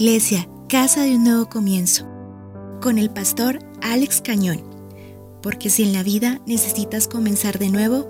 Iglesia, 0.00 0.48
Casa 0.68 1.02
de 1.02 1.16
un 1.16 1.24
Nuevo 1.24 1.48
Comienzo, 1.48 2.06
con 2.80 2.98
el 2.98 3.10
pastor 3.10 3.58
Alex 3.82 4.22
Cañón, 4.22 4.62
porque 5.42 5.70
si 5.70 5.82
en 5.82 5.92
la 5.92 6.04
vida 6.04 6.40
necesitas 6.46 7.08
comenzar 7.08 7.58
de 7.58 7.68
nuevo, 7.68 8.08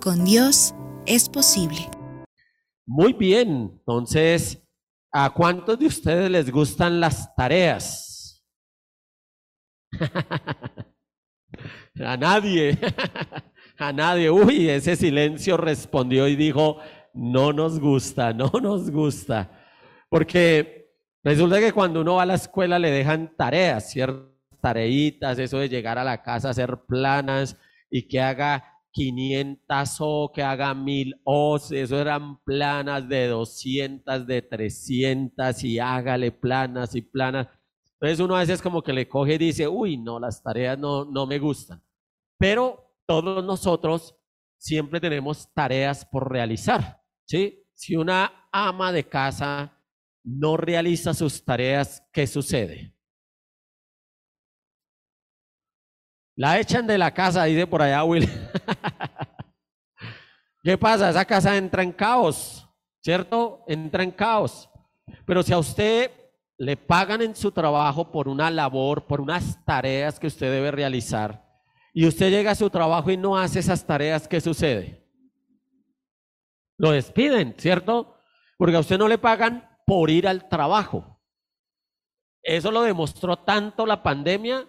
con 0.00 0.24
Dios 0.24 0.74
es 1.04 1.28
posible. 1.28 1.80
Muy 2.86 3.12
bien, 3.12 3.72
entonces, 3.78 4.66
¿a 5.12 5.28
cuántos 5.34 5.78
de 5.78 5.84
ustedes 5.88 6.30
les 6.30 6.50
gustan 6.50 6.98
las 6.98 7.34
tareas? 7.36 8.42
a 12.02 12.16
nadie, 12.16 12.78
a 13.78 13.92
nadie. 13.92 14.30
Uy, 14.30 14.70
ese 14.70 14.96
silencio 14.96 15.58
respondió 15.58 16.26
y 16.26 16.36
dijo, 16.36 16.78
no 17.12 17.52
nos 17.52 17.78
gusta, 17.78 18.32
no 18.32 18.50
nos 18.62 18.90
gusta. 18.90 19.52
Porque 20.08 20.77
resulta 21.24 21.60
que 21.60 21.72
cuando 21.72 22.00
uno 22.00 22.16
va 22.16 22.22
a 22.22 22.26
la 22.26 22.34
escuela 22.34 22.78
le 22.78 22.90
dejan 22.90 23.34
tareas, 23.36 23.90
ciertas 23.90 24.38
tareitas, 24.60 25.38
eso 25.38 25.58
de 25.58 25.68
llegar 25.68 25.98
a 25.98 26.04
la 26.04 26.22
casa 26.22 26.50
hacer 26.50 26.84
planas 26.86 27.56
y 27.90 28.06
que 28.08 28.20
haga 28.20 28.78
500 28.92 29.96
O, 30.00 30.32
que 30.34 30.42
haga 30.42 30.74
1000 30.74 31.20
O, 31.24 31.56
eso 31.56 32.00
eran 32.00 32.42
planas 32.42 33.08
de 33.08 33.28
200, 33.28 34.26
de 34.26 34.42
300 34.42 35.64
y 35.64 35.78
hágale 35.78 36.32
planas 36.32 36.94
y 36.94 37.02
planas. 37.02 37.46
Entonces 37.92 38.20
uno 38.20 38.36
a 38.36 38.40
veces 38.40 38.62
como 38.62 38.82
que 38.82 38.92
le 38.92 39.08
coge 39.08 39.34
y 39.34 39.38
dice, 39.38 39.68
uy, 39.68 39.96
no, 39.96 40.18
las 40.18 40.42
tareas 40.42 40.78
no, 40.78 41.04
no 41.04 41.26
me 41.26 41.38
gustan. 41.38 41.82
Pero 42.38 42.94
todos 43.06 43.44
nosotros 43.44 44.16
siempre 44.56 45.00
tenemos 45.00 45.52
tareas 45.54 46.04
por 46.04 46.30
realizar, 46.30 47.00
¿sí? 47.24 47.64
Si 47.74 47.96
una 47.96 48.48
ama 48.52 48.92
de 48.92 49.04
casa 49.04 49.77
no 50.28 50.58
realiza 50.58 51.14
sus 51.14 51.42
tareas, 51.42 52.02
¿qué 52.12 52.26
sucede? 52.26 52.94
La 56.36 56.60
echan 56.60 56.86
de 56.86 56.98
la 56.98 57.12
casa, 57.12 57.44
dice 57.44 57.66
por 57.66 57.82
allá 57.82 58.04
Will. 58.04 58.28
¿Qué 60.62 60.76
pasa? 60.76 61.10
Esa 61.10 61.24
casa 61.24 61.56
entra 61.56 61.82
en 61.82 61.92
caos, 61.92 62.68
¿cierto? 63.02 63.64
Entra 63.66 64.02
en 64.02 64.10
caos. 64.10 64.68
Pero 65.24 65.42
si 65.42 65.52
a 65.52 65.58
usted 65.58 66.10
le 66.58 66.76
pagan 66.76 67.22
en 67.22 67.34
su 67.34 67.50
trabajo 67.50 68.12
por 68.12 68.28
una 68.28 68.50
labor, 68.50 69.06
por 69.06 69.20
unas 69.20 69.64
tareas 69.64 70.20
que 70.20 70.26
usted 70.26 70.52
debe 70.52 70.70
realizar, 70.70 71.48
y 71.94 72.06
usted 72.06 72.30
llega 72.30 72.50
a 72.50 72.56
su 72.56 72.68
trabajo 72.68 73.10
y 73.10 73.16
no 73.16 73.36
hace 73.36 73.60
esas 73.60 73.84
tareas, 73.84 74.28
¿qué 74.28 74.40
sucede? 74.40 75.08
Lo 76.76 76.90
despiden, 76.90 77.54
¿cierto? 77.58 78.16
Porque 78.58 78.76
a 78.76 78.80
usted 78.80 78.98
no 78.98 79.08
le 79.08 79.18
pagan 79.18 79.67
por 79.88 80.10
ir 80.10 80.28
al 80.28 80.50
trabajo. 80.50 81.18
Eso 82.42 82.70
lo 82.70 82.82
demostró 82.82 83.38
tanto 83.38 83.86
la 83.86 84.02
pandemia 84.02 84.68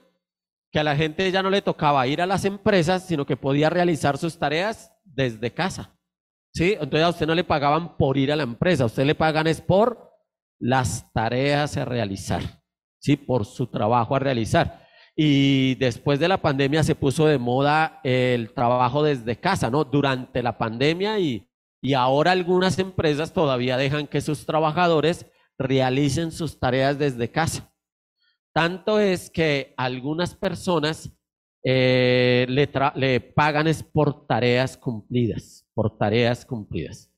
que 0.71 0.79
a 0.79 0.83
la 0.83 0.95
gente 0.95 1.29
ya 1.29 1.43
no 1.43 1.49
le 1.49 1.61
tocaba 1.61 2.07
ir 2.07 2.21
a 2.21 2.25
las 2.25 2.45
empresas, 2.45 3.05
sino 3.05 3.25
que 3.25 3.35
podía 3.35 3.69
realizar 3.69 4.17
sus 4.17 4.39
tareas 4.39 4.93
desde 5.03 5.53
casa. 5.53 5.99
¿Sí? 6.53 6.71
Entonces 6.79 7.03
a 7.03 7.09
usted 7.09 7.27
no 7.27 7.35
le 7.35 7.43
pagaban 7.43 7.97
por 7.97 8.17
ir 8.17 8.31
a 8.31 8.37
la 8.37 8.43
empresa, 8.43 8.83
a 8.83 8.87
usted 8.87 9.05
le 9.05 9.13
pagan 9.13 9.47
es 9.47 9.59
por 9.59 10.09
las 10.57 11.11
tareas 11.11 11.75
a 11.75 11.83
realizar, 11.83 12.63
¿sí? 12.99 13.17
Por 13.17 13.45
su 13.45 13.67
trabajo 13.67 14.15
a 14.15 14.19
realizar. 14.19 14.87
Y 15.17 15.75
después 15.75 16.19
de 16.19 16.29
la 16.29 16.41
pandemia 16.41 16.81
se 16.83 16.95
puso 16.95 17.27
de 17.27 17.37
moda 17.37 17.99
el 18.05 18.53
trabajo 18.53 19.03
desde 19.03 19.37
casa, 19.37 19.69
¿no? 19.69 19.83
Durante 19.83 20.41
la 20.41 20.57
pandemia 20.57 21.19
y, 21.19 21.48
y 21.81 21.93
ahora 21.93 22.31
algunas 22.31 22.79
empresas 22.79 23.33
todavía 23.33 23.77
dejan 23.77 24.07
que 24.07 24.21
sus 24.21 24.45
trabajadores 24.45 25.25
realicen 25.57 26.31
sus 26.31 26.59
tareas 26.59 26.97
desde 26.97 27.31
casa. 27.31 27.73
Tanto 28.53 28.99
es 28.99 29.29
que 29.29 29.73
algunas 29.77 30.35
personas 30.35 31.11
eh, 31.63 32.45
le, 32.49 33.19
pagan 33.21 33.67
es 33.67 33.83
por 33.83 34.25
tareas 34.25 34.77
cumplidas, 34.77 35.67
por 35.73 35.97
tareas 35.97 36.45
cumplidas. 36.45 37.11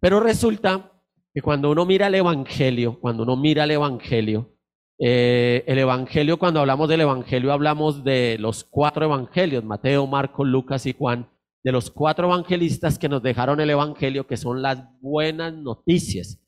Pero 0.00 0.20
resulta 0.20 0.92
que 1.34 1.42
cuando 1.42 1.70
uno 1.70 1.84
mira 1.84 2.06
el 2.06 2.14
Evangelio, 2.14 3.00
cuando 3.00 3.24
uno 3.24 3.36
mira 3.36 3.64
el 3.64 3.72
Evangelio, 3.72 4.54
eh, 4.98 5.64
el 5.66 5.78
Evangelio, 5.78 6.38
cuando 6.38 6.60
hablamos 6.60 6.88
del 6.88 7.02
Evangelio, 7.02 7.52
hablamos 7.52 8.04
de 8.04 8.36
los 8.38 8.64
cuatro 8.64 9.04
Evangelios, 9.04 9.64
Mateo, 9.64 10.06
Marcos, 10.06 10.46
Lucas 10.46 10.86
y 10.86 10.94
Juan 10.94 11.28
de 11.64 11.72
los 11.72 11.90
cuatro 11.90 12.26
evangelistas 12.26 12.98
que 12.98 13.08
nos 13.08 13.22
dejaron 13.22 13.60
el 13.60 13.70
Evangelio, 13.70 14.26
que 14.26 14.36
son 14.36 14.62
las 14.62 14.82
buenas 15.00 15.52
noticias. 15.52 16.40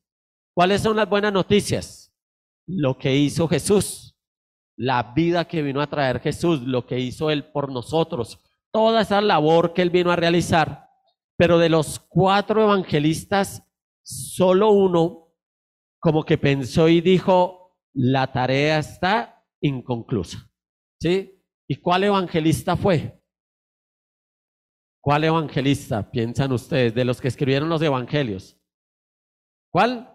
¿Cuáles 0.54 0.82
son 0.82 0.96
las 0.96 1.08
buenas 1.08 1.32
noticias? 1.32 2.14
Lo 2.66 2.96
que 2.98 3.16
hizo 3.16 3.48
Jesús, 3.48 4.16
la 4.76 5.12
vida 5.14 5.46
que 5.46 5.62
vino 5.62 5.80
a 5.80 5.88
traer 5.88 6.20
Jesús, 6.20 6.62
lo 6.62 6.86
que 6.86 6.98
hizo 6.98 7.30
Él 7.30 7.44
por 7.50 7.70
nosotros, 7.70 8.38
toda 8.72 9.02
esa 9.02 9.20
labor 9.20 9.74
que 9.74 9.82
Él 9.82 9.90
vino 9.90 10.10
a 10.10 10.16
realizar. 10.16 10.88
Pero 11.36 11.58
de 11.58 11.68
los 11.68 11.98
cuatro 11.98 12.62
evangelistas, 12.62 13.62
solo 14.02 14.70
uno 14.70 15.34
como 15.98 16.24
que 16.24 16.38
pensó 16.38 16.88
y 16.88 17.00
dijo, 17.00 17.76
la 17.92 18.32
tarea 18.32 18.78
está 18.78 19.44
inconclusa. 19.60 20.50
¿Sí? 21.00 21.42
¿Y 21.68 21.76
cuál 21.76 22.04
evangelista 22.04 22.76
fue? 22.76 23.19
¿Cuál 25.00 25.24
evangelista 25.24 26.10
piensan 26.10 26.52
ustedes 26.52 26.94
de 26.94 27.04
los 27.04 27.20
que 27.20 27.28
escribieron 27.28 27.68
los 27.68 27.80
evangelios? 27.80 28.58
¿Cuál? 29.70 30.12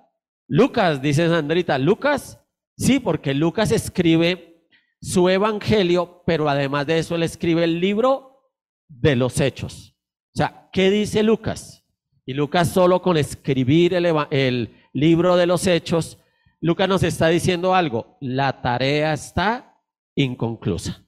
Lucas, 0.47 1.01
dice 1.01 1.27
Sandrita. 1.27 1.77
¿Lucas? 1.77 2.39
Sí, 2.77 2.99
porque 2.99 3.33
Lucas 3.33 3.71
escribe 3.71 4.67
su 5.01 5.29
evangelio, 5.29 6.23
pero 6.25 6.49
además 6.49 6.85
de 6.85 6.99
eso 6.99 7.15
él 7.15 7.23
escribe 7.23 7.63
el 7.63 7.79
libro 7.79 8.51
de 8.87 9.15
los 9.15 9.39
hechos. 9.39 9.95
O 10.33 10.37
sea, 10.37 10.69
¿qué 10.71 10.91
dice 10.91 11.23
Lucas? 11.23 11.85
Y 12.25 12.33
Lucas 12.33 12.69
solo 12.69 13.01
con 13.01 13.17
escribir 13.17 13.93
el, 13.93 14.05
el 14.31 14.75
libro 14.93 15.35
de 15.35 15.45
los 15.47 15.65
hechos, 15.67 16.19
Lucas 16.59 16.89
nos 16.89 17.03
está 17.03 17.27
diciendo 17.27 17.73
algo. 17.73 18.17
La 18.19 18.61
tarea 18.61 19.13
está 19.13 19.79
inconclusa. 20.15 21.05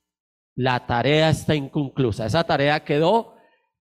La 0.56 0.86
tarea 0.88 1.30
está 1.30 1.56
inconclusa. 1.56 2.26
Esa 2.26 2.44
tarea 2.44 2.84
quedó 2.84 3.37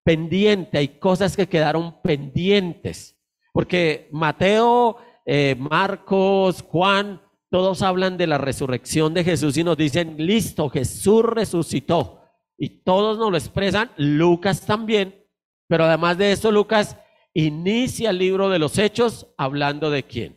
pendiente, 0.07 0.79
hay 0.79 1.01
cosas 1.01 1.37
que 1.37 1.49
quedaron 1.49 2.01
pendientes. 2.01 3.21
Porque 3.53 4.09
Mateo, 4.13 4.99
eh, 5.25 5.57
Marcos, 5.59 6.63
Juan, 6.63 7.21
todos 7.51 7.83
hablan 7.83 8.17
de 8.17 8.29
la 8.29 8.39
resurrección 8.39 9.15
de 9.15 9.25
Jesús 9.25 9.57
y 9.57 9.65
nos 9.65 9.77
dicen, 9.77 10.15
listo, 10.17 10.71
Jesús 10.71 11.25
resucitó. 11.25 12.21
Y 12.57 12.85
todos 12.85 13.19
nos 13.19 13.33
lo 13.33 13.37
expresan, 13.37 13.91
Lucas 13.97 14.65
también. 14.65 15.27
Pero 15.67 15.87
además 15.87 16.17
de 16.19 16.31
eso, 16.31 16.53
Lucas 16.53 16.97
inicia 17.35 18.11
el 18.11 18.19
libro 18.19 18.49
de 18.49 18.61
los 18.61 18.79
Hechos 18.79 19.35
hablando 19.37 19.91
de 19.91 20.05
quién? 20.05 20.37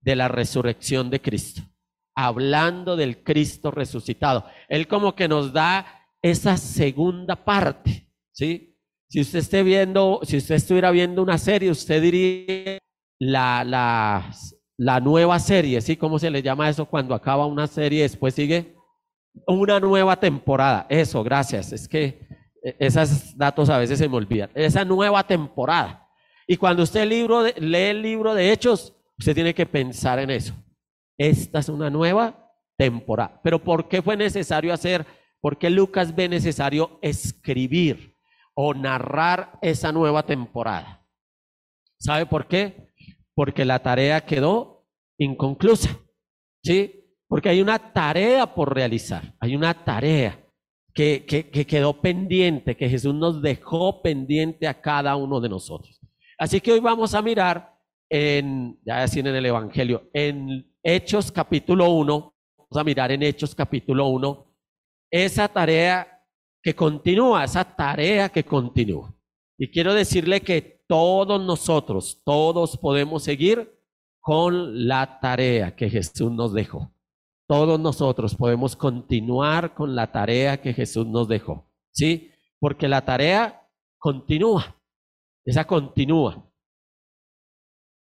De 0.00 0.16
la 0.16 0.28
resurrección 0.28 1.10
de 1.10 1.20
Cristo. 1.20 1.60
Hablando 2.14 2.96
del 2.96 3.22
Cristo 3.22 3.70
resucitado. 3.70 4.46
Él 4.70 4.88
como 4.88 5.14
que 5.14 5.28
nos 5.28 5.52
da 5.52 6.08
esa 6.22 6.56
segunda 6.56 7.44
parte, 7.44 8.10
¿sí? 8.32 8.72
Si 9.08 9.20
usted 9.20 9.38
esté 9.38 9.62
viendo, 9.62 10.20
si 10.24 10.36
usted 10.36 10.56
estuviera 10.56 10.90
viendo 10.90 11.22
una 11.22 11.38
serie, 11.38 11.70
usted 11.70 12.02
diría 12.02 12.78
la, 13.20 13.64
la, 13.64 14.30
la 14.76 15.00
nueva 15.00 15.38
serie, 15.38 15.80
¿sí? 15.80 15.96
¿Cómo 15.96 16.18
se 16.18 16.30
le 16.30 16.42
llama 16.42 16.68
eso 16.68 16.86
cuando 16.86 17.14
acaba 17.14 17.46
una 17.46 17.66
serie 17.66 18.02
después 18.02 18.34
sigue? 18.34 18.76
Una 19.46 19.78
nueva 19.78 20.18
temporada. 20.18 20.86
Eso, 20.88 21.22
gracias. 21.22 21.72
Es 21.72 21.86
que 21.86 22.26
e, 22.62 22.76
esos 22.80 23.36
datos 23.36 23.70
a 23.70 23.78
veces 23.78 23.98
se 23.98 24.08
me 24.08 24.16
olvidan. 24.16 24.50
Esa 24.54 24.84
nueva 24.84 25.24
temporada. 25.26 26.08
Y 26.46 26.56
cuando 26.56 26.82
usted 26.82 27.06
libro 27.06 27.44
lee 27.44 27.76
el 27.76 28.02
libro 28.02 28.34
de 28.34 28.52
Hechos, 28.52 28.94
usted 29.18 29.34
tiene 29.34 29.54
que 29.54 29.66
pensar 29.66 30.18
en 30.18 30.30
eso. 30.30 30.54
Esta 31.18 31.60
es 31.60 31.68
una 31.68 31.90
nueva 31.90 32.52
temporada. 32.76 33.40
Pero 33.42 33.62
¿por 33.62 33.88
qué 33.88 34.02
fue 34.02 34.16
necesario 34.16 34.72
hacer? 34.72 35.06
¿Por 35.40 35.58
qué 35.58 35.70
Lucas 35.70 36.14
ve 36.14 36.28
necesario 36.28 36.98
escribir? 37.02 38.15
O 38.58 38.72
narrar 38.74 39.58
esa 39.60 39.92
nueva 39.92 40.24
temporada. 40.24 41.06
¿Sabe 41.98 42.26
por 42.26 42.48
qué? 42.48 42.88
Porque 43.34 43.64
la 43.64 43.80
tarea 43.80 44.24
quedó 44.24 44.86
inconclusa. 45.18 45.98
¿Sí? 46.64 47.04
Porque 47.28 47.50
hay 47.50 47.60
una 47.60 47.92
tarea 47.92 48.54
por 48.54 48.74
realizar, 48.74 49.34
hay 49.40 49.54
una 49.54 49.84
tarea 49.84 50.42
que, 50.94 51.26
que, 51.26 51.66
quedó 51.66 52.00
pendiente, 52.00 52.76
que 52.76 52.88
Jesús 52.88 53.14
nos 53.14 53.42
dejó 53.42 54.00
pendiente 54.00 54.66
a 54.66 54.80
cada 54.80 55.14
uno 55.16 55.40
de 55.40 55.48
nosotros. 55.48 56.00
Así 56.38 56.60
que 56.60 56.72
hoy 56.72 56.80
vamos 56.80 57.14
a 57.14 57.22
mirar 57.22 57.74
en, 58.08 58.78
ya 58.84 59.00
decir 59.00 59.26
en 59.26 59.34
el 59.34 59.44
Evangelio, 59.44 60.08
en 60.14 60.72
Hechos 60.82 61.30
capítulo 61.30 61.90
1, 61.90 62.34
vamos 62.56 62.76
a 62.76 62.84
mirar 62.84 63.12
en 63.12 63.22
Hechos 63.22 63.54
capítulo 63.54 64.06
1, 64.06 64.54
esa 65.10 65.48
tarea 65.48 66.15
que 66.66 66.74
continúa, 66.74 67.44
esa 67.44 67.62
tarea 67.62 68.28
que 68.28 68.44
continúa. 68.44 69.14
Y 69.56 69.70
quiero 69.70 69.94
decirle 69.94 70.40
que 70.40 70.82
todos 70.88 71.40
nosotros, 71.40 72.20
todos 72.24 72.76
podemos 72.76 73.22
seguir 73.22 73.72
con 74.20 74.88
la 74.88 75.20
tarea 75.20 75.76
que 75.76 75.88
Jesús 75.88 76.32
nos 76.32 76.52
dejó. 76.52 76.92
Todos 77.48 77.78
nosotros 77.78 78.34
podemos 78.34 78.74
continuar 78.74 79.74
con 79.74 79.94
la 79.94 80.10
tarea 80.10 80.60
que 80.60 80.74
Jesús 80.74 81.06
nos 81.06 81.28
dejó, 81.28 81.70
¿sí? 81.92 82.32
Porque 82.58 82.88
la 82.88 83.04
tarea 83.04 83.64
continúa, 83.96 84.76
esa 85.44 85.64
continúa. 85.68 86.50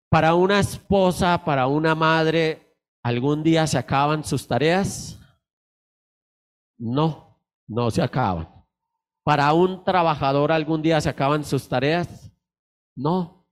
Para 0.10 0.34
una 0.34 0.60
esposa, 0.60 1.46
para 1.46 1.68
una 1.68 1.94
madre, 1.94 2.76
¿algún 3.04 3.44
día 3.44 3.68
se 3.68 3.78
acaban 3.78 4.24
sus 4.24 4.48
tareas? 4.48 5.20
No, 6.80 7.40
no 7.68 7.92
se 7.92 8.02
acaban. 8.02 8.55
Para 9.26 9.52
un 9.54 9.84
trabajador, 9.84 10.52
¿algún 10.52 10.84
día 10.84 11.02
se 11.02 11.10
acaban 11.10 11.44
sus 11.44 11.68
tareas? 11.68 12.32
No. 12.96 13.44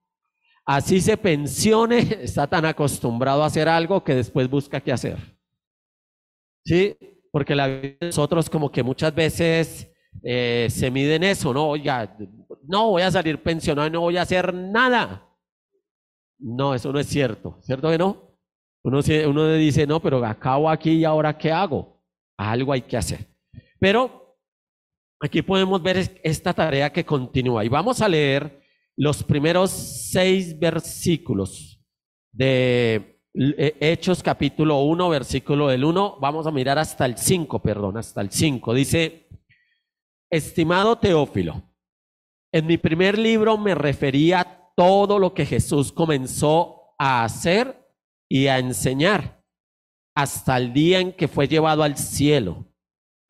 Así 0.63 1.01
se 1.01 1.17
pensione, 1.17 1.97
está 2.21 2.45
tan 2.45 2.63
acostumbrado 2.65 3.41
a 3.41 3.47
hacer 3.47 3.67
algo 3.67 4.03
que 4.03 4.13
después 4.13 4.47
busca 4.47 4.79
qué 4.79 4.91
hacer. 4.91 5.17
¿Sí? 6.63 6.95
Porque 7.31 7.55
la 7.55 7.65
vida 7.65 7.97
de 7.99 8.05
nosotros 8.05 8.51
como 8.51 8.71
que 8.71 8.83
muchas 8.83 9.15
veces 9.15 9.91
eh, 10.21 10.67
se 10.69 10.91
mide 10.91 11.15
en 11.15 11.23
eso, 11.23 11.51
¿no? 11.51 11.75
Ya, 11.75 12.15
no 12.67 12.91
voy 12.91 13.01
a 13.01 13.09
salir 13.09 13.41
pensionado 13.41 13.87
y 13.87 13.91
no 13.91 14.01
voy 14.01 14.17
a 14.17 14.21
hacer 14.21 14.53
nada. 14.53 15.27
No, 16.37 16.75
eso 16.75 16.93
no 16.93 16.99
es 16.99 17.07
cierto, 17.07 17.57
¿cierto 17.61 17.89
que 17.89 17.97
no? 17.97 18.37
Uno, 18.83 18.99
uno 19.27 19.53
dice, 19.53 19.87
no, 19.87 19.99
pero 19.99 20.23
acabo 20.23 20.69
aquí 20.69 20.91
y 20.91 21.03
ahora 21.03 21.35
¿qué 21.35 21.51
hago? 21.51 21.99
Algo 22.37 22.73
hay 22.73 22.83
que 22.83 22.95
hacer. 22.95 23.25
Pero 23.79 24.22
aquí 25.23 25.41
podemos 25.41 25.81
ver 25.81 26.19
esta 26.21 26.53
tarea 26.53 26.91
que 26.91 27.05
continúa. 27.05 27.63
Y 27.63 27.69
vamos 27.69 28.01
a 28.01 28.09
leer 28.09 28.61
los 28.97 29.23
primeros 29.23 29.71
seis 29.71 30.57
versículos 30.59 31.81
de 32.31 33.21
eh, 33.33 33.77
Hechos 33.79 34.21
capítulo 34.21 34.81
1, 34.81 35.09
versículo 35.09 35.69
del 35.69 35.85
1, 35.85 36.17
vamos 36.19 36.45
a 36.45 36.51
mirar 36.51 36.77
hasta 36.77 37.05
el 37.05 37.17
5, 37.17 37.61
perdón, 37.61 37.97
hasta 37.97 38.19
el 38.19 38.31
5. 38.31 38.73
Dice, 38.73 39.29
estimado 40.29 40.97
Teófilo, 40.97 41.63
en 42.51 42.67
mi 42.67 42.77
primer 42.77 43.17
libro 43.17 43.57
me 43.57 43.75
refería 43.75 44.69
todo 44.75 45.19
lo 45.19 45.33
que 45.33 45.45
Jesús 45.45 45.91
comenzó 45.93 46.95
a 46.99 47.23
hacer 47.23 47.87
y 48.29 48.47
a 48.47 48.59
enseñar 48.59 49.41
hasta 50.15 50.57
el 50.57 50.73
día 50.73 50.99
en 50.99 51.13
que 51.13 51.27
fue 51.27 51.47
llevado 51.47 51.81
al 51.81 51.97
cielo, 51.97 52.72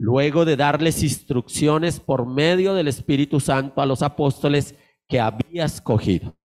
luego 0.04 0.44
de 0.44 0.58
darles 0.58 1.02
instrucciones 1.02 2.02
por 2.02 2.28
medio 2.28 2.74
del 2.74 2.90
Espíritu 2.90 3.40
Santo 3.40 3.82
a 3.82 3.86
los 3.86 4.02
apóstoles 4.02 4.76
que 5.08 5.22
había 5.22 5.64
escogido. 5.64 6.38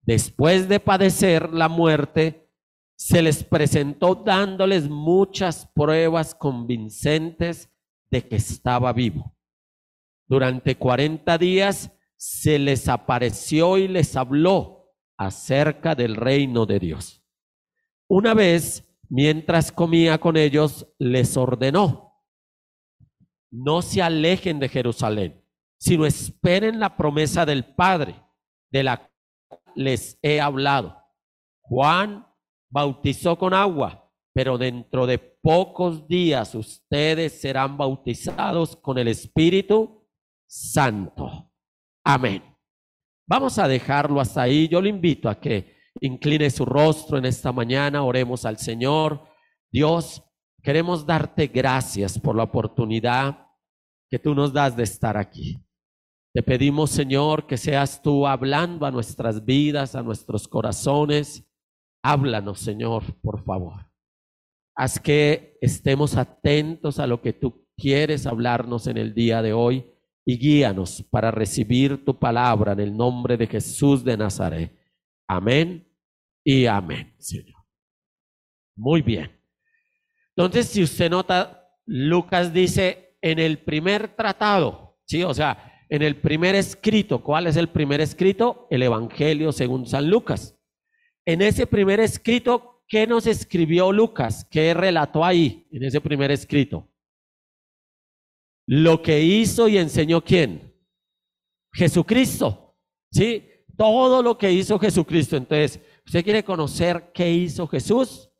Después 0.00 0.66
de 0.66 0.80
padecer 0.80 1.52
la 1.52 1.68
muerte, 1.68 2.50
se 2.96 3.20
les 3.20 3.44
presentó 3.44 4.14
dándoles 4.14 4.88
muchas 4.88 5.70
pruebas 5.74 6.34
convincentes 6.34 7.70
de 8.10 8.26
que 8.26 8.36
estaba 8.36 8.94
vivo. 8.94 9.36
Durante 10.26 10.78
cuarenta 10.78 11.36
días 11.36 11.92
se 12.16 12.58
les 12.58 12.88
apareció 12.88 13.76
y 13.76 13.88
les 13.88 14.16
habló 14.16 14.94
acerca 15.18 15.94
del 15.94 16.16
reino 16.16 16.64
de 16.64 16.78
Dios. 16.78 17.22
Una 18.08 18.32
vez, 18.32 18.88
mientras 19.10 19.70
comía 19.70 20.16
con 20.16 20.38
ellos, 20.38 20.86
les 20.98 21.36
ordenó, 21.36 22.09
no 23.50 23.82
se 23.82 24.02
alejen 24.02 24.58
de 24.60 24.68
Jerusalén, 24.68 25.44
sino 25.78 26.06
esperen 26.06 26.78
la 26.78 26.96
promesa 26.96 27.44
del 27.44 27.64
Padre, 27.64 28.14
de 28.70 28.82
la 28.82 28.96
cual 28.96 29.10
les 29.74 30.18
he 30.22 30.40
hablado. 30.40 30.96
Juan 31.60 32.26
bautizó 32.70 33.38
con 33.38 33.54
agua, 33.54 34.10
pero 34.32 34.58
dentro 34.58 35.06
de 35.06 35.18
pocos 35.18 36.06
días 36.06 36.54
ustedes 36.54 37.40
serán 37.40 37.76
bautizados 37.76 38.76
con 38.76 38.98
el 38.98 39.08
Espíritu 39.08 40.06
Santo. 40.46 41.50
Amén. 42.04 42.42
Vamos 43.26 43.58
a 43.58 43.68
dejarlo 43.68 44.20
hasta 44.20 44.42
ahí. 44.42 44.68
Yo 44.68 44.80
le 44.80 44.88
invito 44.88 45.28
a 45.28 45.38
que 45.38 45.76
incline 46.00 46.50
su 46.50 46.64
rostro 46.64 47.18
en 47.18 47.26
esta 47.26 47.52
mañana, 47.52 48.02
oremos 48.02 48.44
al 48.44 48.58
Señor. 48.58 49.24
Dios, 49.70 50.22
queremos 50.62 51.06
darte 51.06 51.46
gracias 51.46 52.18
por 52.18 52.36
la 52.36 52.44
oportunidad 52.44 53.46
que 54.10 54.18
tú 54.18 54.34
nos 54.34 54.52
das 54.52 54.76
de 54.76 54.82
estar 54.82 55.16
aquí. 55.16 55.58
Te 56.32 56.42
pedimos, 56.42 56.90
Señor, 56.90 57.46
que 57.46 57.56
seas 57.56 58.02
tú 58.02 58.26
hablando 58.26 58.86
a 58.86 58.90
nuestras 58.90 59.44
vidas, 59.44 59.94
a 59.94 60.02
nuestros 60.02 60.46
corazones 60.46 61.46
Háblanos, 62.02 62.60
Señor, 62.60 63.20
por 63.20 63.44
favor. 63.44 63.90
Haz 64.74 64.98
que 64.98 65.58
estemos 65.60 66.16
atentos 66.16 66.98
a 66.98 67.06
lo 67.06 67.20
que 67.20 67.32
tú 67.32 67.66
quieres 67.76 68.26
hablarnos 68.26 68.86
en 68.86 68.96
el 68.96 69.14
día 69.14 69.42
de 69.42 69.52
hoy 69.52 69.86
y 70.24 70.38
guíanos 70.38 71.02
para 71.10 71.30
recibir 71.30 72.04
tu 72.04 72.18
palabra 72.18 72.72
en 72.72 72.80
el 72.80 72.96
nombre 72.96 73.36
de 73.36 73.46
Jesús 73.46 74.04
de 74.04 74.16
Nazaret. 74.16 74.74
Amén 75.28 75.86
y 76.44 76.66
amén, 76.66 77.14
Señor. 77.18 77.62
Muy 78.76 79.02
bien. 79.02 79.39
Entonces, 80.40 80.68
si 80.68 80.82
usted 80.82 81.10
nota, 81.10 81.70
Lucas 81.84 82.50
dice 82.54 83.18
en 83.20 83.38
el 83.38 83.58
primer 83.58 84.16
tratado, 84.16 84.98
¿sí? 85.04 85.22
O 85.22 85.34
sea, 85.34 85.84
en 85.90 86.00
el 86.00 86.16
primer 86.16 86.54
escrito, 86.54 87.22
¿cuál 87.22 87.46
es 87.46 87.56
el 87.56 87.68
primer 87.68 88.00
escrito? 88.00 88.66
El 88.70 88.82
Evangelio 88.82 89.52
según 89.52 89.86
San 89.86 90.08
Lucas. 90.08 90.58
En 91.26 91.42
ese 91.42 91.66
primer 91.66 92.00
escrito, 92.00 92.82
¿qué 92.88 93.06
nos 93.06 93.26
escribió 93.26 93.92
Lucas? 93.92 94.46
¿Qué 94.50 94.72
relató 94.72 95.26
ahí 95.26 95.68
en 95.72 95.84
ese 95.84 96.00
primer 96.00 96.30
escrito? 96.30 96.90
Lo 98.66 99.02
que 99.02 99.20
hizo 99.20 99.68
y 99.68 99.76
enseñó 99.76 100.24
quién? 100.24 100.74
Jesucristo. 101.74 102.78
¿Sí? 103.12 103.46
Todo 103.76 104.22
lo 104.22 104.38
que 104.38 104.50
hizo 104.50 104.78
Jesucristo. 104.78 105.36
Entonces, 105.36 105.80
¿usted 106.06 106.24
quiere 106.24 106.42
conocer 106.42 107.10
qué 107.12 107.30
hizo 107.30 107.66
Jesús? 107.66 108.30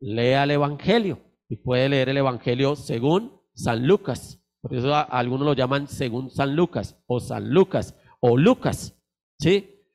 Lea 0.00 0.42
el 0.42 0.50
Evangelio. 0.50 1.33
Y 1.54 1.56
puede 1.56 1.88
leer 1.88 2.08
el 2.08 2.16
Evangelio 2.16 2.74
según 2.74 3.40
San 3.54 3.86
Lucas. 3.86 4.42
Por 4.60 4.74
eso 4.74 4.92
algunos 4.92 5.46
lo 5.46 5.52
llaman 5.52 5.86
según 5.86 6.28
San 6.28 6.56
Lucas 6.56 7.00
o 7.06 7.20
San 7.20 7.50
Lucas 7.50 7.94
o 8.18 8.36
Lucas. 8.36 9.00
¿Sí? 9.38 9.86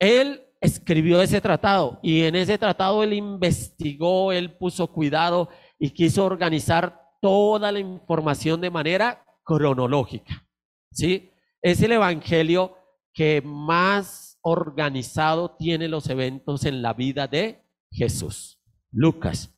Él 0.00 0.42
escribió 0.60 1.22
ese 1.22 1.40
tratado 1.40 2.00
y 2.02 2.22
en 2.22 2.34
ese 2.34 2.58
tratado 2.58 3.04
él 3.04 3.12
investigó, 3.12 4.32
él 4.32 4.56
puso 4.56 4.88
cuidado 4.88 5.48
y 5.78 5.90
quiso 5.90 6.24
organizar 6.24 7.00
toda 7.20 7.70
la 7.70 7.78
información 7.78 8.60
de 8.60 8.70
manera 8.70 9.24
cronológica. 9.44 10.44
¿Sí? 10.90 11.30
Es 11.62 11.80
el 11.82 11.92
evangelio 11.92 12.76
que 13.12 13.42
más 13.44 14.40
organizado 14.42 15.54
tiene 15.56 15.86
los 15.86 16.10
eventos 16.10 16.64
en 16.64 16.82
la 16.82 16.94
vida 16.94 17.28
de 17.28 17.64
Jesús, 17.92 18.60
Lucas. 18.90 19.53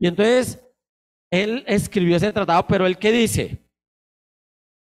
Y 0.00 0.06
entonces 0.08 0.60
él 1.30 1.62
escribió 1.66 2.16
ese 2.16 2.32
tratado, 2.32 2.66
pero 2.66 2.86
él 2.86 2.98
qué 2.98 3.12
dice? 3.12 3.64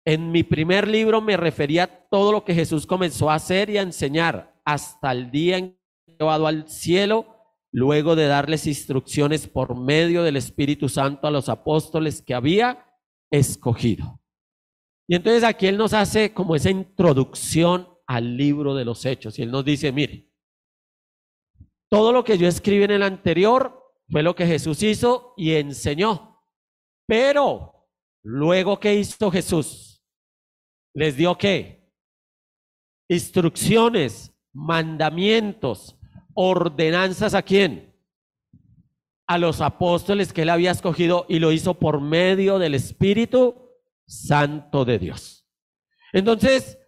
En 0.06 0.32
mi 0.32 0.44
primer 0.44 0.88
libro 0.88 1.22
me 1.22 1.38
refería 1.38 1.84
a 1.84 2.08
todo 2.10 2.32
lo 2.32 2.46
que 2.46 2.54
Jesús 2.54 2.86
comenzó 2.86 3.32
a 3.32 3.36
hacer 3.36 3.70
y 3.70 3.78
a 3.78 3.82
enseñar 3.82 4.62
hasta 4.64 5.12
el 5.12 5.32
día 5.32 5.58
en 5.58 5.80
que 6.06 6.18
llevado 6.20 6.46
al 6.46 6.70
cielo, 6.70 7.36
luego 7.72 8.16
de 8.16 8.28
darles 8.28 8.68
instrucciones 8.68 9.48
por 9.48 9.76
medio 9.76 10.22
del 10.22 10.36
Espíritu 10.36 10.90
Santo 10.90 11.28
a 11.28 11.32
los 11.32 11.50
apóstoles 11.50 12.22
que 12.22 12.36
había 12.36 12.86
escogido. 13.32 14.22
Y 15.08 15.16
entonces 15.16 15.44
aquí 15.44 15.68
Él 15.68 15.78
nos 15.78 15.94
hace 15.94 16.34
como 16.34 16.56
esa 16.56 16.70
introducción 16.70 17.90
al 18.08 18.38
libro 18.38 18.76
de 18.76 18.86
los 18.86 19.06
hechos. 19.06 19.38
Y 19.40 19.42
Él 19.42 19.52
nos 19.52 19.66
dice, 19.66 19.92
mire, 19.92 20.30
todo 21.90 22.12
lo 22.12 22.24
que 22.24 22.38
yo 22.38 22.48
escribí 22.48 22.84
en 22.84 22.92
el 22.92 23.04
anterior 23.04 23.85
fue 24.10 24.24
lo 24.24 24.36
que 24.36 24.46
Jesús 24.46 24.84
hizo 24.84 25.34
y 25.38 25.54
enseñó. 25.54 26.44
Pero 27.08 27.88
luego, 28.24 28.80
¿qué 28.80 28.96
hizo 28.96 29.32
Jesús? 29.32 30.04
Les 30.94 31.16
dio 31.18 31.38
qué? 31.38 31.92
Instrucciones 33.10 34.34
mandamientos, 34.54 35.98
ordenanzas 36.34 37.34
a 37.34 37.42
quién? 37.42 37.94
A 39.28 39.38
los 39.38 39.62
apóstoles 39.62 40.34
que 40.34 40.44
él 40.44 40.50
había 40.50 40.72
escogido 40.72 41.26
y 41.28 41.40
lo 41.40 41.52
hizo 41.52 41.76
por 41.76 42.00
medio 42.00 42.58
del 42.58 42.74
Espíritu 42.74 43.70
Santo 44.08 44.86
de 44.86 45.00
Dios. 45.00 45.48
Entonces, 46.14 46.80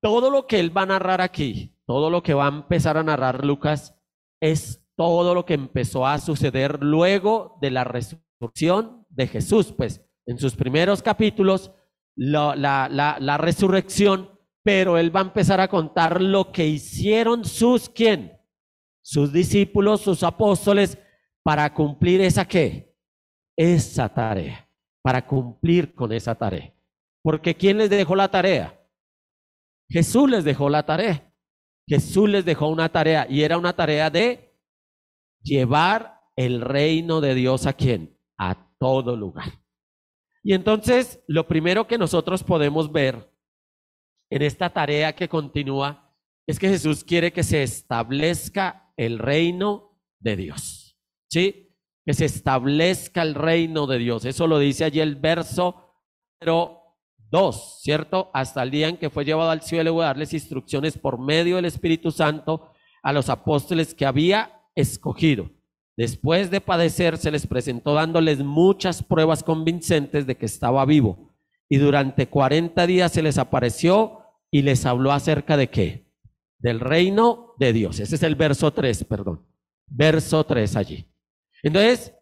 todo 0.00 0.30
lo 0.30 0.46
que 0.46 0.58
él 0.58 0.76
va 0.76 0.82
a 0.82 0.86
narrar 0.86 1.20
aquí, 1.20 1.76
todo 1.86 2.10
lo 2.10 2.22
que 2.22 2.34
va 2.34 2.46
a 2.46 2.48
empezar 2.50 2.96
a 2.96 3.02
narrar 3.02 3.44
Lucas, 3.44 3.94
es 4.40 4.84
todo 4.98 5.32
lo 5.32 5.46
que 5.46 5.54
empezó 5.54 6.06
a 6.06 6.18
suceder 6.18 6.82
luego 6.82 7.56
de 7.60 7.70
la 7.70 7.84
resurrección 7.84 9.06
de 9.08 9.28
Jesús. 9.28 9.72
Pues 9.72 10.04
en 10.26 10.38
sus 10.38 10.56
primeros 10.56 11.02
capítulos, 11.02 11.70
la, 12.16 13.38
resurrección 13.38 14.36
pero 14.64 14.98
él 14.98 15.14
va 15.14 15.20
a 15.20 15.22
empezar 15.22 15.60
a 15.62 15.68
contar 15.68 16.20
lo 16.20 16.52
que 16.52 16.66
hicieron 16.66 17.46
sus 17.46 17.88
quién? 17.88 18.38
sus 19.00 19.32
discípulos, 19.32 20.02
sus 20.02 20.22
apóstoles, 20.22 20.98
para 21.42 21.72
cumplir 21.72 22.20
esa 22.20 22.46
qué? 22.46 22.94
Esa 23.56 24.12
tarea, 24.12 24.68
para 25.00 25.26
cumplir 25.26 25.94
con 25.94 26.12
esa 26.12 26.34
tarea. 26.34 26.74
Porque 27.22 27.54
¿quién 27.54 27.78
les 27.78 27.88
dejó 27.88 28.14
la 28.14 28.30
tarea? 28.30 28.78
Jesús 29.88 30.28
les 30.28 30.44
dejó 30.44 30.68
la 30.68 30.84
tarea. 30.84 31.32
Jesús 31.88 32.28
les 32.28 32.44
dejó 32.44 32.68
una 32.68 32.90
tarea 32.90 33.26
y 33.30 33.44
era 33.44 33.56
una 33.56 33.72
tarea 33.72 34.10
de 34.10 34.47
llevar 35.42 36.20
el 36.36 36.60
reino 36.60 37.20
de 37.20 37.34
Dios 37.34 37.66
a 37.66 37.72
quién? 37.72 38.18
A 38.36 38.70
todo 38.78 39.16
lugar. 39.16 39.60
Y 40.42 40.54
entonces, 40.54 41.22
lo 41.26 41.48
primero 41.48 41.86
que 41.86 41.98
nosotros 41.98 42.44
podemos 42.44 42.92
ver 42.92 43.30
en 44.30 44.42
esta 44.42 44.70
tarea 44.70 45.14
que 45.14 45.28
continúa 45.28 46.14
es 46.46 46.58
que 46.58 46.68
Jesús 46.68 47.04
quiere 47.04 47.32
que 47.32 47.42
se 47.42 47.62
establezca 47.62 48.92
el 48.96 49.18
reino 49.18 50.00
de 50.20 50.36
Dios. 50.36 50.98
¿Sí? 51.30 51.74
Que 52.06 52.14
se 52.14 52.24
establezca 52.24 53.22
el 53.22 53.34
reino 53.34 53.86
de 53.86 53.98
Dios. 53.98 54.24
Eso 54.24 54.46
lo 54.46 54.58
dice 54.58 54.84
allí 54.84 55.00
el 55.00 55.16
verso 55.16 55.84
pero 56.38 56.96
2, 57.30 57.80
¿cierto? 57.82 58.30
Hasta 58.32 58.62
el 58.62 58.70
día 58.70 58.88
en 58.88 58.96
que 58.96 59.10
fue 59.10 59.24
llevado 59.24 59.50
al 59.50 59.62
cielo 59.62 59.94
y 59.94 60.00
a 60.00 60.06
darles 60.06 60.32
instrucciones 60.32 60.96
por 60.96 61.18
medio 61.18 61.56
del 61.56 61.66
Espíritu 61.66 62.10
Santo 62.10 62.70
a 63.02 63.12
los 63.12 63.28
apóstoles 63.28 63.94
que 63.94 64.06
había 64.06 64.57
escogido. 64.80 65.50
Después 65.96 66.50
de 66.50 66.60
padecer, 66.60 67.18
se 67.18 67.32
les 67.32 67.46
presentó 67.46 67.94
dándoles 67.94 68.38
muchas 68.38 69.02
pruebas 69.02 69.42
convincentes 69.42 70.26
de 70.26 70.36
que 70.36 70.46
estaba 70.46 70.84
vivo. 70.84 71.34
Y 71.68 71.78
durante 71.78 72.28
40 72.28 72.86
días 72.86 73.12
se 73.12 73.22
les 73.22 73.36
apareció 73.36 74.20
y 74.50 74.62
les 74.62 74.86
habló 74.86 75.10
acerca 75.10 75.56
de 75.56 75.68
qué? 75.68 76.12
Del 76.58 76.78
reino 76.78 77.54
de 77.58 77.72
Dios. 77.72 77.98
Ese 77.98 78.14
es 78.14 78.22
el 78.22 78.36
verso 78.36 78.72
3, 78.72 79.04
perdón. 79.04 79.44
Verso 79.88 80.44
3 80.44 80.76
allí. 80.76 81.12
Entonces, 81.64 82.14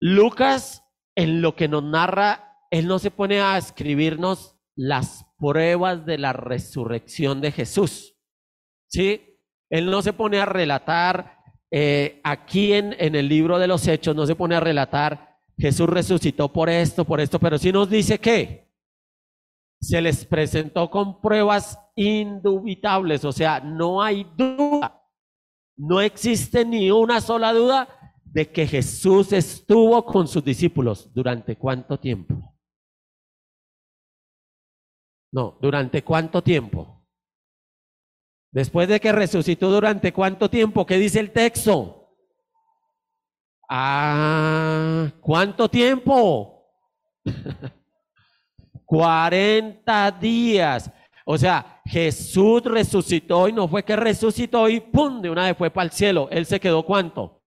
Lucas, 0.00 0.82
en 1.14 1.42
lo 1.42 1.54
que 1.54 1.68
nos 1.68 1.84
narra, 1.84 2.56
él 2.70 2.86
no 2.86 2.98
se 2.98 3.10
pone 3.10 3.40
a 3.42 3.58
escribirnos 3.58 4.56
las 4.74 5.26
pruebas 5.38 6.06
de 6.06 6.16
la 6.16 6.32
resurrección 6.32 7.42
de 7.42 7.52
Jesús. 7.52 8.16
¿Sí? 8.88 9.29
Él 9.70 9.90
no 9.90 10.02
se 10.02 10.12
pone 10.12 10.40
a 10.40 10.46
relatar, 10.46 11.38
eh, 11.70 12.20
aquí 12.24 12.72
en, 12.72 12.94
en 12.98 13.14
el 13.14 13.28
libro 13.28 13.58
de 13.58 13.68
los 13.68 13.86
Hechos, 13.86 14.16
no 14.16 14.26
se 14.26 14.34
pone 14.34 14.56
a 14.56 14.60
relatar, 14.60 15.38
Jesús 15.56 15.88
resucitó 15.88 16.52
por 16.52 16.68
esto, 16.68 17.04
por 17.04 17.20
esto, 17.20 17.38
pero 17.38 17.58
sí 17.58 17.70
nos 17.70 17.88
dice 17.88 18.18
que 18.18 18.68
se 19.80 20.00
les 20.00 20.24
presentó 20.26 20.90
con 20.90 21.20
pruebas 21.20 21.78
indubitables, 21.94 23.24
o 23.24 23.32
sea, 23.32 23.60
no 23.60 24.02
hay 24.02 24.26
duda, 24.36 25.02
no 25.76 26.00
existe 26.00 26.64
ni 26.64 26.90
una 26.90 27.20
sola 27.20 27.52
duda 27.52 27.88
de 28.32 28.50
que 28.50 28.66
Jesús 28.66 29.32
estuvo 29.32 30.04
con 30.04 30.28
sus 30.28 30.44
discípulos. 30.44 31.12
¿Durante 31.12 31.56
cuánto 31.56 31.98
tiempo? 31.98 32.54
No, 35.32 35.58
¿durante 35.60 36.02
cuánto 36.04 36.42
tiempo? 36.42 36.99
Después 38.52 38.88
de 38.88 38.98
que 38.98 39.12
resucitó, 39.12 39.70
¿durante 39.70 40.12
cuánto 40.12 40.50
tiempo? 40.50 40.84
¿Qué 40.84 40.96
dice 40.96 41.20
el 41.20 41.30
texto? 41.30 42.08
Ah, 43.68 45.08
¿cuánto 45.20 45.68
tiempo? 45.68 46.66
40 48.84 50.10
días. 50.12 50.90
O 51.24 51.38
sea, 51.38 51.80
Jesús 51.84 52.64
resucitó 52.64 53.46
y 53.46 53.52
no 53.52 53.68
fue 53.68 53.84
que 53.84 53.94
resucitó 53.94 54.68
y 54.68 54.80
pum, 54.80 55.22
de 55.22 55.30
una 55.30 55.44
vez 55.44 55.56
fue 55.56 55.70
para 55.70 55.84
el 55.84 55.92
cielo. 55.92 56.26
Él 56.32 56.44
se 56.44 56.58
quedó 56.58 56.84
cuánto? 56.84 57.39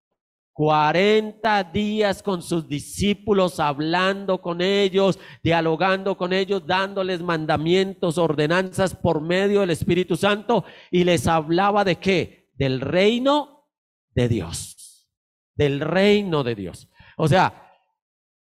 40 0.53 1.63
días 1.65 2.21
con 2.21 2.41
sus 2.43 2.67
discípulos, 2.67 3.59
hablando 3.59 4.41
con 4.41 4.61
ellos, 4.61 5.19
dialogando 5.43 6.15
con 6.15 6.31
ellos, 6.31 6.65
dándoles 6.65 7.21
mandamientos, 7.21 8.19
ordenanzas 8.19 8.95
por 8.95 9.19
medio 9.21 9.61
del 9.61 9.71
Espíritu 9.71 10.15
Santo 10.15 10.63
y 10.91 11.03
les 11.03 11.27
hablaba 11.27 11.83
de 11.83 11.95
qué? 11.97 12.49
Del 12.53 12.81
reino 12.81 13.67
de 14.13 14.29
Dios. 14.29 15.09
Del 15.55 15.79
reino 15.79 16.43
de 16.43 16.55
Dios. 16.55 16.87
O 17.17 17.27
sea, 17.27 17.71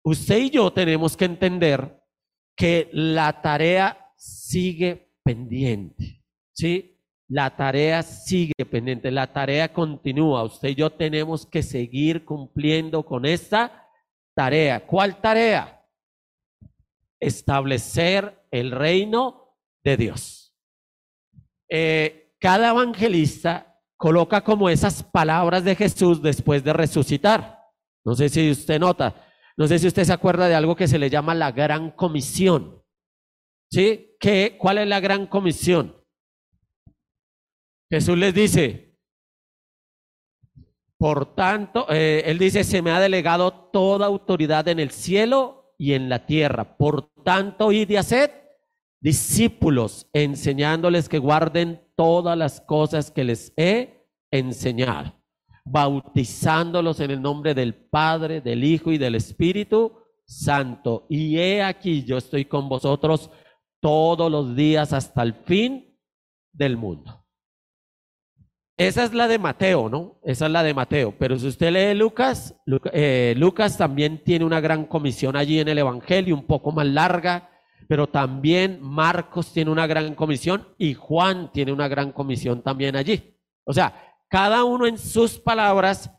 usted 0.03 0.37
y 0.37 0.49
yo 0.49 0.71
tenemos 0.71 1.17
que 1.17 1.25
entender 1.25 2.01
que 2.55 2.89
la 2.93 3.41
tarea 3.41 4.11
sigue 4.15 5.13
pendiente, 5.23 6.23
¿sí? 6.53 6.96
La 7.29 7.55
tarea 7.55 8.03
sigue 8.03 8.65
pendiente, 8.69 9.11
la 9.11 9.33
tarea 9.33 9.73
continúa. 9.73 10.43
Usted 10.43 10.69
y 10.69 10.75
yo 10.75 10.89
tenemos 10.89 11.45
que 11.45 11.61
seguir 11.61 12.23
cumpliendo 12.23 13.03
con 13.03 13.25
esta 13.25 13.89
tarea. 14.33 14.85
¿Cuál 14.85 15.19
tarea? 15.19 15.85
Establecer 17.19 18.45
el 18.51 18.71
reino 18.71 19.57
de 19.83 19.97
Dios. 19.97 20.55
Eh, 21.69 22.33
cada 22.39 22.69
evangelista 22.69 23.77
coloca 23.97 24.41
como 24.43 24.69
esas 24.69 25.03
palabras 25.03 25.65
de 25.65 25.75
Jesús 25.75 26.21
después 26.21 26.63
de 26.63 26.71
resucitar. 26.71 27.59
No 28.05 28.15
sé 28.15 28.29
si 28.29 28.51
usted 28.51 28.79
nota, 28.79 29.27
no 29.57 29.67
sé 29.67 29.79
si 29.79 29.87
usted 29.87 30.05
se 30.05 30.13
acuerda 30.13 30.47
de 30.47 30.55
algo 30.55 30.77
que 30.77 30.87
se 30.87 30.99
le 30.99 31.09
llama 31.09 31.35
la 31.35 31.51
gran 31.51 31.91
comisión. 31.91 32.81
¿Sí? 33.69 34.15
¿Qué, 34.17 34.55
¿Cuál 34.57 34.77
es 34.77 34.87
la 34.87 35.01
gran 35.01 35.27
comisión? 35.27 35.96
Jesús 37.89 38.17
les 38.17 38.33
dice, 38.33 38.97
por 40.97 41.35
tanto, 41.35 41.85
eh, 41.89 42.23
él 42.25 42.37
dice, 42.37 42.63
se 42.63 42.81
me 42.81 42.91
ha 42.91 42.99
delegado 42.99 43.69
toda 43.71 44.05
autoridad 44.05 44.67
en 44.67 44.79
el 44.79 44.91
cielo 44.91 45.73
y 45.77 45.93
en 45.93 46.09
la 46.09 46.25
tierra. 46.25 46.77
Por 46.77 47.13
tanto, 47.23 47.71
id 47.71 47.89
y 47.89 47.97
haced 47.97 48.31
discípulos, 48.99 50.09
enseñándoles 50.11 51.07
que 51.07 51.19
guarden 51.19 51.81
todas 51.95 52.37
las 52.37 52.61
cosas 52.61 53.11
que 53.11 53.23
les 53.23 53.53
he 53.55 54.07
enseñado 54.31 55.17
bautizándolos 55.71 56.99
en 56.99 57.11
el 57.11 57.21
nombre 57.21 57.53
del 57.53 57.73
Padre, 57.75 58.41
del 58.41 58.63
Hijo 58.63 58.91
y 58.91 58.97
del 58.97 59.15
Espíritu 59.15 59.97
Santo. 60.25 61.05
Y 61.09 61.37
he 61.37 61.61
aquí, 61.61 62.03
yo 62.03 62.17
estoy 62.17 62.45
con 62.45 62.69
vosotros 62.69 63.29
todos 63.81 64.31
los 64.31 64.55
días 64.55 64.93
hasta 64.93 65.23
el 65.23 65.33
fin 65.33 65.99
del 66.53 66.77
mundo. 66.77 67.25
Esa 68.77 69.05
es 69.05 69.13
la 69.13 69.27
de 69.27 69.39
Mateo, 69.39 69.89
¿no? 69.89 70.19
Esa 70.23 70.45
es 70.45 70.51
la 70.51 70.61
de 70.61 70.75
Mateo. 70.75 71.15
Pero 71.17 71.37
si 71.39 71.47
usted 71.47 71.71
lee 71.71 71.97
Lucas, 71.97 72.55
eh, 72.93 73.33
Lucas 73.35 73.75
también 73.75 74.23
tiene 74.23 74.45
una 74.45 74.59
gran 74.59 74.85
comisión 74.85 75.35
allí 75.35 75.59
en 75.59 75.67
el 75.67 75.79
Evangelio, 75.79 76.35
un 76.35 76.45
poco 76.45 76.71
más 76.71 76.85
larga, 76.85 77.49
pero 77.87 78.07
también 78.07 78.79
Marcos 78.81 79.51
tiene 79.51 79.71
una 79.71 79.87
gran 79.87 80.13
comisión 80.13 80.67
y 80.77 80.93
Juan 80.93 81.51
tiene 81.51 81.71
una 81.71 81.87
gran 81.87 82.11
comisión 82.11 82.61
también 82.61 82.95
allí. 82.95 83.35
O 83.63 83.73
sea, 83.73 83.95
cada 84.29 84.63
uno 84.63 84.85
en 84.85 84.99
sus 84.99 85.39
palabras 85.39 86.11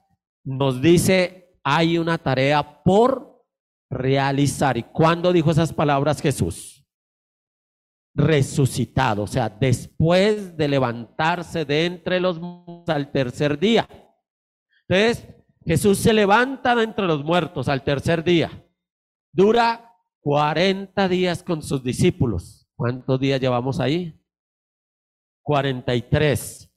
nos 0.42 0.82
dice, 0.82 1.58
hay 1.62 1.96
una 1.96 2.18
tarea 2.18 2.82
por 2.82 3.44
realizar. 3.88 4.76
¿Y 4.76 4.82
cuándo 4.82 5.32
dijo 5.32 5.52
esas 5.52 5.72
palabras 5.72 6.20
Jesús? 6.20 6.77
Resucitado, 8.20 9.22
o 9.22 9.26
sea, 9.28 9.48
después 9.48 10.56
de 10.56 10.66
levantarse 10.66 11.64
de 11.64 11.86
entre 11.86 12.18
los 12.18 12.40
muertos 12.40 12.88
al 12.88 13.12
tercer 13.12 13.56
día. 13.60 13.88
Entonces, 14.88 15.28
Jesús 15.64 15.98
se 15.98 16.12
levanta 16.12 16.74
de 16.74 16.82
entre 16.82 17.06
los 17.06 17.22
muertos 17.22 17.68
al 17.68 17.84
tercer 17.84 18.24
día. 18.24 18.50
Dura 19.32 19.94
40 20.22 21.08
días 21.08 21.44
con 21.44 21.62
sus 21.62 21.84
discípulos. 21.84 22.68
¿Cuántos 22.74 23.20
días 23.20 23.40
llevamos 23.40 23.78
ahí? 23.78 24.20
43. 25.42 26.70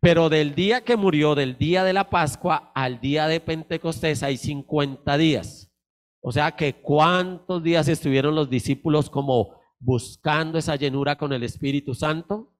Pero 0.00 0.28
del 0.28 0.54
día 0.54 0.84
que 0.84 0.96
murió, 0.96 1.34
del 1.34 1.58
día 1.58 1.82
de 1.82 1.92
la 1.92 2.08
Pascua 2.08 2.70
al 2.72 3.00
día 3.00 3.26
de 3.26 3.40
Pentecostés 3.40 4.22
hay 4.22 4.36
50 4.36 5.18
días. 5.18 5.72
O 6.20 6.30
sea 6.30 6.52
que 6.52 6.74
cuántos 6.74 7.62
días 7.64 7.88
estuvieron 7.88 8.36
los 8.36 8.48
discípulos 8.48 9.10
como 9.10 9.57
buscando 9.78 10.58
esa 10.58 10.76
llenura 10.76 11.16
con 11.16 11.32
el 11.32 11.42
Espíritu 11.42 11.94
Santo? 11.94 12.54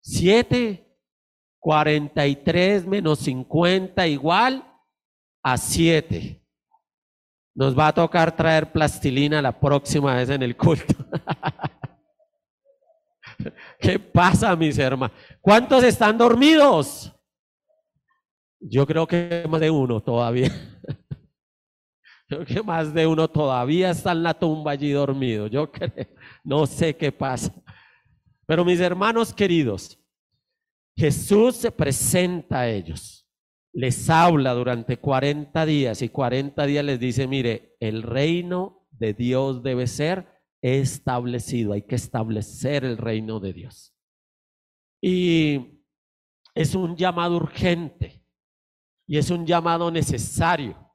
Siete. 0.00 0.86
43 1.66 2.86
menos 2.86 3.18
50 3.18 4.06
igual 4.06 4.64
a 5.42 5.56
7. 5.56 6.40
Nos 7.56 7.76
va 7.76 7.88
a 7.88 7.92
tocar 7.92 8.36
traer 8.36 8.70
plastilina 8.70 9.42
la 9.42 9.58
próxima 9.58 10.14
vez 10.14 10.30
en 10.30 10.44
el 10.44 10.56
culto. 10.56 10.94
¿Qué 13.80 13.98
pasa, 13.98 14.54
mis 14.54 14.78
hermanos? 14.78 15.16
¿Cuántos 15.40 15.82
están 15.82 16.16
dormidos? 16.16 17.12
Yo 18.60 18.86
creo 18.86 19.04
que 19.04 19.44
más 19.48 19.60
de 19.60 19.70
uno 19.70 20.00
todavía. 20.00 20.52
Creo 22.28 22.44
que 22.44 22.62
más 22.62 22.92
de 22.92 23.06
uno 23.06 23.28
todavía 23.28 23.90
está 23.90 24.12
en 24.12 24.22
la 24.22 24.34
tumba 24.34 24.72
allí 24.72 24.90
dormido. 24.90 25.46
Yo 25.46 25.70
creo, 25.70 25.92
no 26.44 26.66
sé 26.66 26.96
qué 26.96 27.12
pasa. 27.12 27.52
Pero 28.46 28.64
mis 28.64 28.80
hermanos 28.80 29.32
queridos, 29.32 29.98
Jesús 30.96 31.56
se 31.56 31.70
presenta 31.70 32.60
a 32.60 32.68
ellos, 32.68 33.28
les 33.72 34.08
habla 34.08 34.54
durante 34.54 34.96
40 34.96 35.66
días 35.66 36.00
y 36.00 36.08
40 36.08 36.64
días 36.64 36.84
les 36.84 36.98
dice, 36.98 37.26
mire, 37.26 37.76
el 37.80 38.02
reino 38.02 38.88
de 38.90 39.12
Dios 39.12 39.62
debe 39.62 39.86
ser 39.86 40.26
establecido, 40.62 41.74
hay 41.74 41.82
que 41.82 41.96
establecer 41.96 42.84
el 42.84 42.96
reino 42.96 43.40
de 43.40 43.52
Dios. 43.52 43.94
Y 45.02 45.82
es 46.54 46.74
un 46.74 46.96
llamado 46.96 47.36
urgente 47.36 48.24
y 49.06 49.18
es 49.18 49.30
un 49.30 49.44
llamado 49.44 49.90
necesario. 49.90 50.85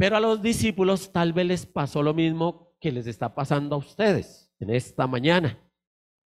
Pero 0.00 0.16
a 0.16 0.20
los 0.20 0.40
discípulos 0.40 1.12
tal 1.12 1.34
vez 1.34 1.44
les 1.44 1.66
pasó 1.66 2.02
lo 2.02 2.14
mismo 2.14 2.74
que 2.80 2.90
les 2.90 3.06
está 3.06 3.34
pasando 3.34 3.74
a 3.74 3.78
ustedes 3.78 4.50
en 4.58 4.70
esta 4.70 5.06
mañana, 5.06 5.62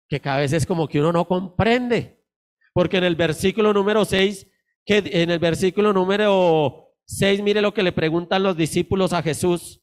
que 0.08 0.20
cada 0.20 0.38
vez 0.38 0.54
es 0.54 0.64
como 0.64 0.88
que 0.88 0.98
uno 1.00 1.12
no 1.12 1.28
comprende, 1.28 2.24
porque 2.72 2.96
en 2.96 3.04
el 3.04 3.14
versículo 3.14 3.74
número 3.74 4.06
6, 4.06 4.50
que 4.86 5.02
en 5.04 5.30
el 5.30 5.38
versículo 5.38 5.92
número 5.92 6.94
6, 7.08 7.42
mire 7.42 7.60
lo 7.60 7.74
que 7.74 7.82
le 7.82 7.92
preguntan 7.92 8.42
los 8.42 8.56
discípulos 8.56 9.12
a 9.12 9.22
Jesús. 9.22 9.82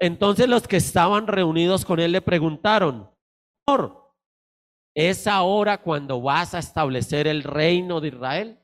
Entonces 0.00 0.48
los 0.48 0.66
que 0.66 0.78
estaban 0.78 1.28
reunidos 1.28 1.84
con 1.84 2.00
él 2.00 2.10
le 2.10 2.20
preguntaron, 2.20 3.12
¿es 4.92 5.28
ahora 5.28 5.80
cuando 5.82 6.20
vas 6.20 6.52
a 6.52 6.58
establecer 6.58 7.28
el 7.28 7.44
reino 7.44 8.00
de 8.00 8.08
Israel? 8.08 8.61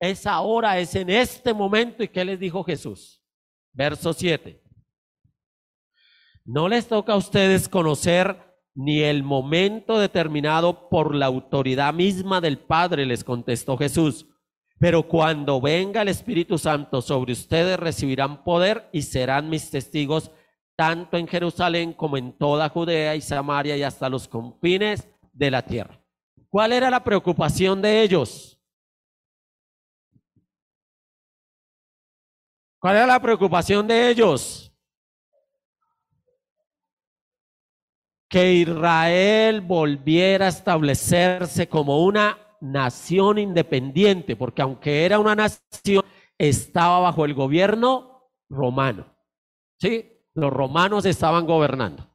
Es 0.00 0.26
ahora, 0.26 0.78
es 0.78 0.94
en 0.94 1.10
este 1.10 1.54
momento. 1.54 2.02
¿Y 2.02 2.08
qué 2.08 2.24
les 2.24 2.38
dijo 2.38 2.62
Jesús? 2.64 3.22
Verso 3.72 4.12
7. 4.12 4.62
No 6.44 6.68
les 6.68 6.86
toca 6.86 7.14
a 7.14 7.16
ustedes 7.16 7.68
conocer 7.68 8.46
ni 8.74 9.00
el 9.00 9.22
momento 9.22 9.98
determinado 9.98 10.88
por 10.90 11.14
la 11.14 11.26
autoridad 11.26 11.94
misma 11.94 12.42
del 12.42 12.58
Padre, 12.58 13.06
les 13.06 13.24
contestó 13.24 13.76
Jesús. 13.78 14.26
Pero 14.78 15.08
cuando 15.08 15.60
venga 15.60 16.02
el 16.02 16.08
Espíritu 16.08 16.58
Santo 16.58 17.00
sobre 17.00 17.32
ustedes 17.32 17.80
recibirán 17.80 18.44
poder 18.44 18.90
y 18.92 19.02
serán 19.02 19.48
mis 19.48 19.70
testigos 19.70 20.30
tanto 20.76 21.16
en 21.16 21.26
Jerusalén 21.26 21.94
como 21.94 22.18
en 22.18 22.36
toda 22.36 22.68
Judea 22.68 23.16
y 23.16 23.22
Samaria 23.22 23.78
y 23.78 23.82
hasta 23.82 24.10
los 24.10 24.28
confines 24.28 25.08
de 25.32 25.50
la 25.50 25.62
tierra. 25.62 25.98
¿Cuál 26.50 26.72
era 26.72 26.90
la 26.90 27.02
preocupación 27.02 27.80
de 27.80 28.02
ellos? 28.02 28.55
¿Cuál 32.86 32.98
era 32.98 33.06
la 33.08 33.20
preocupación 33.20 33.84
de 33.88 34.10
ellos? 34.10 34.72
Que 38.28 38.52
Israel 38.52 39.60
volviera 39.60 40.46
a 40.46 40.50
establecerse 40.50 41.68
como 41.68 42.04
una 42.04 42.38
nación 42.60 43.38
independiente, 43.38 44.36
porque 44.36 44.62
aunque 44.62 45.04
era 45.04 45.18
una 45.18 45.34
nación, 45.34 46.04
estaba 46.38 47.00
bajo 47.00 47.24
el 47.24 47.34
gobierno 47.34 48.30
romano. 48.48 49.12
¿Sí? 49.80 50.22
Los 50.34 50.52
romanos 50.52 51.06
estaban 51.06 51.44
gobernando. 51.44 52.08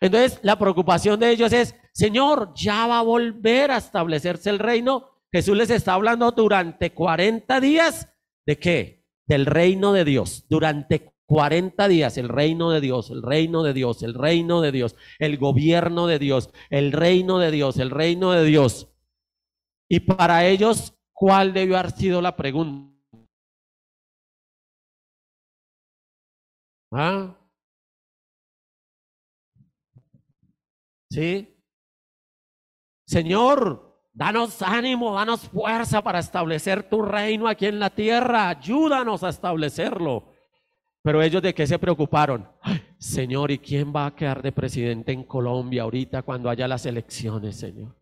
Entonces, 0.00 0.40
la 0.42 0.58
preocupación 0.58 1.20
de 1.20 1.32
ellos 1.32 1.52
es, 1.52 1.74
Señor, 1.92 2.54
ya 2.54 2.86
va 2.86 3.00
a 3.00 3.02
volver 3.02 3.72
a 3.72 3.76
establecerse 3.76 4.48
el 4.48 4.58
reino. 4.58 5.10
Jesús 5.30 5.54
les 5.54 5.68
está 5.68 5.92
hablando 5.92 6.32
durante 6.32 6.94
40 6.94 7.60
días 7.60 8.08
de 8.46 8.58
qué? 8.58 8.97
Del 9.28 9.46
reino 9.46 9.92
de 9.92 10.04
Dios 10.04 10.44
durante 10.48 11.12
40 11.26 11.86
días, 11.88 12.16
el 12.16 12.28
reino 12.28 12.70
de 12.70 12.80
Dios, 12.80 13.10
el 13.10 13.22
reino 13.22 13.62
de 13.62 13.74
Dios, 13.74 14.02
el 14.02 14.14
reino 14.14 14.62
de 14.62 14.72
Dios, 14.72 14.96
el 15.18 15.36
gobierno 15.36 16.06
de 16.06 16.18
Dios, 16.18 16.50
el 16.70 16.90
reino 16.92 17.38
de 17.38 17.50
Dios, 17.50 17.78
el 17.78 17.90
reino 17.90 18.32
de 18.32 18.44
Dios. 18.44 18.88
Y 19.90 20.00
para 20.00 20.46
ellos, 20.46 20.94
¿cuál 21.12 21.52
debió 21.52 21.78
haber 21.78 21.92
sido 21.92 22.22
la 22.22 22.34
pregunta? 22.34 22.88
¿Ah? 26.90 27.36
¿Sí? 31.10 31.54
Señor, 33.06 33.87
Danos 34.18 34.62
ánimo, 34.62 35.14
danos 35.14 35.42
fuerza 35.42 36.02
para 36.02 36.18
establecer 36.18 36.82
tu 36.82 37.02
reino 37.02 37.46
aquí 37.46 37.66
en 37.66 37.78
la 37.78 37.88
tierra. 37.88 38.48
Ayúdanos 38.48 39.22
a 39.22 39.28
establecerlo. 39.28 40.24
Pero 41.04 41.22
ellos 41.22 41.40
de 41.40 41.54
qué 41.54 41.68
se 41.68 41.78
preocuparon? 41.78 42.48
señor, 42.98 43.52
¿y 43.52 43.60
quién 43.60 43.92
va 43.94 44.06
a 44.06 44.16
quedar 44.16 44.42
de 44.42 44.50
presidente 44.50 45.12
en 45.12 45.22
Colombia 45.22 45.84
ahorita 45.84 46.22
cuando 46.22 46.50
haya 46.50 46.66
las 46.66 46.84
elecciones, 46.84 47.54
Señor? 47.54 47.94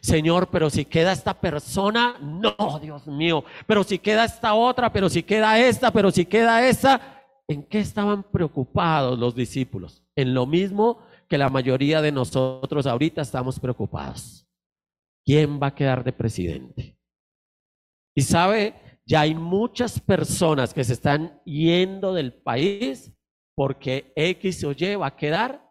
señor, 0.00 0.50
pero 0.52 0.70
si 0.70 0.84
queda 0.84 1.10
esta 1.10 1.34
persona, 1.34 2.14
no, 2.22 2.78
Dios 2.80 3.08
mío. 3.08 3.42
Pero 3.66 3.82
si 3.82 3.98
queda 3.98 4.26
esta 4.26 4.54
otra, 4.54 4.92
pero 4.92 5.08
si 5.08 5.24
queda 5.24 5.58
esta, 5.58 5.90
pero 5.90 6.12
si 6.12 6.26
queda 6.26 6.64
esa. 6.68 7.00
¿En 7.48 7.64
qué 7.64 7.80
estaban 7.80 8.22
preocupados 8.22 9.18
los 9.18 9.34
discípulos? 9.34 10.04
En 10.14 10.32
lo 10.32 10.46
mismo 10.46 11.00
que 11.28 11.38
la 11.38 11.48
mayoría 11.48 12.00
de 12.00 12.12
nosotros 12.12 12.86
ahorita 12.86 13.22
estamos 13.22 13.58
preocupados. 13.58 14.46
¿Quién 15.24 15.60
va 15.62 15.68
a 15.68 15.74
quedar 15.74 16.04
de 16.04 16.12
presidente? 16.12 16.98
Y 18.14 18.22
sabe, 18.22 19.00
ya 19.06 19.22
hay 19.22 19.34
muchas 19.34 20.00
personas 20.00 20.74
que 20.74 20.84
se 20.84 20.94
están 20.94 21.40
yendo 21.44 22.14
del 22.14 22.32
país 22.32 23.12
porque 23.54 24.12
X 24.16 24.64
o 24.64 24.72
Y 24.72 24.94
va 24.96 25.08
a 25.08 25.16
quedar 25.16 25.68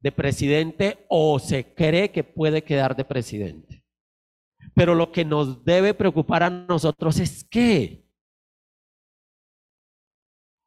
de 0.00 0.12
presidente 0.12 1.04
o 1.08 1.38
se 1.38 1.74
cree 1.74 2.10
que 2.10 2.24
puede 2.24 2.64
quedar 2.64 2.96
de 2.96 3.04
presidente. 3.04 3.84
Pero 4.74 4.94
lo 4.94 5.12
que 5.12 5.24
nos 5.24 5.64
debe 5.64 5.94
preocupar 5.94 6.42
a 6.42 6.50
nosotros 6.50 7.18
es 7.18 7.44
que 7.44 8.08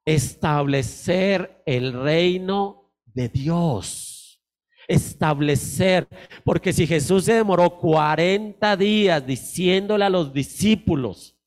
establecer 0.06 1.64
el 1.66 1.94
reino 1.94 2.94
de 3.06 3.30
Dios 3.30 4.13
establecer, 4.88 6.08
porque 6.44 6.74
si 6.74 6.88
Jesús 6.88 7.26
se 7.26 7.34
demoró 7.34 7.78
40 7.78 8.76
días 8.78 9.26
diciéndole 9.26 10.06
a 10.06 10.10
los 10.10 10.34
discípulos, 10.34 11.38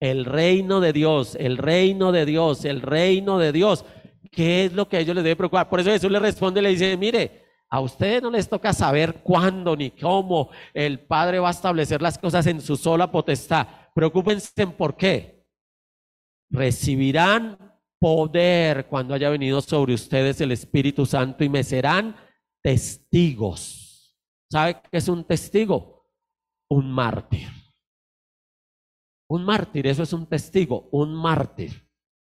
el 0.00 0.24
reino 0.24 0.80
de 0.80 0.92
Dios, 0.92 1.36
el 1.40 1.56
reino 1.56 2.12
de 2.12 2.24
Dios, 2.24 2.64
el 2.64 2.80
reino 2.80 3.38
de 3.38 3.52
Dios, 3.52 3.84
¿qué 4.30 4.66
es 4.66 4.72
lo 4.72 4.88
que 4.88 4.98
ellos 4.98 5.14
les 5.14 5.24
debe 5.24 5.36
preocupar? 5.36 5.68
Por 5.68 5.80
eso 5.80 5.90
Jesús 5.90 6.10
le 6.10 6.20
responde 6.20 6.60
y 6.60 6.62
le 6.62 6.70
dice, 6.70 6.96
mire, 6.96 7.48
a 7.70 7.80
ustedes 7.80 8.22
no 8.22 8.30
les 8.30 8.48
toca 8.48 8.72
saber 8.72 9.20
cuándo 9.22 9.76
ni 9.76 9.90
cómo 9.90 10.50
el 10.72 11.00
Padre 11.00 11.38
va 11.38 11.48
a 11.48 11.52
establecer 11.52 12.00
las 12.00 12.18
cosas 12.18 12.46
en 12.46 12.60
su 12.60 12.76
sola 12.76 13.10
potestad. 13.10 13.66
Preocúpense 13.94 14.62
en 14.62 14.72
por 14.72 14.96
qué. 14.96 15.44
Recibirán 16.50 17.58
poder 17.98 18.86
cuando 18.86 19.12
haya 19.12 19.28
venido 19.28 19.60
sobre 19.60 19.92
ustedes 19.92 20.40
el 20.40 20.52
Espíritu 20.52 21.04
Santo 21.04 21.44
y 21.44 21.48
me 21.48 21.62
serán 21.62 22.16
testigos. 22.68 24.14
¿Sabe 24.52 24.82
qué 24.82 24.98
es 24.98 25.08
un 25.08 25.24
testigo? 25.24 26.06
Un 26.68 26.92
mártir. 26.92 27.48
Un 29.30 29.42
mártir, 29.42 29.86
eso 29.86 30.02
es 30.02 30.12
un 30.12 30.26
testigo, 30.26 30.90
un 30.92 31.14
mártir. 31.14 31.88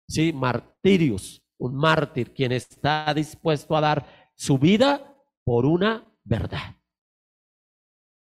Sí, 0.09 0.33
martirius, 0.33 1.41
un 1.57 1.77
mártir, 1.77 2.35
quien 2.35 2.51
está 2.51 3.15
dispuesto 3.15 3.77
a 3.77 3.81
dar 3.81 4.33
su 4.35 4.59
vida 4.59 5.17
por 5.45 5.67
una 5.67 6.05
verdad. 6.25 6.83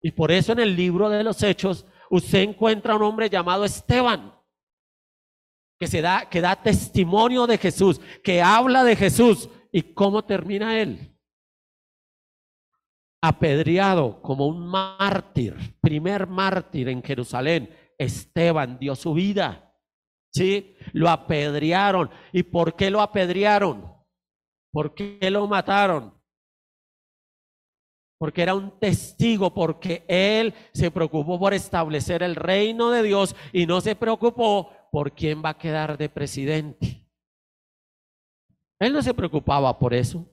Y 0.01 0.11
por 0.11 0.29
eso 0.33 0.51
en 0.51 0.59
el 0.59 0.75
libro 0.75 1.07
de 1.07 1.23
los 1.23 1.41
Hechos 1.41 1.85
usted 2.09 2.39
encuentra 2.39 2.97
un 2.97 3.03
hombre 3.03 3.29
llamado 3.29 3.63
Esteban, 3.63 4.37
que 5.79 5.87
se 5.87 6.01
da 6.01 6.29
que 6.29 6.41
da 6.41 6.61
testimonio 6.61 7.47
de 7.47 7.57
Jesús, 7.57 8.01
que 8.21 8.41
habla 8.41 8.83
de 8.83 8.97
Jesús 8.97 9.49
y 9.71 9.93
cómo 9.93 10.25
termina 10.25 10.81
él 10.81 11.12
apedreado 13.23 14.21
como 14.21 14.47
un 14.47 14.67
mártir, 14.67 15.55
primer 15.79 16.27
mártir 16.27 16.89
en 16.89 17.01
Jerusalén. 17.01 17.73
Esteban 17.97 18.77
dio 18.77 18.95
su 18.95 19.13
vida. 19.13 19.73
¿Sí? 20.33 20.75
Lo 20.91 21.09
apedrearon. 21.09 22.09
¿Y 22.33 22.43
por 22.43 22.75
qué 22.75 22.89
lo 22.89 22.99
apedrearon? 22.99 23.95
¿Por 24.73 24.93
qué 24.93 25.29
lo 25.31 25.47
mataron? 25.47 26.13
Porque 28.19 28.41
era 28.41 28.55
un 28.55 28.77
testigo, 28.77 29.53
porque 29.53 30.03
él 30.09 30.53
se 30.73 30.91
preocupó 30.91 31.39
por 31.39 31.53
establecer 31.53 32.23
el 32.23 32.35
reino 32.35 32.89
de 32.91 33.03
Dios 33.03 33.37
y 33.53 33.65
no 33.65 33.79
se 33.79 33.95
preocupó 33.95 34.69
por 34.91 35.13
quién 35.13 35.41
va 35.43 35.49
a 35.49 35.57
quedar 35.57 35.97
de 35.97 36.09
presidente. 36.09 37.07
Él 38.81 38.91
no 38.91 39.01
se 39.01 39.13
preocupaba 39.13 39.79
por 39.79 39.93
eso. 39.93 40.32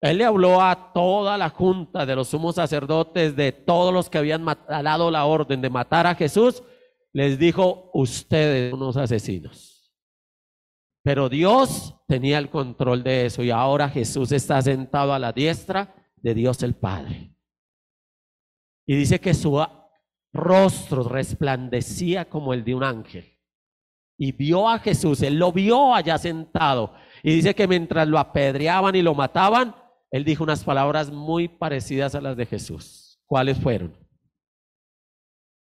Él 0.00 0.18
le 0.18 0.24
habló 0.24 0.62
a 0.62 0.92
toda 0.94 1.36
la 1.36 1.50
junta 1.50 2.06
de 2.06 2.16
los 2.16 2.28
sumos 2.28 2.54
sacerdotes, 2.54 3.36
de 3.36 3.52
todos 3.52 3.92
los 3.92 4.08
que 4.08 4.18
habían 4.18 4.44
dado 4.44 5.10
la 5.10 5.26
orden 5.26 5.60
de 5.60 5.68
matar 5.68 6.06
a 6.06 6.14
Jesús. 6.14 6.62
Les 7.12 7.38
dijo, 7.38 7.90
ustedes 7.92 8.70
son 8.70 8.82
unos 8.82 8.96
asesinos. 8.96 9.92
Pero 11.02 11.28
Dios 11.28 11.96
tenía 12.06 12.38
el 12.38 12.50
control 12.50 13.02
de 13.02 13.26
eso 13.26 13.42
y 13.42 13.50
ahora 13.50 13.88
Jesús 13.88 14.32
está 14.32 14.60
sentado 14.62 15.12
a 15.12 15.18
la 15.18 15.32
diestra 15.32 15.94
de 16.16 16.34
Dios 16.34 16.62
el 16.62 16.74
Padre. 16.74 17.34
Y 18.86 18.96
dice 18.96 19.20
que 19.20 19.34
su 19.34 19.62
rostro 20.32 21.02
resplandecía 21.04 22.28
como 22.28 22.54
el 22.54 22.64
de 22.64 22.74
un 22.74 22.84
ángel. 22.84 23.38
Y 24.18 24.32
vio 24.32 24.68
a 24.68 24.78
Jesús, 24.78 25.22
él 25.22 25.38
lo 25.38 25.52
vio 25.52 25.94
allá 25.94 26.18
sentado. 26.18 26.94
Y 27.22 27.34
dice 27.34 27.54
que 27.54 27.66
mientras 27.66 28.06
lo 28.06 28.18
apedreaban 28.18 28.94
y 28.94 29.02
lo 29.02 29.14
mataban, 29.14 29.74
él 30.10 30.24
dijo 30.24 30.44
unas 30.44 30.64
palabras 30.64 31.10
muy 31.10 31.48
parecidas 31.48 32.14
a 32.14 32.20
las 32.20 32.36
de 32.36 32.46
Jesús. 32.46 33.20
¿Cuáles 33.26 33.58
fueron? 33.58 33.96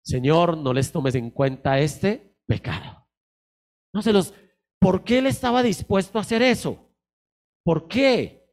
Señor, 0.04 0.56
no 0.56 0.72
les 0.72 0.92
tomes 0.92 1.16
en 1.16 1.30
cuenta 1.30 1.80
este 1.80 2.36
pecado. 2.46 3.08
No 3.92 4.02
se 4.02 4.12
los. 4.12 4.32
¿Por 4.78 5.02
qué 5.02 5.18
él 5.18 5.26
estaba 5.26 5.62
dispuesto 5.62 6.18
a 6.18 6.20
hacer 6.20 6.42
eso? 6.42 6.94
¿Por 7.64 7.88
qué? 7.88 8.46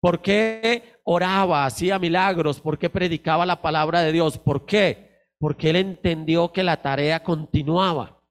¿Por 0.00 0.22
qué 0.22 1.00
oraba, 1.04 1.64
hacía 1.64 1.98
milagros? 1.98 2.60
¿Por 2.60 2.78
qué 2.78 2.88
predicaba 2.88 3.44
la 3.46 3.62
palabra 3.62 4.02
de 4.02 4.12
Dios? 4.12 4.38
¿Por 4.38 4.64
qué? 4.64 5.26
Porque 5.38 5.70
él 5.70 5.76
entendió 5.76 6.52
que 6.52 6.62
la 6.62 6.82
tarea 6.82 7.24
continuaba. 7.24 8.21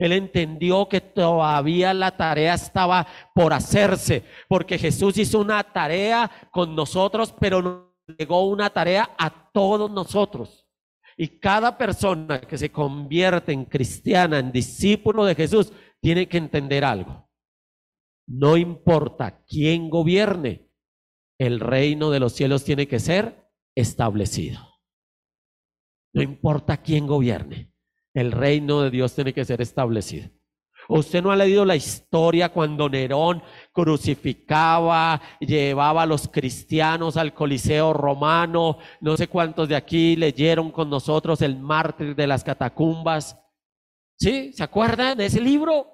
Él 0.00 0.12
entendió 0.12 0.88
que 0.88 1.02
todavía 1.02 1.92
la 1.92 2.16
tarea 2.16 2.54
estaba 2.54 3.06
por 3.34 3.52
hacerse, 3.52 4.24
porque 4.48 4.78
Jesús 4.78 5.18
hizo 5.18 5.38
una 5.38 5.62
tarea 5.62 6.48
con 6.50 6.74
nosotros, 6.74 7.34
pero 7.38 7.60
nos 7.60 8.16
llegó 8.16 8.48
una 8.48 8.70
tarea 8.70 9.10
a 9.18 9.52
todos 9.52 9.90
nosotros. 9.90 10.66
Y 11.18 11.38
cada 11.38 11.76
persona 11.76 12.40
que 12.40 12.56
se 12.56 12.72
convierte 12.72 13.52
en 13.52 13.66
cristiana, 13.66 14.38
en 14.38 14.50
discípulo 14.50 15.26
de 15.26 15.34
Jesús, 15.34 15.70
tiene 16.00 16.26
que 16.26 16.38
entender 16.38 16.82
algo. 16.82 17.28
No 18.26 18.56
importa 18.56 19.44
quién 19.46 19.90
gobierne, 19.90 20.70
el 21.38 21.60
reino 21.60 22.10
de 22.10 22.20
los 22.20 22.32
cielos 22.32 22.64
tiene 22.64 22.88
que 22.88 23.00
ser 23.00 23.50
establecido. 23.76 24.60
No 26.14 26.22
importa 26.22 26.78
quién 26.78 27.06
gobierne 27.06 27.69
el 28.20 28.32
reino 28.32 28.82
de 28.82 28.90
Dios 28.90 29.14
tiene 29.14 29.32
que 29.32 29.44
ser 29.44 29.60
establecido. 29.60 30.30
Usted 30.88 31.22
no 31.22 31.30
ha 31.30 31.36
leído 31.36 31.64
la 31.64 31.76
historia 31.76 32.48
cuando 32.48 32.88
Nerón 32.88 33.42
crucificaba, 33.72 35.20
llevaba 35.38 36.02
a 36.02 36.06
los 36.06 36.26
cristianos 36.26 37.16
al 37.16 37.32
Coliseo 37.32 37.92
romano. 37.92 38.78
No 39.00 39.16
sé 39.16 39.28
cuántos 39.28 39.68
de 39.68 39.76
aquí 39.76 40.16
leyeron 40.16 40.72
con 40.72 40.90
nosotros 40.90 41.42
el 41.42 41.56
mártir 41.56 42.16
de 42.16 42.26
las 42.26 42.42
catacumbas. 42.42 43.38
¿Sí? 44.18 44.52
¿Se 44.52 44.64
acuerdan 44.64 45.16
de 45.16 45.26
ese 45.26 45.40
libro? 45.40 45.86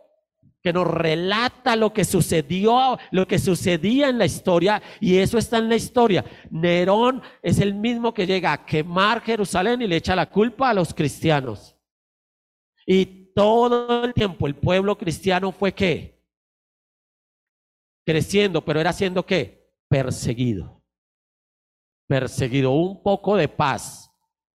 Que 0.62 0.72
nos 0.72 0.86
relata 0.86 1.76
lo 1.76 1.92
que 1.92 2.06
sucedió, 2.06 2.98
lo 3.10 3.28
que 3.28 3.38
sucedía 3.38 4.08
en 4.08 4.18
la 4.18 4.24
historia, 4.24 4.82
y 4.98 5.18
eso 5.18 5.36
está 5.36 5.58
en 5.58 5.68
la 5.68 5.76
historia. 5.76 6.24
Nerón 6.50 7.22
es 7.42 7.60
el 7.60 7.74
mismo 7.74 8.14
que 8.14 8.26
llega 8.26 8.52
a 8.52 8.64
quemar 8.64 9.20
Jerusalén 9.20 9.82
y 9.82 9.86
le 9.86 9.96
echa 9.96 10.16
la 10.16 10.30
culpa 10.30 10.70
a 10.70 10.74
los 10.74 10.94
cristianos. 10.94 11.75
Y 12.86 13.32
todo 13.34 14.04
el 14.04 14.14
tiempo 14.14 14.46
el 14.46 14.54
pueblo 14.54 14.96
cristiano 14.96 15.50
fue 15.50 15.74
qué? 15.74 16.24
Creciendo, 18.06 18.64
pero 18.64 18.80
era 18.80 18.92
siendo 18.92 19.26
qué? 19.26 19.68
Perseguido. 19.88 20.82
Perseguido. 22.08 22.70
Un 22.70 23.02
poco 23.02 23.36
de 23.36 23.48
paz. 23.48 24.10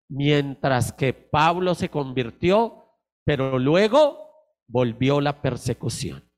Mientras 0.08 0.94
que 0.94 1.14
Pablo 1.14 1.74
se 1.74 1.90
convirtió, 1.90 2.86
pero 3.26 3.58
luego 3.58 4.30
volvió 4.68 5.20
la 5.20 5.42
persecución. 5.42 6.32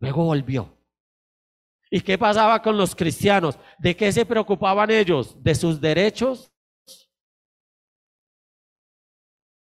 Luego 0.00 0.24
volvió. 0.24 0.76
¿Y 1.90 2.00
qué 2.00 2.18
pasaba 2.18 2.60
con 2.60 2.76
los 2.76 2.94
cristianos? 2.94 3.58
¿De 3.78 3.96
qué 3.96 4.12
se 4.12 4.26
preocupaban 4.26 4.90
ellos? 4.90 5.42
¿De 5.42 5.54
sus 5.54 5.80
derechos? 5.80 6.52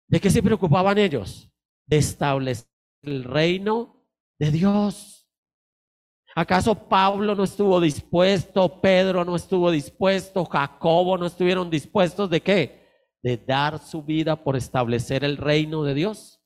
¿De 0.09 0.19
qué 0.19 0.29
se 0.29 0.43
preocupaban 0.43 0.97
ellos? 0.97 1.51
De 1.87 1.97
establecer 1.97 2.67
el 3.01 3.23
reino 3.23 4.05
de 4.39 4.51
Dios. 4.51 5.27
¿Acaso 6.35 6.75
Pablo 6.87 7.33
no 7.33 7.43
estuvo 7.43 7.81
dispuesto, 7.81 8.79
Pedro 8.79 9.25
no 9.25 9.35
estuvo 9.35 9.71
dispuesto, 9.71 10.45
Jacobo 10.45 11.17
no 11.17 11.25
estuvieron 11.25 11.69
dispuestos 11.69 12.29
de 12.29 12.41
qué? 12.41 12.87
De 13.23 13.37
dar 13.37 13.79
su 13.79 14.03
vida 14.03 14.35
por 14.35 14.55
establecer 14.55 15.23
el 15.23 15.37
reino 15.37 15.83
de 15.83 15.95
Dios. 15.95 16.39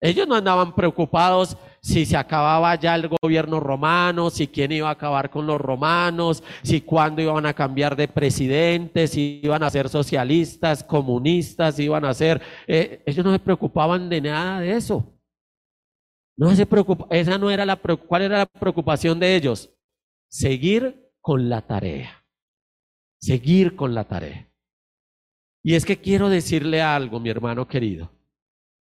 Ellos 0.00 0.26
no 0.26 0.34
andaban 0.34 0.74
preocupados 0.74 1.56
si 1.80 2.06
se 2.06 2.16
acababa 2.16 2.74
ya 2.74 2.94
el 2.94 3.08
gobierno 3.08 3.60
romano, 3.60 4.30
si 4.30 4.48
quién 4.48 4.72
iba 4.72 4.88
a 4.88 4.92
acabar 4.92 5.30
con 5.30 5.46
los 5.46 5.60
romanos, 5.60 6.42
si 6.62 6.80
cuándo 6.80 7.22
iban 7.22 7.46
a 7.46 7.54
cambiar 7.54 7.96
de 7.96 8.08
presidente, 8.08 9.06
si 9.06 9.40
iban 9.42 9.62
a 9.62 9.70
ser 9.70 9.88
socialistas, 9.88 10.82
comunistas, 10.82 11.76
si 11.76 11.84
iban 11.84 12.04
a 12.04 12.14
ser... 12.14 12.42
Eh, 12.66 13.02
ellos 13.06 13.24
no 13.24 13.32
se 13.32 13.38
preocupaban 13.38 14.08
de 14.08 14.20
nada 14.20 14.60
de 14.60 14.72
eso. 14.72 15.12
No 16.36 16.54
se 16.54 16.66
preocupa, 16.66 17.06
esa 17.10 17.38
no 17.38 17.50
era 17.50 17.64
la 17.64 17.76
¿cuál 17.76 18.22
era 18.22 18.38
la 18.38 18.46
preocupación 18.46 19.18
de 19.18 19.36
ellos? 19.36 19.72
Seguir 20.28 21.10
con 21.20 21.48
la 21.48 21.62
tarea. 21.62 22.24
Seguir 23.20 23.74
con 23.74 23.94
la 23.94 24.04
tarea. 24.04 24.50
Y 25.62 25.74
es 25.74 25.84
que 25.84 25.98
quiero 25.98 26.28
decirle 26.28 26.82
algo, 26.82 27.20
mi 27.20 27.30
hermano 27.30 27.66
querido 27.66 28.15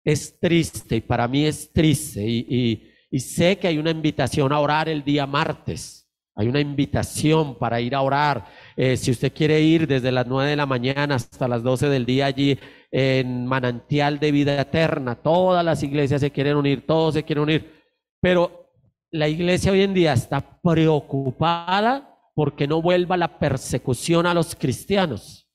es 0.07 0.39
triste 0.39 0.95
y 0.95 1.01
para 1.01 1.27
mí 1.27 1.45
es 1.45 1.73
triste 1.73 2.25
y, 2.25 2.93
sé 3.19 3.57
que 3.57 3.67
hay 3.67 3.77
una 3.77 3.91
invitación 3.91 4.53
a 4.53 4.59
orar 4.59 4.87
el 4.87 5.03
día 5.03 5.25
martes. 5.25 6.07
Hay 6.35 6.47
una 6.47 6.61
invitación 6.61 7.57
para 7.57 7.81
ir 7.81 7.95
a 7.95 8.01
orar. 8.01 8.45
Eh, 8.75 8.95
si 8.95 9.11
usted 9.11 9.33
quiere 9.33 9.59
ir 9.59 9.87
desde 9.87 10.11
las 10.11 10.27
nueve 10.27 10.51
de 10.51 10.55
la 10.55 10.67
mañana 10.67 11.15
hasta 11.15 11.47
las 11.47 11.63
doce 11.63 11.89
del 11.89 12.05
día 12.05 12.27
allí 12.27 12.57
en 12.91 13.45
manantial 13.47 14.19
de 14.19 14.31
vida 14.31 14.61
eterna, 14.61 15.15
todas 15.15 15.65
las 15.65 15.81
iglesias 15.83 16.21
se 16.21 16.31
quieren 16.31 16.55
unir, 16.55 16.85
todos 16.85 17.15
se 17.15 17.23
quieren 17.23 17.43
unir. 17.43 17.83
Pero 18.21 18.69
la 19.11 19.27
iglesia 19.27 19.71
hoy 19.71 19.81
en 19.81 19.93
día 19.93 20.13
está 20.13 20.61
preocupada 20.61 22.17
porque 22.33 22.67
no 22.67 22.81
vuelva 22.81 23.17
la 23.17 23.39
persecución 23.39 24.25
a 24.25 24.33
los 24.33 24.55
cristianos. 24.55 25.49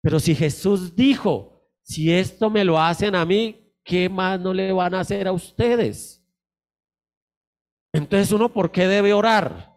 Pero 0.00 0.20
si 0.20 0.34
Jesús 0.34 0.94
dijo, 0.94 1.57
si 1.88 2.12
esto 2.12 2.50
me 2.50 2.64
lo 2.64 2.78
hacen 2.78 3.14
a 3.14 3.24
mí, 3.24 3.72
¿qué 3.82 4.10
más 4.10 4.38
no 4.38 4.52
le 4.52 4.72
van 4.72 4.94
a 4.94 5.00
hacer 5.00 5.26
a 5.26 5.32
ustedes? 5.32 6.22
Entonces 7.94 8.30
uno, 8.30 8.52
¿por 8.52 8.70
qué 8.70 8.86
debe 8.86 9.14
orar? 9.14 9.74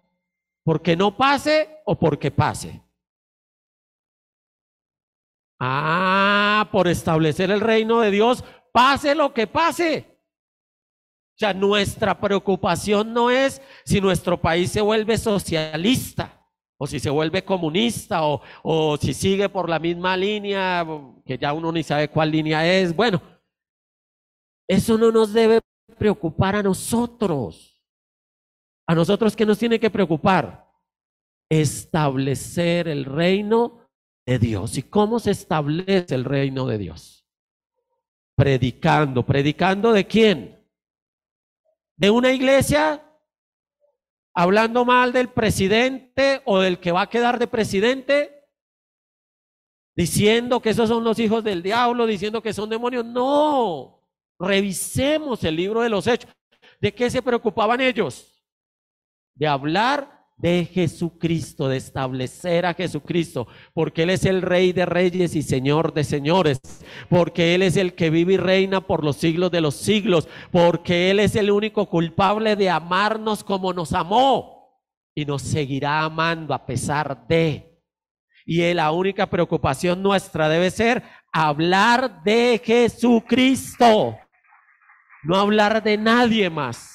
¿Porque 0.66 0.98
no 0.98 1.16
pase 1.16 1.82
o 1.86 1.98
porque 1.98 2.30
pase? 2.30 2.84
Ah, 5.58 6.68
por 6.72 6.90
establecer 6.90 7.50
el 7.50 7.62
reino 7.62 8.02
de 8.02 8.12
Dios, 8.12 8.44
pase 8.74 9.16
lo 9.16 9.34
que 9.34 9.48
pase. 9.48 10.20
O 11.36 11.38
sea, 11.38 11.54
nuestra 11.54 12.20
preocupación 12.20 13.14
no 13.14 13.30
es 13.30 13.62
si 13.86 14.02
nuestro 14.02 14.42
país 14.42 14.70
se 14.70 14.82
vuelve 14.82 15.18
socialista 15.18 16.41
o 16.84 16.88
si 16.88 17.00
se 17.00 17.12
vuelve 17.12 17.46
comunista, 17.46 18.26
o, 18.26 18.42
o 18.64 18.98
si 18.98 19.14
sigue 19.14 19.50
por 19.50 19.70
la 19.70 19.78
misma 19.78 20.18
línea, 20.18 20.84
que 21.24 21.38
ya 21.38 21.54
uno 21.54 21.72
ni 21.72 21.84
sabe 21.84 22.08
cuál 22.08 22.32
línea 22.32 22.66
es. 22.66 22.96
Bueno, 22.96 23.22
eso 24.68 24.98
no 24.98 25.12
nos 25.12 25.32
debe 25.32 25.60
preocupar 26.00 26.56
a 26.56 26.64
nosotros. 26.64 27.86
A 28.88 28.96
nosotros, 28.96 29.36
¿qué 29.36 29.46
nos 29.46 29.60
tiene 29.60 29.80
que 29.80 29.92
preocupar? 29.92 30.72
Establecer 31.52 32.88
el 32.88 33.06
reino 33.06 33.88
de 34.26 34.40
Dios. 34.40 34.76
¿Y 34.76 34.82
cómo 34.82 35.20
se 35.20 35.30
establece 35.30 36.16
el 36.16 36.26
reino 36.26 36.66
de 36.66 36.80
Dios? 36.80 37.28
Predicando. 38.36 39.24
¿Predicando 39.24 39.94
de 39.94 40.08
quién? 40.08 40.68
¿De 41.96 42.10
una 42.10 42.32
iglesia? 42.32 43.08
Hablando 44.34 44.86
mal 44.86 45.12
del 45.12 45.30
presidente 45.30 46.42
o 46.46 46.60
del 46.60 46.80
que 46.80 46.92
va 46.92 47.02
a 47.02 47.10
quedar 47.10 47.40
de 47.40 47.48
presidente, 47.48 48.48
diciendo 49.96 50.62
que 50.62 50.70
esos 50.70 50.90
son 50.90 51.04
los 51.04 51.20
hijos 51.20 51.44
del 51.44 51.62
diablo, 51.62 52.06
diciendo 52.06 52.42
que 52.42 52.54
son 52.54 52.70
demonios. 52.70 53.06
No, 53.06 54.02
revisemos 54.40 55.44
el 55.44 55.56
libro 55.56 55.82
de 55.82 55.90
los 55.90 56.08
hechos. 56.08 56.32
¿De 56.80 56.94
qué 56.94 57.10
se 57.10 57.22
preocupaban 57.22 57.82
ellos? 57.82 58.44
De 59.36 59.48
hablar 59.48 60.21
de 60.38 60.66
Jesucristo, 60.66 61.68
de 61.68 61.78
establecer 61.78 62.66
a 62.66 62.74
Jesucristo, 62.74 63.48
porque 63.74 64.04
Él 64.04 64.10
es 64.10 64.26
el 64.26 64.42
Rey 64.42 64.74
de 64.74 64.86
Reyes 64.86 65.36
y 65.36 65.44
Señor 65.44 65.94
de 65.94 66.04
Señores, 66.04 66.60
porque 67.10 67.54
Él 67.54 67.62
es 67.62 67.78
el 67.78 67.94
que 67.94 68.10
vive 68.10 68.34
y 68.34 68.38
reina 68.38 68.82
por 68.82 69.04
los 69.04 69.18
siglos 69.18 69.52
de 69.52 69.62
los 69.62 69.76
siglos, 69.76 70.28
porque 70.52 71.12
Él 71.12 71.20
es 71.20 71.36
el 71.36 71.52
único 71.52 71.88
culpable 71.88 72.56
de 72.56 72.70
amarnos 72.70 73.44
como 73.44 73.72
nos 73.72 73.94
amó 73.94 74.82
y 75.14 75.26
nos 75.26 75.42
seguirá 75.44 76.04
amando 76.04 76.54
a 76.54 76.66
pesar 76.66 77.28
de. 77.28 77.80
Y 78.46 78.74
la 78.74 78.92
única 78.92 79.30
preocupación 79.30 80.02
nuestra 80.02 80.50
debe 80.50 80.72
ser 80.72 81.04
hablar 81.32 82.24
de 82.24 82.62
Jesucristo, 82.64 84.18
no 85.24 85.36
hablar 85.36 85.84
de 85.84 85.98
nadie 85.98 86.50
más. 86.50 86.91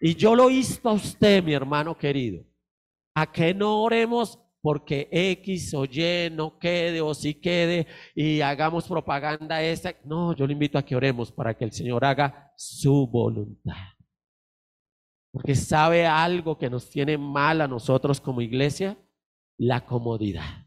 Y 0.00 0.14
yo 0.14 0.34
lo 0.34 0.50
insto 0.50 0.88
a 0.88 0.94
usted, 0.94 1.44
mi 1.44 1.52
hermano 1.52 1.96
querido, 1.96 2.44
a 3.14 3.30
que 3.30 3.52
no 3.52 3.82
oremos 3.82 4.38
porque 4.62 5.08
X 5.10 5.74
o 5.74 5.84
Y 5.84 6.30
no 6.32 6.58
quede 6.58 7.00
o 7.00 7.14
sí 7.14 7.34
quede 7.34 7.86
y 8.14 8.40
hagamos 8.40 8.86
propaganda 8.86 9.62
esta. 9.62 9.94
No, 10.04 10.34
yo 10.34 10.46
le 10.46 10.52
invito 10.52 10.78
a 10.78 10.82
que 10.82 10.96
oremos 10.96 11.32
para 11.32 11.56
que 11.56 11.64
el 11.64 11.72
Señor 11.72 12.04
haga 12.04 12.52
su 12.56 13.06
voluntad. 13.06 13.94
Porque 15.32 15.54
sabe 15.54 16.06
algo 16.06 16.58
que 16.58 16.68
nos 16.68 16.90
tiene 16.90 17.16
mal 17.16 17.60
a 17.60 17.68
nosotros 17.68 18.20
como 18.20 18.40
iglesia, 18.40 18.98
la 19.56 19.84
comodidad. 19.86 20.66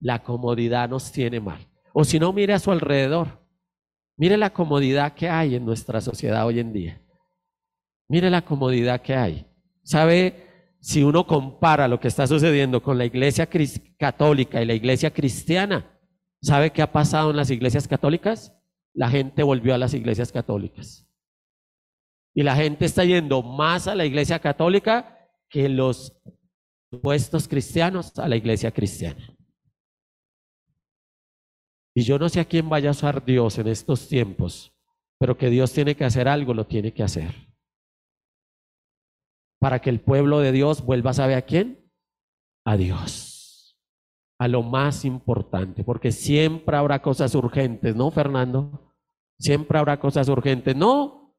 La 0.00 0.22
comodidad 0.22 0.88
nos 0.88 1.10
tiene 1.12 1.40
mal. 1.40 1.66
O 1.92 2.04
si 2.04 2.18
no, 2.18 2.32
mire 2.32 2.54
a 2.54 2.58
su 2.58 2.70
alrededor. 2.70 3.42
Mire 4.16 4.36
la 4.36 4.52
comodidad 4.52 5.14
que 5.14 5.28
hay 5.28 5.56
en 5.56 5.64
nuestra 5.64 6.00
sociedad 6.00 6.46
hoy 6.46 6.60
en 6.60 6.72
día. 6.72 7.01
Mire 8.12 8.28
la 8.28 8.44
comodidad 8.44 9.00
que 9.00 9.14
hay. 9.14 9.46
¿Sabe? 9.84 10.76
Si 10.80 11.02
uno 11.02 11.26
compara 11.26 11.88
lo 11.88 11.98
que 11.98 12.08
está 12.08 12.26
sucediendo 12.26 12.82
con 12.82 12.98
la 12.98 13.06
iglesia 13.06 13.48
católica 13.98 14.60
y 14.60 14.66
la 14.66 14.74
iglesia 14.74 15.14
cristiana, 15.14 15.98
¿sabe 16.42 16.72
qué 16.72 16.82
ha 16.82 16.92
pasado 16.92 17.30
en 17.30 17.36
las 17.36 17.48
iglesias 17.48 17.88
católicas? 17.88 18.52
La 18.92 19.08
gente 19.08 19.42
volvió 19.42 19.74
a 19.74 19.78
las 19.78 19.94
iglesias 19.94 20.30
católicas. 20.30 21.08
Y 22.34 22.42
la 22.42 22.54
gente 22.54 22.84
está 22.84 23.02
yendo 23.02 23.42
más 23.42 23.88
a 23.88 23.94
la 23.94 24.04
iglesia 24.04 24.38
católica 24.40 25.18
que 25.48 25.70
los 25.70 26.12
puestos 27.02 27.48
cristianos 27.48 28.18
a 28.18 28.28
la 28.28 28.36
iglesia 28.36 28.72
cristiana. 28.72 29.34
Y 31.94 32.02
yo 32.02 32.18
no 32.18 32.28
sé 32.28 32.40
a 32.40 32.44
quién 32.44 32.68
vaya 32.68 32.90
a 32.90 32.92
usar 32.92 33.24
Dios 33.24 33.56
en 33.56 33.68
estos 33.68 34.06
tiempos, 34.06 34.70
pero 35.18 35.38
que 35.38 35.48
Dios 35.48 35.72
tiene 35.72 35.94
que 35.94 36.04
hacer 36.04 36.28
algo, 36.28 36.52
lo 36.52 36.66
tiene 36.66 36.92
que 36.92 37.02
hacer. 37.02 37.51
Para 39.62 39.78
que 39.78 39.90
el 39.90 40.00
pueblo 40.00 40.40
de 40.40 40.50
Dios 40.50 40.84
vuelva 40.84 41.12
a 41.12 41.14
saber 41.14 41.36
a 41.36 41.42
quién? 41.42 41.88
A 42.66 42.76
Dios. 42.76 43.78
A 44.40 44.48
lo 44.48 44.64
más 44.64 45.04
importante, 45.04 45.84
porque 45.84 46.10
siempre 46.10 46.76
habrá 46.76 47.00
cosas 47.00 47.32
urgentes, 47.36 47.94
¿no, 47.94 48.10
Fernando? 48.10 48.92
Siempre 49.38 49.78
habrá 49.78 50.00
cosas 50.00 50.28
urgentes. 50.28 50.74
No, 50.74 51.36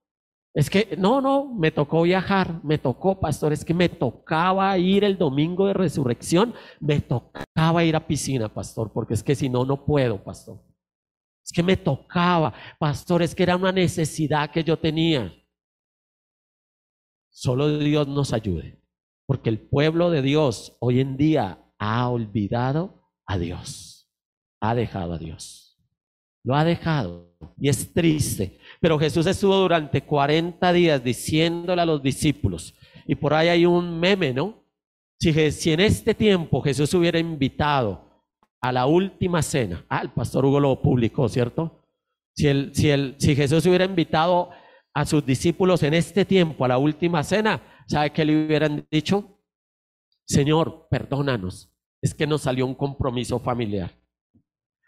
es 0.54 0.70
que, 0.70 0.96
no, 0.98 1.20
no, 1.20 1.54
me 1.54 1.72
tocó 1.72 2.04
viajar, 2.04 2.64
me 2.64 2.78
tocó, 2.78 3.20
pastor, 3.20 3.52
es 3.52 3.66
que 3.66 3.74
me 3.74 3.90
tocaba 3.90 4.78
ir 4.78 5.04
el 5.04 5.18
domingo 5.18 5.68
de 5.68 5.74
resurrección, 5.74 6.54
me 6.80 7.02
tocaba 7.02 7.84
ir 7.84 7.98
a 7.98 8.08
piscina, 8.08 8.48
pastor, 8.48 8.94
porque 8.94 9.16
es 9.16 9.24
que 9.24 9.36
si 9.36 9.50
no, 9.50 9.66
no 9.66 9.84
puedo, 9.86 10.24
pastor. 10.24 10.64
Es 11.46 11.52
que 11.52 11.62
me 11.62 11.76
tocaba, 11.76 12.54
pastor, 12.80 13.22
es 13.22 13.36
que 13.36 13.44
era 13.44 13.58
una 13.58 13.74
necesidad 13.74 14.50
que 14.50 14.64
yo 14.64 14.80
tenía. 14.80 15.30
Solo 17.36 17.80
Dios 17.80 18.08
nos 18.08 18.32
ayude, 18.32 18.80
porque 19.26 19.50
el 19.50 19.60
pueblo 19.60 20.12
de 20.12 20.22
Dios 20.22 20.78
hoy 20.80 21.00
en 21.00 21.18
día 21.18 21.66
ha 21.80 22.08
olvidado 22.08 23.10
a 23.26 23.40
Dios, 23.40 24.08
ha 24.62 24.76
dejado 24.76 25.14
a 25.14 25.18
Dios, 25.18 25.84
lo 26.44 26.56
ha 26.56 26.64
dejado 26.64 27.36
y 27.60 27.70
es 27.70 27.92
triste 27.92 28.60
pero 28.80 29.00
Jesús 29.00 29.26
estuvo 29.26 29.56
durante 29.56 30.04
40 30.04 30.72
días 30.74 31.04
diciéndole 31.04 31.82
a 31.82 31.86
los 31.86 32.04
discípulos, 32.04 32.76
y 33.08 33.16
por 33.16 33.34
ahí 33.34 33.48
hay 33.48 33.66
un 33.66 34.00
meme, 34.00 34.32
¿no? 34.32 34.64
Si, 35.20 35.34
si 35.52 35.72
en 35.72 35.80
este 35.80 36.14
tiempo 36.14 36.62
Jesús 36.62 36.94
hubiera 36.94 37.18
invitado 37.18 38.24
a 38.62 38.72
la 38.72 38.86
última 38.86 39.42
cena, 39.42 39.86
ah, 39.90 40.02
el 40.02 40.12
pastor 40.12 40.46
Hugo 40.46 40.60
lo 40.60 40.82
publicó, 40.82 41.28
¿cierto? 41.30 41.84
Si, 42.36 42.48
el, 42.48 42.76
si, 42.76 42.90
el, 42.90 43.16
si 43.18 43.36
Jesús 43.36 43.66
hubiera 43.66 43.86
invitado 43.86 44.52
a 44.94 45.06
sus 45.06 45.26
discípulos 45.26 45.84
en 45.84 45.94
este 45.94 46.26
tiempo 46.26 46.66
a 46.66 46.68
la 46.68 46.78
última 46.78 47.24
cena, 47.24 47.62
¿sabe 47.88 48.12
qué 48.12 48.26
le 48.26 48.46
hubieran 48.46 48.86
dicho? 48.92 49.40
Señor, 50.26 50.88
perdónanos, 50.90 51.72
es 52.02 52.14
que 52.14 52.28
nos 52.28 52.42
salió 52.42 52.66
un 52.66 52.76
compromiso 52.76 53.40
familiar. 53.40 53.92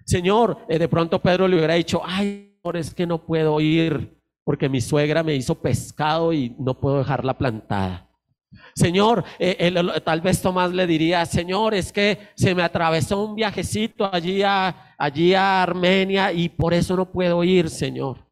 Señor, 0.06 0.60
eh, 0.70 0.78
de 0.78 0.88
pronto 0.88 1.22
Pedro 1.22 1.48
le 1.48 1.58
hubiera 1.58 1.74
dicho, 1.74 2.02
ay, 2.04 2.60
es 2.74 2.94
que 2.94 3.06
no 3.06 3.26
puedo 3.26 3.60
ir 3.62 4.22
porque 4.44 4.70
mi 4.70 4.82
suegra 4.82 5.24
me 5.24 5.36
hizo 5.36 5.56
pescado 5.56 6.34
y 6.34 6.56
no 6.60 6.80
puedo 6.80 7.00
dejarla 7.00 7.38
plantada. 7.38 8.10
Señor, 8.76 9.24
eh, 9.40 10.02
tal 10.04 10.22
vez 10.22 10.42
Tomás 10.42 10.72
le 10.72 10.88
diría, 10.88 11.26
Señor, 11.26 11.74
es 11.74 11.92
que 11.92 12.30
se 12.36 12.56
me 12.56 12.64
atravesó 12.64 13.24
un 13.24 13.36
viajecito 13.36 14.10
allí 14.12 14.44
a, 14.44 14.96
allí 14.98 15.34
a 15.34 15.64
Armenia 15.64 16.32
y 16.32 16.50
por 16.50 16.74
eso 16.74 16.96
no 16.96 17.12
puedo 17.12 17.44
ir, 17.44 17.70
Señor. 17.70 18.25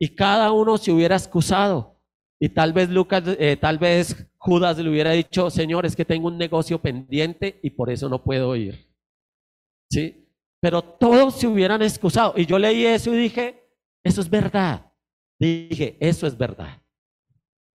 Y 0.00 0.14
cada 0.14 0.52
uno 0.52 0.78
se 0.78 0.92
hubiera 0.92 1.16
excusado. 1.16 2.00
Y 2.40 2.50
tal 2.50 2.72
vez 2.72 2.88
Lucas, 2.88 3.24
eh, 3.38 3.56
tal 3.56 3.78
vez 3.78 4.28
Judas 4.36 4.78
le 4.78 4.88
hubiera 4.88 5.10
dicho, 5.12 5.50
Señor, 5.50 5.86
es 5.86 5.96
que 5.96 6.04
tengo 6.04 6.28
un 6.28 6.38
negocio 6.38 6.80
pendiente 6.80 7.58
y 7.62 7.70
por 7.70 7.90
eso 7.90 8.08
no 8.08 8.22
puedo 8.22 8.54
ir. 8.54 8.88
¿Sí? 9.90 10.28
Pero 10.60 10.82
todos 10.82 11.34
se 11.34 11.46
hubieran 11.46 11.82
excusado. 11.82 12.34
Y 12.36 12.46
yo 12.46 12.58
leí 12.58 12.84
eso 12.84 13.12
y 13.12 13.18
dije, 13.18 13.68
eso 14.04 14.20
es 14.20 14.30
verdad. 14.30 14.92
Dije, 15.40 15.96
eso 16.00 16.26
es 16.26 16.36
verdad. 16.36 16.80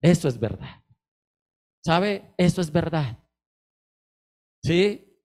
Eso 0.02 0.28
es 0.28 0.40
verdad. 0.40 0.82
¿Sabe? 1.84 2.34
Eso 2.38 2.62
es 2.62 2.72
verdad. 2.72 3.18
¿Sí? 4.64 5.20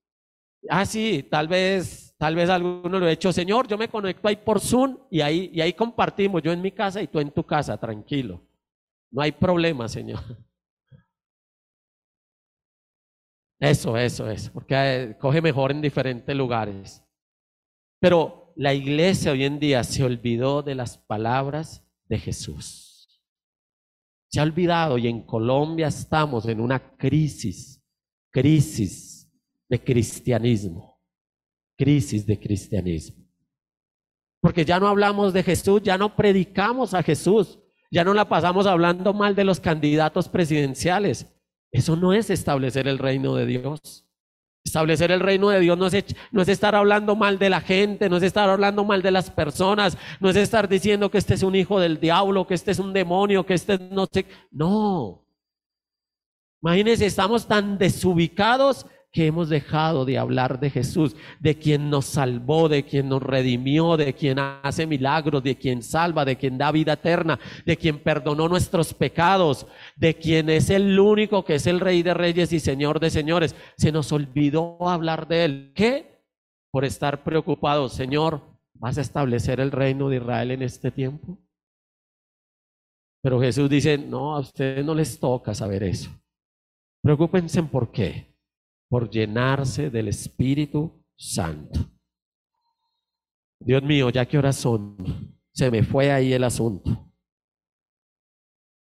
Ah, 0.69 0.85
sí, 0.85 1.25
tal 1.29 1.47
vez, 1.47 2.08
tal 2.19 2.35
vez 2.35 2.49
alguno 2.49 2.99
lo 2.99 3.05
ha 3.05 3.11
hecho, 3.11 3.31
Señor, 3.31 3.67
yo 3.67 3.77
me 3.77 3.87
conecto 3.87 4.27
ahí 4.27 4.35
por 4.35 4.59
Zoom 4.59 4.97
y 5.09 5.21
ahí, 5.21 5.49
y 5.53 5.61
ahí 5.61 5.73
compartimos, 5.73 6.43
yo 6.43 6.51
en 6.51 6.61
mi 6.61 6.71
casa 6.71 7.01
y 7.01 7.07
tú 7.07 7.19
en 7.19 7.31
tu 7.31 7.43
casa, 7.43 7.77
tranquilo. 7.77 8.41
No 9.09 9.21
hay 9.21 9.31
problema, 9.31 9.87
Señor. 9.87 10.19
Eso, 13.59 13.97
eso, 13.97 14.29
eso, 14.29 14.53
porque 14.53 14.75
eh, 14.75 15.17
coge 15.17 15.41
mejor 15.41 15.71
en 15.71 15.81
diferentes 15.81 16.33
lugares. 16.33 17.03
Pero 17.99 18.53
la 18.55 18.73
iglesia 18.73 19.33
hoy 19.33 19.43
en 19.43 19.59
día 19.59 19.83
se 19.83 20.03
olvidó 20.03 20.61
de 20.61 20.75
las 20.75 20.97
palabras 20.97 21.85
de 22.07 22.19
Jesús. 22.19 23.21
Se 24.29 24.39
ha 24.39 24.43
olvidado 24.43 24.97
y 24.97 25.07
en 25.07 25.25
Colombia 25.25 25.87
estamos 25.87 26.45
en 26.47 26.61
una 26.61 26.95
crisis, 26.95 27.83
crisis 28.31 29.29
de 29.67 29.83
cristianismo, 29.83 30.88
crisis 31.79 32.27
de 32.27 32.37
cristianismo. 32.37 33.25
Porque 34.41 34.65
ya 34.65 34.79
no 34.81 34.87
hablamos 34.89 35.31
de 35.31 35.43
Jesús, 35.43 35.81
ya 35.81 35.97
no 35.97 36.15
predicamos 36.15 36.93
a 36.93 37.01
Jesús, 37.01 37.57
ya 37.89 38.03
no 38.03 38.13
la 38.13 38.27
pasamos 38.27 38.67
hablando 38.67 39.13
mal 39.13 39.33
de 39.33 39.45
los 39.45 39.61
candidatos 39.61 40.27
presidenciales. 40.27 41.25
Eso 41.71 41.95
no 41.95 42.13
es 42.13 42.29
establecer 42.29 42.87
el 42.87 42.97
reino 42.97 43.33
de 43.35 43.45
Dios. 43.45 44.05
Establecer 44.65 45.11
el 45.11 45.21
reino 45.21 45.49
de 45.49 45.61
Dios 45.61 45.77
no 45.77 45.87
es, 45.87 46.03
no 46.31 46.41
es 46.41 46.49
estar 46.49 46.75
hablando 46.75 47.15
mal 47.15 47.39
de 47.39 47.49
la 47.49 47.61
gente, 47.61 48.09
no 48.09 48.17
es 48.17 48.23
estar 48.23 48.49
hablando 48.49 48.83
mal 48.83 49.01
de 49.01 49.11
las 49.11 49.31
personas, 49.31 49.97
no 50.19 50.29
es 50.29 50.35
estar 50.35 50.67
diciendo 50.67 51.09
que 51.09 51.17
este 51.17 51.35
es 51.35 51.43
un 51.43 51.55
hijo 51.55 51.79
del 51.79 51.99
diablo, 51.99 52.45
que 52.45 52.55
este 52.55 52.71
es 52.71 52.79
un 52.79 52.91
demonio, 52.91 53.45
que 53.45 53.53
este 53.53 53.79
no 53.79 54.05
sé. 54.11 54.25
No. 54.51 55.25
Imagínense, 56.61 57.05
estamos 57.05 57.47
tan 57.47 57.77
desubicados 57.77 58.85
que 59.11 59.25
hemos 59.25 59.49
dejado 59.49 60.05
de 60.05 60.17
hablar 60.17 60.59
de 60.59 60.69
Jesús, 60.69 61.15
de 61.39 61.57
quien 61.57 61.89
nos 61.89 62.05
salvó, 62.05 62.69
de 62.69 62.83
quien 62.83 63.09
nos 63.09 63.23
redimió, 63.23 63.97
de 63.97 64.13
quien 64.13 64.37
hace 64.39 64.85
milagros, 64.85 65.43
de 65.43 65.57
quien 65.57 65.81
salva, 65.81 66.25
de 66.25 66.37
quien 66.37 66.57
da 66.57 66.71
vida 66.71 66.93
eterna, 66.93 67.39
de 67.65 67.75
quien 67.75 67.99
perdonó 67.99 68.47
nuestros 68.47 68.93
pecados, 68.93 69.65
de 69.95 70.15
quien 70.15 70.49
es 70.49 70.69
el 70.69 70.99
único 70.99 71.43
que 71.43 71.55
es 71.55 71.65
el 71.65 71.79
Rey 71.79 72.03
de 72.03 72.13
Reyes 72.13 72.53
y 72.53 72.59
Señor 72.59 72.99
de 72.99 73.09
Señores. 73.09 73.55
Se 73.77 73.91
nos 73.91 74.11
olvidó 74.11 74.77
hablar 74.87 75.27
de 75.27 75.45
Él. 75.45 75.71
¿Qué? 75.73 76.23
Por 76.71 76.85
estar 76.85 77.23
preocupados, 77.23 77.93
Señor, 77.93 78.41
¿vas 78.75 78.99
a 78.99 79.01
establecer 79.01 79.59
el 79.59 79.71
reino 79.71 80.09
de 80.09 80.17
Israel 80.17 80.51
en 80.51 80.61
este 80.61 80.91
tiempo? 80.91 81.39
Pero 83.23 83.41
Jesús 83.41 83.69
dice, 83.69 83.97
no, 83.97 84.35
a 84.35 84.39
ustedes 84.39 84.85
no 84.85 84.93
les 84.93 85.19
toca 85.19 85.53
saber 85.55 85.83
eso. 85.83 86.11
Preocúpense 87.01 87.63
por 87.63 87.91
qué 87.91 88.28
por 88.89 89.09
llenarse 89.09 89.89
del 89.89 90.07
Espíritu 90.07 91.05
Santo. 91.15 91.79
Dios 93.61 93.83
mío, 93.83 94.09
ya 94.09 94.25
qué 94.25 94.37
horas 94.37 94.55
son. 94.55 94.97
Se 95.53 95.69
me 95.69 95.83
fue 95.83 96.11
ahí 96.11 96.33
el 96.33 96.43
asunto. 96.43 97.11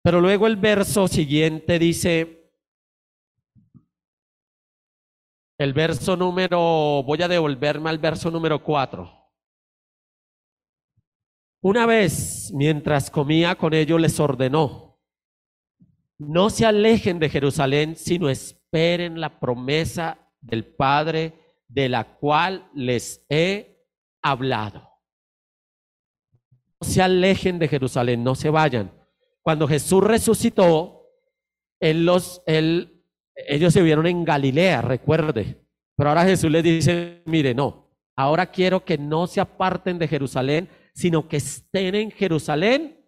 Pero 0.03 0.21
luego 0.21 0.47
el 0.47 0.57
verso 0.57 1.07
siguiente 1.07 1.79
dice, 1.79 2.51
el 5.57 5.73
verso 5.73 6.15
número, 6.15 7.03
voy 7.03 7.21
a 7.21 7.27
devolverme 7.27 7.89
al 7.89 7.97
verso 7.97 8.31
número 8.31 8.63
cuatro. 8.63 9.11
Una 11.61 11.85
vez, 11.85 12.51
mientras 12.53 13.11
comía 13.11 13.55
con 13.55 13.73
ellos, 13.73 13.99
les 13.99 14.19
ordenó, 14.19 14.99
no 16.17 16.49
se 16.49 16.65
alejen 16.65 17.19
de 17.19 17.29
Jerusalén, 17.29 17.95
sino 17.95 18.29
es 18.29 18.58
esperen 18.69 19.19
la 19.19 19.39
promesa 19.39 20.19
del 20.41 20.63
Padre 20.63 21.33
de 21.67 21.89
la 21.89 22.17
cual 22.17 22.69
les 22.75 23.25
he 23.29 23.83
hablado. 24.21 24.87
No 26.79 26.87
se 26.87 27.01
alejen 27.01 27.59
de 27.59 27.67
Jerusalén, 27.67 28.23
no 28.23 28.35
se 28.35 28.49
vayan. 28.49 28.91
Cuando 29.41 29.67
Jesús 29.67 30.03
resucitó, 30.03 31.07
los, 31.81 32.43
ellos 32.45 33.73
se 33.73 33.81
vieron 33.81 34.05
en 34.05 34.23
Galilea, 34.23 34.81
recuerde. 34.81 35.65
Pero 35.95 36.09
ahora 36.09 36.25
Jesús 36.25 36.51
les 36.51 36.63
dice, 36.63 37.23
mire, 37.25 37.53
no, 37.55 37.89
ahora 38.15 38.51
quiero 38.51 38.85
que 38.85 38.97
no 38.97 39.27
se 39.27 39.41
aparten 39.41 39.97
de 39.97 40.07
Jerusalén, 40.07 40.69
sino 40.93 41.27
que 41.27 41.37
estén 41.37 41.95
en 41.95 42.11
Jerusalén 42.11 43.03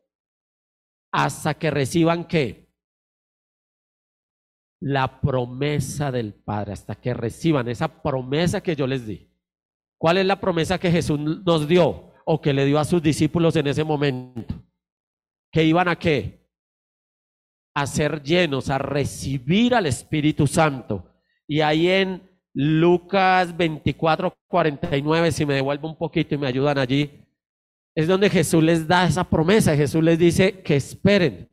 hasta 1.12 1.54
que 1.54 1.70
reciban 1.70 2.28
qué? 2.28 2.71
La 4.82 5.22
promesa 5.22 6.12
del 6.12 6.34
Padre, 6.34 6.74
hasta 6.74 6.96
que 6.96 7.14
reciban 7.14 7.70
esa 7.70 8.02
promesa 8.02 8.62
que 8.62 8.76
yo 8.76 8.88
les 8.88 9.06
di. 9.06 9.30
¿Cuál 10.00 10.18
es 10.18 10.26
la 10.26 10.42
promesa 10.42 10.80
que 10.80 10.90
Jesús 10.90 11.20
nos 11.20 11.68
dio 11.68 12.12
o 12.26 12.42
que 12.42 12.54
le 12.54 12.66
dio 12.66 12.80
a 12.80 12.86
sus 12.86 13.04
discípulos 13.04 13.56
en 13.56 13.68
ese 13.68 13.84
momento? 13.84 14.56
Que 15.52 15.64
iban 15.64 15.88
a 15.88 15.96
qué? 15.96 16.50
A 17.76 17.86
ser 17.86 18.24
llenos, 18.24 18.72
a 18.72 18.80
recibir 18.80 19.76
al 19.76 19.86
Espíritu 19.86 20.48
Santo. 20.48 21.06
Y 21.48 21.62
ahí 21.62 21.88
en 21.88 22.28
Lucas 22.52 23.56
24, 23.56 24.36
49, 24.48 25.32
si 25.32 25.46
me 25.46 25.54
devuelvo 25.54 25.88
un 25.88 25.98
poquito 25.98 26.34
y 26.34 26.40
me 26.40 26.48
ayudan 26.48 26.80
allí, 26.80 27.24
es 27.94 28.08
donde 28.08 28.30
Jesús 28.30 28.64
les 28.64 28.88
da 28.88 29.06
esa 29.06 29.24
promesa. 29.24 29.76
Jesús 29.76 30.04
les 30.04 30.18
dice 30.18 30.64
que 30.64 30.76
esperen. 30.76 31.48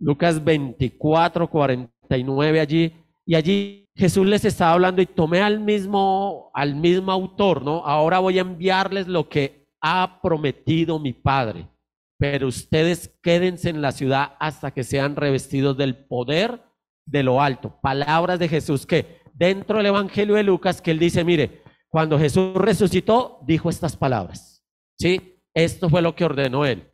Lucas 0.00 0.42
24, 0.42 1.48
49 1.48 1.99
allí. 2.14 2.92
Y 3.26 3.34
allí 3.34 3.88
Jesús 3.94 4.26
les 4.26 4.44
estaba 4.44 4.72
hablando 4.72 5.02
y 5.02 5.06
tomé 5.06 5.42
al 5.42 5.60
mismo, 5.60 6.50
al 6.54 6.74
mismo 6.74 7.12
autor, 7.12 7.62
¿no? 7.62 7.84
Ahora 7.84 8.18
voy 8.18 8.38
a 8.38 8.42
enviarles 8.42 9.06
lo 9.06 9.28
que 9.28 9.68
ha 9.80 10.20
prometido 10.22 10.98
mi 10.98 11.12
Padre. 11.12 11.68
Pero 12.18 12.48
ustedes 12.48 13.18
quédense 13.22 13.70
en 13.70 13.82
la 13.82 13.92
ciudad 13.92 14.36
hasta 14.40 14.72
que 14.72 14.84
sean 14.84 15.16
revestidos 15.16 15.76
del 15.76 15.96
poder 15.96 16.62
de 17.06 17.22
lo 17.22 17.40
alto. 17.40 17.78
Palabras 17.80 18.38
de 18.38 18.48
Jesús 18.48 18.86
que 18.86 19.20
dentro 19.34 19.78
del 19.78 19.86
Evangelio 19.86 20.34
de 20.34 20.42
Lucas, 20.42 20.82
que 20.82 20.90
él 20.90 20.98
dice, 20.98 21.24
mire, 21.24 21.62
cuando 21.88 22.18
Jesús 22.18 22.54
resucitó, 22.54 23.40
dijo 23.46 23.70
estas 23.70 23.96
palabras. 23.96 24.64
¿Sí? 24.98 25.42
Esto 25.54 25.88
fue 25.88 26.02
lo 26.02 26.14
que 26.14 26.24
ordenó 26.24 26.64
él. 26.64 26.90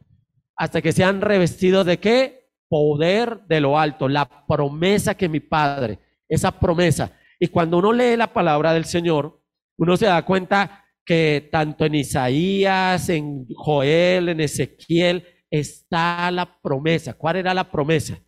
Hasta 0.57 0.81
que 0.81 0.93
sean 0.93 1.21
revestidos 1.21 1.85
de 1.85 1.99
qué? 1.99 2.46
Poder 2.69 3.43
de 3.47 3.61
lo 3.61 3.79
alto, 3.79 4.09
la 4.09 4.47
promesa 4.47 5.15
que 5.15 5.29
mi 5.29 5.41
Padre, 5.41 5.99
esa 6.29 6.51
promesa. 6.53 7.13
Y 7.39 7.49
cuando 7.49 7.79
uno 7.79 7.93
lee 7.93 8.17
la 8.17 8.33
palabra 8.33 8.73
del 8.73 8.85
Señor, 8.85 9.41
uno 9.79 9.97
se 9.97 10.07
da 10.07 10.25
cuenta 10.25 10.85
que 11.05 11.49
tanto 11.53 11.85
en 11.85 11.95
Isaías, 11.95 13.09
en 13.09 13.47
Joel, 13.55 14.31
en 14.31 14.41
Ezequiel, 14.41 15.25
está 15.51 16.31
la 16.31 16.61
promesa. 16.61 17.15
¿Cuál 17.15 17.37
era 17.37 17.55
la 17.55 17.71
promesa? 17.71 18.19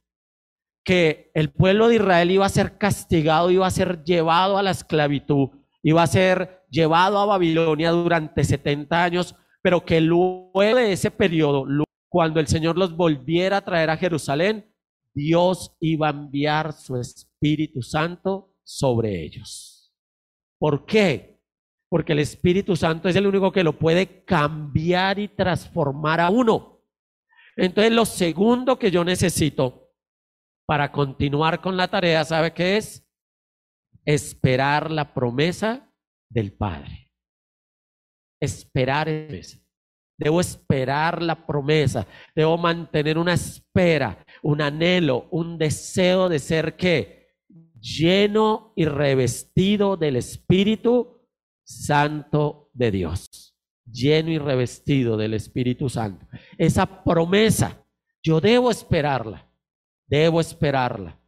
Que 0.84 1.30
el 1.34 1.50
pueblo 1.52 1.88
de 1.88 1.96
Israel 1.96 2.30
iba 2.30 2.46
a 2.46 2.50
ser 2.50 2.78
castigado, 2.78 3.50
iba 3.50 3.66
a 3.66 3.70
ser 3.70 4.04
llevado 4.04 4.56
a 4.56 4.62
la 4.62 4.70
esclavitud, 4.70 5.48
iba 5.82 6.02
a 6.02 6.06
ser 6.06 6.62
llevado 6.70 7.18
a 7.18 7.26
Babilonia 7.26 7.90
durante 7.90 8.44
70 8.44 9.02
años 9.02 9.34
pero 9.62 9.84
que 9.84 10.00
luego 10.00 10.50
de 10.54 10.92
ese 10.92 11.10
periodo, 11.10 11.64
cuando 12.10 12.40
el 12.40 12.46
Señor 12.46 12.76
los 12.76 12.96
volviera 12.96 13.58
a 13.58 13.64
traer 13.64 13.90
a 13.90 13.96
Jerusalén, 13.96 14.74
Dios 15.14 15.76
iba 15.80 16.08
a 16.08 16.10
enviar 16.10 16.72
su 16.72 16.96
Espíritu 16.96 17.82
Santo 17.82 18.56
sobre 18.62 19.24
ellos. 19.24 19.92
¿Por 20.58 20.86
qué? 20.86 21.40
Porque 21.90 22.12
el 22.12 22.18
Espíritu 22.18 22.76
Santo 22.76 23.08
es 23.08 23.16
el 23.16 23.26
único 23.26 23.52
que 23.52 23.64
lo 23.64 23.78
puede 23.78 24.24
cambiar 24.24 25.18
y 25.18 25.28
transformar 25.28 26.20
a 26.20 26.30
uno. 26.30 26.82
Entonces, 27.56 27.92
lo 27.92 28.04
segundo 28.04 28.78
que 28.78 28.90
yo 28.90 29.04
necesito 29.04 29.90
para 30.66 30.92
continuar 30.92 31.60
con 31.60 31.76
la 31.76 31.88
tarea, 31.88 32.24
¿sabe 32.24 32.52
qué 32.52 32.76
es? 32.76 33.06
Esperar 34.04 34.90
la 34.90 35.12
promesa 35.14 35.92
del 36.30 36.52
Padre 36.52 37.08
esperar 38.40 39.08
eso. 39.08 39.58
Debo 40.18 40.40
esperar 40.40 41.22
la 41.22 41.46
promesa. 41.46 42.06
Debo 42.34 42.58
mantener 42.58 43.16
una 43.16 43.34
espera, 43.34 44.24
un 44.42 44.60
anhelo, 44.60 45.28
un 45.30 45.56
deseo 45.56 46.28
de 46.28 46.38
ser 46.38 46.76
que 46.76 47.28
lleno 47.80 48.72
y 48.76 48.84
revestido 48.84 49.96
del 49.96 50.16
Espíritu 50.16 51.22
Santo 51.64 52.70
de 52.74 52.90
Dios. 52.90 53.56
Lleno 53.86 54.30
y 54.30 54.38
revestido 54.38 55.16
del 55.16 55.34
Espíritu 55.34 55.88
Santo. 55.88 56.26
Esa 56.58 57.04
promesa, 57.04 57.86
yo 58.22 58.40
debo 58.40 58.70
esperarla. 58.70 59.50
Debo 60.06 60.40
esperarla. 60.40 61.18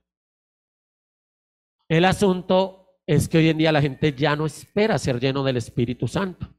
El 1.89 2.05
asunto 2.05 3.01
es 3.07 3.29
que 3.29 3.39
hoy 3.39 3.49
en 3.49 3.59
día 3.59 3.73
la 3.73 3.83
gente 3.83 4.13
ya 4.13 4.37
no 4.37 4.47
espera 4.47 4.99
ser 4.99 5.21
lleno 5.21 5.43
del 5.43 5.57
Espíritu 5.57 6.07
Santo 6.07 6.55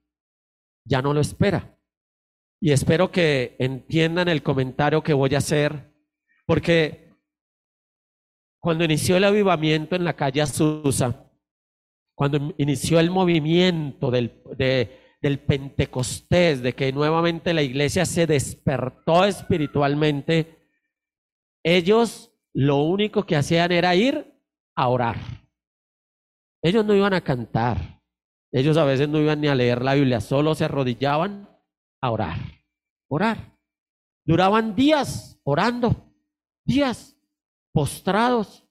ya 0.86 1.02
no 1.02 1.14
lo 1.14 1.22
espera. 1.22 1.78
Y 2.64 2.72
espero 2.72 3.12
que 3.12 3.56
entiendan 3.58 4.28
el 4.28 4.44
comentario 4.44 5.02
que 5.02 5.14
voy 5.14 5.34
a 5.34 5.40
hacer, 5.40 5.92
porque 6.46 7.12
cuando 8.62 8.84
inició 8.84 9.18
el 9.18 9.24
avivamiento 9.24 9.96
en 9.96 10.04
la 10.04 10.16
calle 10.16 10.44
Azusa, 10.44 11.28
cuando 12.14 12.54
inició 12.60 13.00
el 13.00 13.10
movimiento 13.10 14.12
del, 14.12 14.44
Pentecostés, 15.48 16.62
de 16.62 16.74
que 16.74 16.94
nuevamente 16.94 17.52
la 17.52 17.64
iglesia 17.64 18.06
se 18.06 18.28
despertó 18.28 19.26
espiritualmente, 19.26 20.60
ellos 21.64 22.32
lo 22.54 22.78
único 22.84 23.26
que 23.26 23.38
hacían 23.38 23.72
era 23.72 23.96
ir 23.96 24.40
a 24.76 24.88
orar. 24.88 25.18
Ellos 26.62 26.86
no 26.86 26.94
iban 26.94 27.16
a 27.16 27.22
cantar, 27.22 28.04
ellos 28.52 28.78
a 28.78 28.86
veces 28.86 29.10
no 29.10 29.20
iban 29.20 29.42
ni 29.42 29.48
a 29.48 29.56
leer 29.56 29.82
la 29.82 29.96
Biblia, 29.96 30.22
solo 30.22 30.54
se 30.54 30.66
arrodillaban 30.66 31.51
a 32.02 32.12
orar. 32.12 32.38
Orar. 33.08 33.58
Duraban 34.26 34.76
días 34.76 35.40
orando, 35.44 36.12
días 36.66 37.16
postrados. 37.72 38.68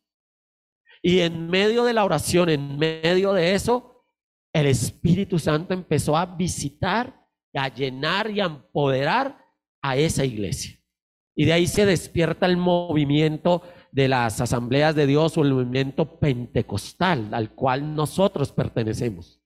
Y 1.03 1.21
en 1.21 1.49
medio 1.49 1.85
de 1.85 1.95
la 1.95 2.05
oración, 2.05 2.51
en 2.51 2.79
medio 2.79 3.33
de 3.33 3.55
eso, 3.55 4.05
el 4.53 4.67
Espíritu 4.67 5.39
Santo 5.39 5.73
empezó 5.73 6.17
a 6.17 6.27
visitar, 6.27 7.27
a 7.55 7.69
llenar 7.69 8.31
y 8.31 8.41
a 8.41 8.47
empoderar 8.47 9.43
a 9.81 9.97
esa 9.97 10.25
iglesia. 10.25 10.79
Y 11.35 11.47
de 11.47 11.55
ahí 11.55 11.67
se 11.67 11.87
despierta 11.87 12.45
el 12.45 12.57
movimiento 12.59 13.63
de 13.93 14.09
las 14.09 14.41
asambleas 14.41 14.95
de 14.95 15.07
Dios 15.07 15.39
o 15.39 15.43
el 15.43 15.55
movimiento 15.55 16.19
pentecostal 16.19 17.33
al 17.33 17.55
cual 17.55 17.95
nosotros 17.95 18.53
pertenecemos 18.53 19.41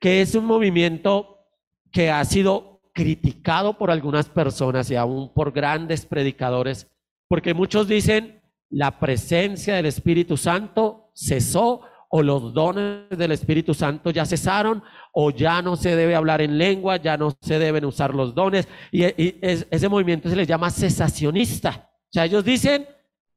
que 0.00 0.20
es 0.20 0.34
un 0.34 0.44
movimiento 0.44 1.48
que 1.90 2.10
ha 2.10 2.24
sido 2.24 2.73
criticado 2.94 3.76
por 3.76 3.90
algunas 3.90 4.28
personas 4.28 4.90
y 4.90 4.96
aún 4.96 5.32
por 5.34 5.52
grandes 5.52 6.06
predicadores, 6.06 6.86
porque 7.28 7.52
muchos 7.52 7.88
dicen 7.88 8.40
la 8.70 8.98
presencia 8.98 9.74
del 9.74 9.86
Espíritu 9.86 10.36
Santo 10.36 11.10
cesó 11.14 11.82
o 12.08 12.22
los 12.22 12.54
dones 12.54 13.08
del 13.10 13.32
Espíritu 13.32 13.74
Santo 13.74 14.10
ya 14.10 14.24
cesaron 14.24 14.84
o 15.12 15.30
ya 15.30 15.60
no 15.60 15.74
se 15.74 15.96
debe 15.96 16.14
hablar 16.14 16.40
en 16.40 16.56
lengua, 16.56 16.96
ya 16.96 17.16
no 17.16 17.32
se 17.40 17.58
deben 17.58 17.84
usar 17.84 18.14
los 18.14 18.34
dones 18.34 18.68
y, 18.92 19.02
ese 19.42 19.88
movimiento 19.88 20.28
se 20.28 20.36
le 20.36 20.46
llama 20.46 20.70
cesacionista. 20.70 21.90
O 21.92 22.12
sea, 22.12 22.24
ellos 22.24 22.44
dicen, 22.44 22.86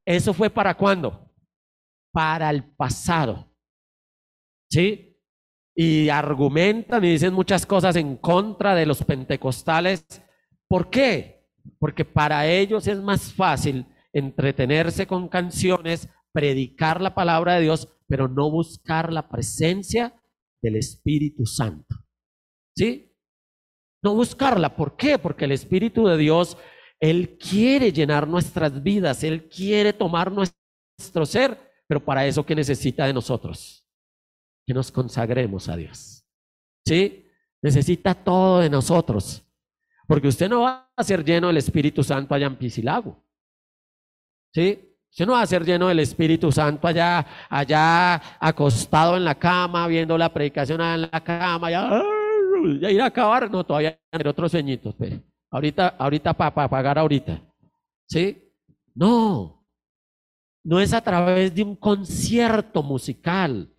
eso 0.06 0.34
fue 0.34 0.52
para 0.52 0.76
cuándo? 0.76 1.34
Para 2.12 2.52
el 2.52 2.64
pasado. 2.64 3.52
¿Sí? 4.70 5.07
Y 5.80 6.10
argumentan 6.10 7.04
y 7.04 7.12
dicen 7.12 7.36
muchas 7.36 7.68
cosas 7.68 7.96
en 7.98 8.18
contra 8.18 8.74
de 8.74 8.88
los 8.88 9.04
pentecostales. 9.04 10.04
¿Por 10.68 10.90
qué? 10.90 11.46
Porque 11.78 12.04
para 12.04 12.48
ellos 12.48 12.88
es 12.88 12.98
más 13.00 13.32
fácil 13.32 13.86
entretenerse 14.12 15.06
con 15.06 15.28
canciones, 15.28 16.10
predicar 16.34 17.00
la 17.00 17.14
palabra 17.14 17.54
de 17.54 17.62
Dios, 17.62 17.88
pero 18.08 18.28
no 18.28 18.50
buscar 18.50 19.14
la 19.14 19.30
presencia 19.30 20.20
del 20.64 20.78
Espíritu 20.78 21.46
Santo. 21.46 21.96
¿Sí? 22.76 23.16
No 24.04 24.16
buscarla. 24.16 24.76
¿Por 24.76 24.98
qué? 24.98 25.20
Porque 25.20 25.46
el 25.46 25.52
Espíritu 25.52 26.08
de 26.08 26.18
Dios, 26.18 26.58
Él 27.00 27.38
quiere 27.38 27.92
llenar 27.92 28.28
nuestras 28.28 28.82
vidas, 28.82 29.24
Él 29.24 29.48
quiere 29.48 29.94
tomar 29.94 30.32
nuestro 30.32 31.28
ser, 31.28 31.56
pero 31.88 32.04
para 32.04 32.26
eso, 32.26 32.44
¿qué 32.44 32.56
necesita 32.56 33.06
de 33.06 33.14
nosotros? 33.14 33.87
Que 34.68 34.74
nos 34.74 34.92
consagremos 34.92 35.70
a 35.70 35.78
Dios. 35.78 36.26
¿Sí? 36.86 37.26
Necesita 37.62 38.14
todo 38.14 38.60
de 38.60 38.70
nosotros. 38.70 39.42
Porque 40.06 40.28
usted 40.28 40.50
no 40.50 40.62
va 40.62 40.92
a 40.94 41.04
ser 41.04 41.24
lleno 41.24 41.48
del 41.48 41.58
Espíritu 41.58 42.04
Santo 42.04 42.36
allá 42.36 42.48
en 42.48 42.58
Pisilago. 42.58 43.24
¿Sí? 44.54 44.78
Usted 45.10 45.26
no 45.26 45.34
va 45.34 45.42
a 45.42 45.48
ser 45.48 45.64
lleno 45.64 45.88
del 45.88 46.02
Espíritu 46.02 46.52
Santo 46.52 46.86
allá, 46.86 47.26
allá 47.50 48.22
acostado 48.42 49.16
en 49.16 49.24
la 49.24 49.36
cama, 49.36 49.88
viendo 49.88 50.18
la 50.18 50.34
predicación 50.34 50.82
en 50.82 51.02
la 51.02 51.24
cama, 51.24 51.72
ya, 51.72 52.04
ya 52.82 52.92
ir 52.92 53.02
a 53.02 53.06
acabar. 53.06 53.50
No, 53.50 53.64
todavía 53.66 53.98
hay 54.12 54.28
otros 54.28 54.52
sueñitos. 54.52 54.94
Pero 55.00 55.22
ahorita, 55.50 55.96
ahorita 55.98 56.34
para 56.34 56.70
pagar 56.70 57.00
ahorita. 57.00 57.42
¿Sí? 58.06 58.54
No. 58.94 59.66
no 60.64 60.80
es 60.82 60.92
a 60.92 61.02
través 61.02 61.56
de 61.56 61.64
un 61.64 61.76
concierto 61.76 62.84
musical, 62.84 63.74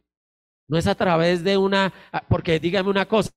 no 0.68 0.78
es 0.78 0.86
a 0.86 0.94
través 0.94 1.42
de 1.42 1.56
una, 1.56 1.92
ah, 2.12 2.24
porque 2.28 2.60
dígame 2.60 2.90
una 2.90 3.06
cosa, 3.06 3.32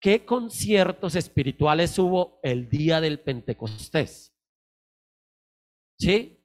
¿qué 0.00 0.24
conciertos 0.24 1.14
espirituales 1.14 1.98
hubo 1.98 2.40
el 2.42 2.68
día 2.68 3.00
del 3.00 3.20
Pentecostés? 3.20 4.34
¿Sí? 5.98 6.40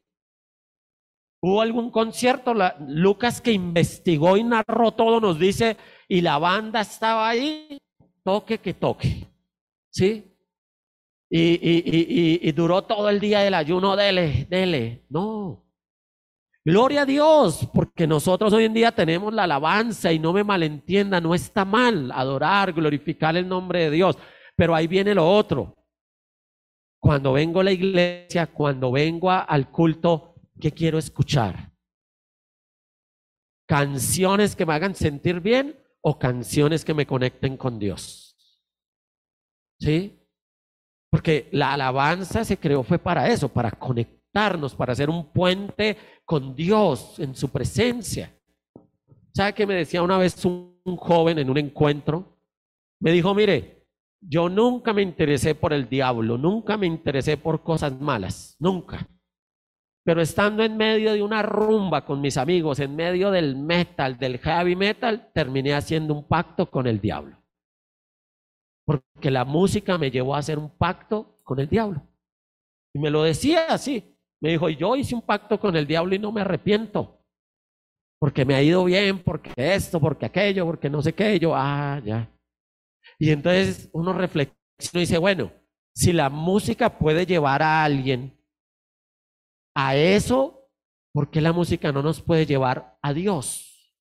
¿Hubo 1.41 1.61
algún 1.61 1.89
concierto? 1.89 2.53
Lucas 2.79 3.39
que 3.39 3.53
investigó 3.53 4.35
y 4.35 4.43
narró 4.43 4.91
todo 4.91 5.21
nos 5.21 5.39
dice, 5.39 5.77
y 6.07 6.21
la 6.21 6.37
banda 6.37 6.81
estaba 6.81 7.29
ahí, 7.29 7.77
toque 8.23 8.57
que 8.57 8.73
toque. 8.73 9.25
¿Sí? 9.89 10.25
Y, 11.31 11.41
y, 11.41 12.39
y, 12.41 12.51
duró 12.53 12.83
todo 12.83 13.07
el 13.09 13.19
día 13.19 13.41
del 13.41 13.53
ayuno, 13.53 13.95
dele, 13.95 14.47
dele. 14.49 15.05
No. 15.09 15.68
Gloria 16.65 17.03
a 17.03 17.05
Dios, 17.05 17.67
porque 17.73 18.05
nosotros 18.05 18.51
hoy 18.51 18.65
en 18.65 18.73
día 18.73 18.91
tenemos 18.91 19.33
la 19.33 19.43
alabanza 19.43 20.11
y 20.11 20.19
no 20.19 20.33
me 20.33 20.43
malentienda, 20.43 21.21
no 21.21 21.33
está 21.33 21.63
mal 21.63 22.11
adorar, 22.11 22.73
glorificar 22.73 23.37
el 23.37 23.47
nombre 23.47 23.85
de 23.85 23.91
Dios, 23.91 24.17
pero 24.55 24.75
ahí 24.75 24.87
viene 24.87 25.15
lo 25.15 25.27
otro. 25.27 25.77
Cuando 27.01 27.33
vengo 27.33 27.61
a 27.61 27.63
la 27.63 27.71
iglesia, 27.71 28.47
cuando 28.47 28.91
vengo 28.91 29.31
al 29.31 29.71
culto, 29.71 30.35
¿qué 30.59 30.71
quiero 30.71 30.97
escuchar? 30.97 31.71
¿Canciones 33.65 34.55
que 34.55 34.65
me 34.65 34.73
hagan 34.73 34.95
sentir 34.95 35.39
bien 35.39 35.81
o 36.01 36.19
canciones 36.19 36.83
que 36.83 36.93
me 36.93 37.07
conecten 37.07 37.55
con 37.55 37.79
Dios? 37.79 38.35
¿Sí? 39.79 40.27
Porque 41.09 41.47
la 41.53 41.73
alabanza 41.73 42.43
se 42.43 42.57
creó 42.57 42.83
fue 42.83 42.99
para 42.99 43.29
eso, 43.29 43.47
para 43.47 43.71
conectarnos, 44.31 44.75
para 44.75 44.93
hacer 44.93 45.09
un 45.09 45.31
puente 45.31 45.97
con 46.25 46.55
Dios 46.55 47.19
en 47.19 47.35
su 47.35 47.49
presencia. 47.49 48.35
¿Sabe 49.33 49.53
qué 49.53 49.65
me 49.65 49.75
decía 49.75 50.01
una 50.01 50.17
vez 50.17 50.43
un, 50.45 50.79
un 50.83 50.97
joven 50.97 51.39
en 51.39 51.49
un 51.49 51.57
encuentro? 51.57 52.37
Me 52.99 53.11
dijo, 53.11 53.33
mire, 53.33 53.87
yo 54.21 54.49
nunca 54.49 54.93
me 54.93 55.01
interesé 55.01 55.55
por 55.55 55.73
el 55.73 55.87
diablo, 55.87 56.37
nunca 56.37 56.77
me 56.77 56.87
interesé 56.87 57.37
por 57.37 57.63
cosas 57.63 57.99
malas, 57.99 58.55
nunca. 58.59 59.07
Pero 60.03 60.21
estando 60.21 60.63
en 60.63 60.75
medio 60.75 61.13
de 61.13 61.21
una 61.21 61.41
rumba 61.41 62.05
con 62.05 62.19
mis 62.19 62.37
amigos, 62.37 62.79
en 62.79 62.95
medio 62.95 63.31
del 63.31 63.55
metal, 63.55 64.17
del 64.17 64.39
heavy 64.39 64.75
metal, 64.75 65.31
terminé 65.33 65.73
haciendo 65.73 66.13
un 66.13 66.27
pacto 66.27 66.69
con 66.69 66.87
el 66.87 66.99
diablo. 66.99 67.37
Porque 68.85 69.29
la 69.29 69.45
música 69.45 69.97
me 69.97 70.09
llevó 70.09 70.35
a 70.35 70.39
hacer 70.39 70.57
un 70.57 70.69
pacto 70.69 71.39
con 71.43 71.59
el 71.59 71.69
diablo. 71.69 72.01
Y 72.93 72.99
me 72.99 73.11
lo 73.11 73.23
decía 73.23 73.67
así. 73.69 74.18
Me 74.41 74.51
dijo, 74.51 74.69
yo 74.69 74.95
hice 74.95 75.15
un 75.15 75.21
pacto 75.21 75.59
con 75.59 75.75
el 75.75 75.85
diablo 75.85 76.15
y 76.15 76.19
no 76.19 76.31
me 76.31 76.41
arrepiento. 76.41 77.19
Porque 78.19 78.45
me 78.45 78.55
ha 78.55 78.61
ido 78.61 78.83
bien, 78.85 79.23
porque 79.23 79.51
esto, 79.55 79.99
porque 79.99 80.25
aquello, 80.25 80.65
porque 80.65 80.89
no 80.89 81.01
sé 81.01 81.13
qué. 81.13 81.39
yo, 81.39 81.55
ah, 81.55 82.01
ya. 82.03 82.29
Y 83.17 83.31
entonces 83.31 83.89
uno 83.93 84.13
reflexiona 84.13 84.57
y 84.93 84.99
dice, 84.99 85.17
bueno, 85.17 85.51
si 85.95 86.13
la 86.13 86.29
música 86.29 86.97
puede 86.97 87.25
llevar 87.25 87.61
a 87.61 87.83
alguien 87.83 88.37
a 89.75 89.95
eso, 89.95 90.69
¿por 91.13 91.29
qué 91.29 91.41
la 91.41 91.53
música 91.53 91.91
no 91.91 92.01
nos 92.01 92.21
puede 92.21 92.45
llevar 92.45 92.97
a 93.01 93.13
Dios? 93.13 93.95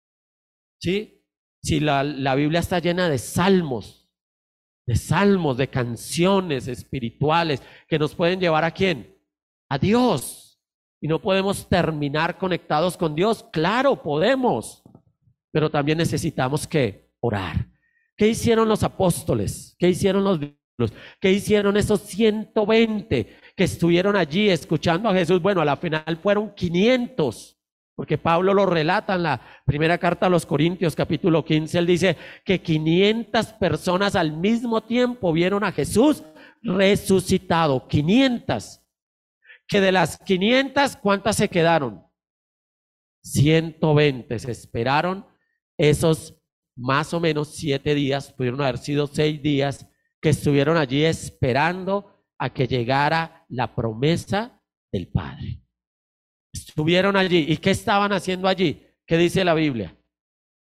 ¿Sí? 0.80 1.24
Si 1.62 1.80
la, 1.80 2.05
la 2.05 2.34
Biblia 2.34 2.61
está 2.61 2.78
llena 2.78 3.09
de 3.09 3.18
salmos, 3.18 4.09
de 4.86 4.97
salmos, 4.97 5.57
de 5.57 5.68
canciones 5.68 6.68
espirituales 6.68 7.62
que 7.89 7.99
nos 7.99 8.14
pueden 8.14 8.41
llevar 8.41 8.64
a 8.64 8.70
quién? 8.70 9.18
A 9.69 9.79
Dios. 9.79 10.61
Y 11.01 11.09
no 11.09 11.21
podemos 11.21 11.69
terminar 11.69 12.39
conectados 12.39 12.97
con 12.97 13.14
Dios. 13.14 13.45
Claro, 13.53 14.03
podemos, 14.03 14.83
pero 15.53 15.71
también 15.71 15.99
necesitamos 15.99 16.66
que 16.66 17.09
orar. 17.21 17.69
¿Qué 18.16 18.29
hicieron 18.29 18.69
los 18.69 18.83
apóstoles? 18.83 19.77
¿Qué 19.79 19.89
hicieron 19.89 20.25
los? 20.25 20.41
¿Qué 21.21 21.33
hicieron 21.33 21.77
esos 21.77 22.01
120 22.03 23.37
que 23.57 23.64
estuvieron 23.64 24.16
allí 24.16 24.49
escuchando 24.49 25.09
a 25.09 25.14
Jesús? 25.14 25.41
Bueno, 25.41 25.61
a 25.61 25.64
la 25.64 25.77
final 25.77 26.19
fueron 26.21 26.53
500, 26.55 27.57
porque 27.95 28.19
Pablo 28.19 28.55
lo 28.55 28.66
relata 28.66 29.14
en 29.14 29.25
la 29.25 29.41
primera 29.64 29.99
carta 29.99 30.27
a 30.27 30.31
los 30.31 30.47
Corintios, 30.47 30.97
capítulo 30.97 31.45
15. 31.45 31.79
Él 31.79 31.87
dice 31.87 32.16
que 32.45 32.61
500 32.61 33.47
personas 33.55 34.16
al 34.16 34.33
mismo 34.37 34.81
tiempo 34.83 35.33
vieron 35.33 35.62
a 35.62 35.73
Jesús 35.73 36.23
resucitado. 36.62 37.87
500. 37.87 38.81
Que 39.69 39.81
de 39.81 39.93
las 39.93 40.19
500, 40.19 40.97
¿cuántas 40.97 41.37
se 41.37 41.49
quedaron? 41.49 42.05
120. 43.23 44.39
Se 44.39 44.51
esperaron 44.51 45.27
esos 45.77 46.35
más 46.79 47.12
o 47.12 47.21
menos 47.21 47.57
siete 47.57 47.95
días, 47.95 48.33
pudieron 48.33 48.61
haber 48.62 48.79
sido 48.79 49.07
seis 49.09 49.43
días, 49.43 49.87
que 50.21 50.31
estuvieron 50.31 50.77
allí 50.77 51.05
esperando 51.05 52.25
a 52.39 52.51
que 52.51 52.66
llegara 52.66 53.45
la 53.49 53.75
promesa 53.75 54.62
del 54.93 55.09
Padre. 55.09 55.62
Estuvieron 56.53 57.16
allí. 57.16 57.47
¿Y 57.49 57.57
qué 57.59 57.71
estaban 57.71 58.12
haciendo 58.12 58.49
allí? 58.49 58.87
¿Qué 59.07 59.16
dice 59.16 59.45
la 59.45 59.55
Biblia? 59.55 59.97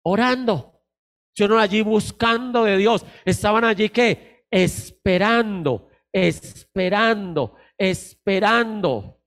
Orando. 0.04 0.82
Estuvieron 1.30 1.58
allí 1.58 1.82
buscando 1.82 2.64
de 2.64 2.76
Dios. 2.76 3.04
Estaban 3.24 3.64
allí 3.64 3.88
¿qué? 3.88 4.44
esperando, 4.50 5.88
esperando, 6.12 7.56
esperando. 7.78 9.20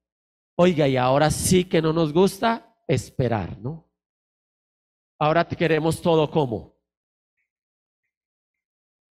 Oiga, 0.57 0.87
y 0.87 0.97
ahora 0.97 1.29
sí 1.29 1.65
que 1.65 1.81
no 1.81 1.93
nos 1.93 2.11
gusta 2.13 2.75
esperar, 2.87 3.57
¿no? 3.59 3.87
Ahora 5.19 5.47
queremos 5.47 6.01
todo 6.01 6.29
como 6.29 6.77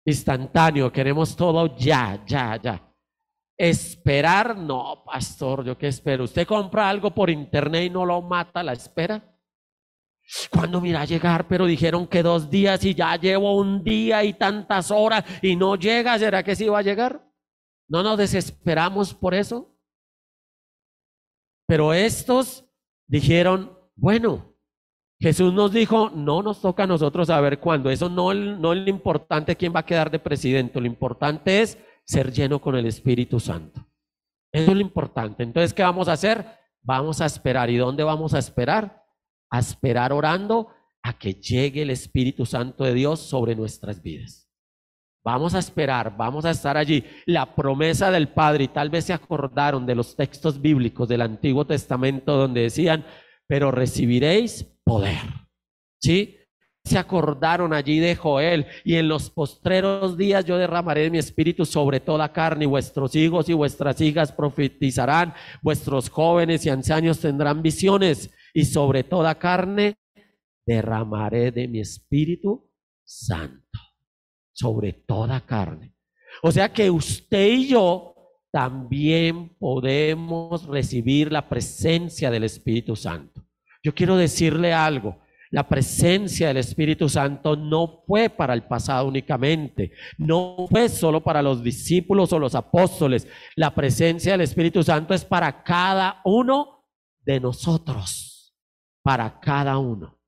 instantáneo, 0.06 0.92
queremos 0.92 1.36
todo 1.36 1.76
ya, 1.78 2.24
ya, 2.26 2.60
ya. 2.62 2.82
Esperar, 3.58 4.58
no, 4.58 5.04
pastor, 5.06 5.66
yo 5.66 5.78
qué 5.78 5.88
espero. 5.88 6.26
Usted 6.26 6.46
compra 6.46 6.90
algo 6.90 7.12
por 7.12 7.30
internet 7.30 7.86
y 7.86 7.90
no 7.90 8.06
lo 8.06 8.22
mata, 8.22 8.62
la 8.62 8.74
espera. 8.74 9.36
Cuando 10.50 10.82
mira 10.82 11.06
llegar, 11.06 11.48
pero 11.48 11.66
dijeron 11.66 12.08
que 12.08 12.24
dos 12.24 12.50
días 12.50 12.84
y 12.84 12.96
ya 12.96 13.16
llevo 13.16 13.56
un 13.56 13.84
día 13.84 14.24
y 14.24 14.34
tantas 14.34 14.92
horas 14.92 15.24
y 15.42 15.56
no 15.56 15.76
llega, 15.76 16.18
¿será 16.18 16.44
que 16.44 16.56
sí 16.56 16.68
va 16.68 16.80
a 16.80 16.84
llegar? 16.84 17.22
No 17.88 18.04
nos 18.04 18.18
desesperamos 18.18 19.14
por 19.14 19.34
eso. 19.34 19.76
Pero 21.68 21.94
estos 21.94 22.66
dijeron, 23.08 23.78
bueno, 23.96 24.56
Jesús 25.20 25.54
nos 25.54 25.72
dijo, 25.72 26.10
no 26.10 26.44
nos 26.44 26.62
toca 26.62 26.84
a 26.84 26.88
nosotros 26.88 27.28
saber 27.28 27.60
cuándo. 27.60 27.90
Eso 27.90 28.10
no, 28.10 28.32
es 28.32 28.38
lo 28.38 28.90
importante 28.90 29.56
quién 29.56 29.74
va 29.74 29.80
a 29.80 29.86
quedar 29.86 30.12
de 30.12 30.20
presidente. 30.20 30.80
Lo 30.80 30.88
importante 30.88 31.62
es 31.62 31.78
ser 32.04 32.32
lleno 32.32 32.60
con 32.60 32.76
el 32.76 32.86
Espíritu 32.86 33.40
Santo. 33.40 33.86
Eso 34.52 34.72
es 34.72 34.76
lo 34.76 34.82
importante. 34.82 35.44
Entonces, 35.44 35.74
¿qué 35.74 35.84
vamos 35.84 36.08
a 36.08 36.14
hacer? 36.14 36.46
Vamos 36.82 37.22
a 37.22 37.26
esperar. 37.26 37.70
¿Y 37.70 37.78
dónde 37.78 38.04
vamos 38.04 38.34
a 38.34 38.40
esperar? 38.40 39.04
A 39.50 39.60
esperar 39.60 40.14
orando 40.14 40.70
a 41.02 41.18
que 41.18 41.34
llegue 41.34 41.82
el 41.82 41.90
Espíritu 41.90 42.46
Santo 42.46 42.84
de 42.84 42.94
Dios 42.94 43.20
sobre 43.20 43.56
nuestras 43.56 44.02
vidas. 44.02 44.45
Vamos 45.26 45.56
a 45.56 45.60
esperar, 45.60 46.16
vamos 46.16 46.46
a 46.46 46.52
estar 46.52 46.78
allí. 46.78 47.04
La 47.26 47.56
promesa 47.56 48.12
del 48.12 48.28
Padre, 48.28 48.66
y 48.66 48.68
tal 48.68 48.92
vez 48.92 49.06
se 49.06 49.14
acordaron 49.14 49.84
de 49.86 49.96
los 49.96 50.16
textos 50.16 50.62
bíblicos 50.62 51.10
del 51.10 51.22
Antiguo 51.22 51.66
Testamento 51.66 52.38
donde 52.38 52.62
decían, 52.62 53.04
pero 53.48 53.72
recibiréis 53.72 54.64
poder. 54.84 55.18
¿Sí? 56.00 56.38
Se 56.84 57.00
acordaron 57.00 57.74
allí 57.74 57.98
de 57.98 58.16
Joel 58.16 58.68
y 58.84 58.98
en 58.98 59.08
los 59.08 59.32
postreros 59.32 60.16
días 60.16 60.46
yo 60.46 60.60
derramaré 60.60 61.10
mi 61.10 61.18
espíritu 61.18 61.66
sobre 61.66 62.00
toda 62.00 62.32
carne 62.32 62.66
y 62.66 62.68
vuestros 62.68 63.16
hijos 63.16 63.50
y 63.50 63.54
vuestras 63.54 64.00
hijas 64.02 64.32
profetizarán, 64.32 65.34
vuestros 65.64 66.12
jóvenes 66.12 66.64
y 66.68 66.70
ancianos 66.70 67.20
tendrán 67.20 67.64
visiones 67.64 68.30
y 68.54 68.66
sobre 68.66 69.04
toda 69.04 69.34
carne 69.40 69.98
derramaré 70.68 71.52
de 71.52 71.68
mi 71.68 71.80
espíritu 71.80 72.70
santo, 73.04 73.80
sobre 74.56 74.94
toda 74.94 75.42
carne. 75.42 75.94
O 76.42 76.52
sea 76.52 76.72
que 76.72 76.90
usted 76.90 77.48
y 77.48 77.68
yo 77.68 78.16
también 78.52 79.50
podemos 79.60 80.66
recibir 80.66 81.32
la 81.32 81.48
presencia 81.48 82.32
del 82.32 82.46
Espíritu 82.46 82.96
Santo. 82.96 83.46
Yo 83.84 83.94
quiero 83.94 84.16
decirle 84.16 84.74
algo. 84.74 85.20
La 85.52 85.68
presencia 85.68 86.48
del 86.48 86.58
Espíritu 86.58 87.08
Santo 87.08 87.56
no 87.56 88.04
fue 88.08 88.30
para 88.30 88.54
el 88.54 88.64
pasado 88.64 89.08
únicamente, 89.08 89.92
no 90.18 90.66
fue 90.70 90.90
solo 90.90 91.24
para 91.24 91.42
los 91.42 91.64
discípulos 91.64 92.34
o 92.34 92.40
los 92.40 92.56
apóstoles. 92.56 93.28
La 93.56 93.74
presencia 93.76 94.34
del 94.34 94.42
Espíritu 94.42 94.84
Santo 94.84 95.14
es 95.14 95.24
para 95.24 95.64
cada 95.64 96.22
uno 96.26 96.86
de 97.22 97.40
nosotros, 97.40 98.56
para 99.04 99.40
cada 99.40 99.78
uno. 99.78 100.20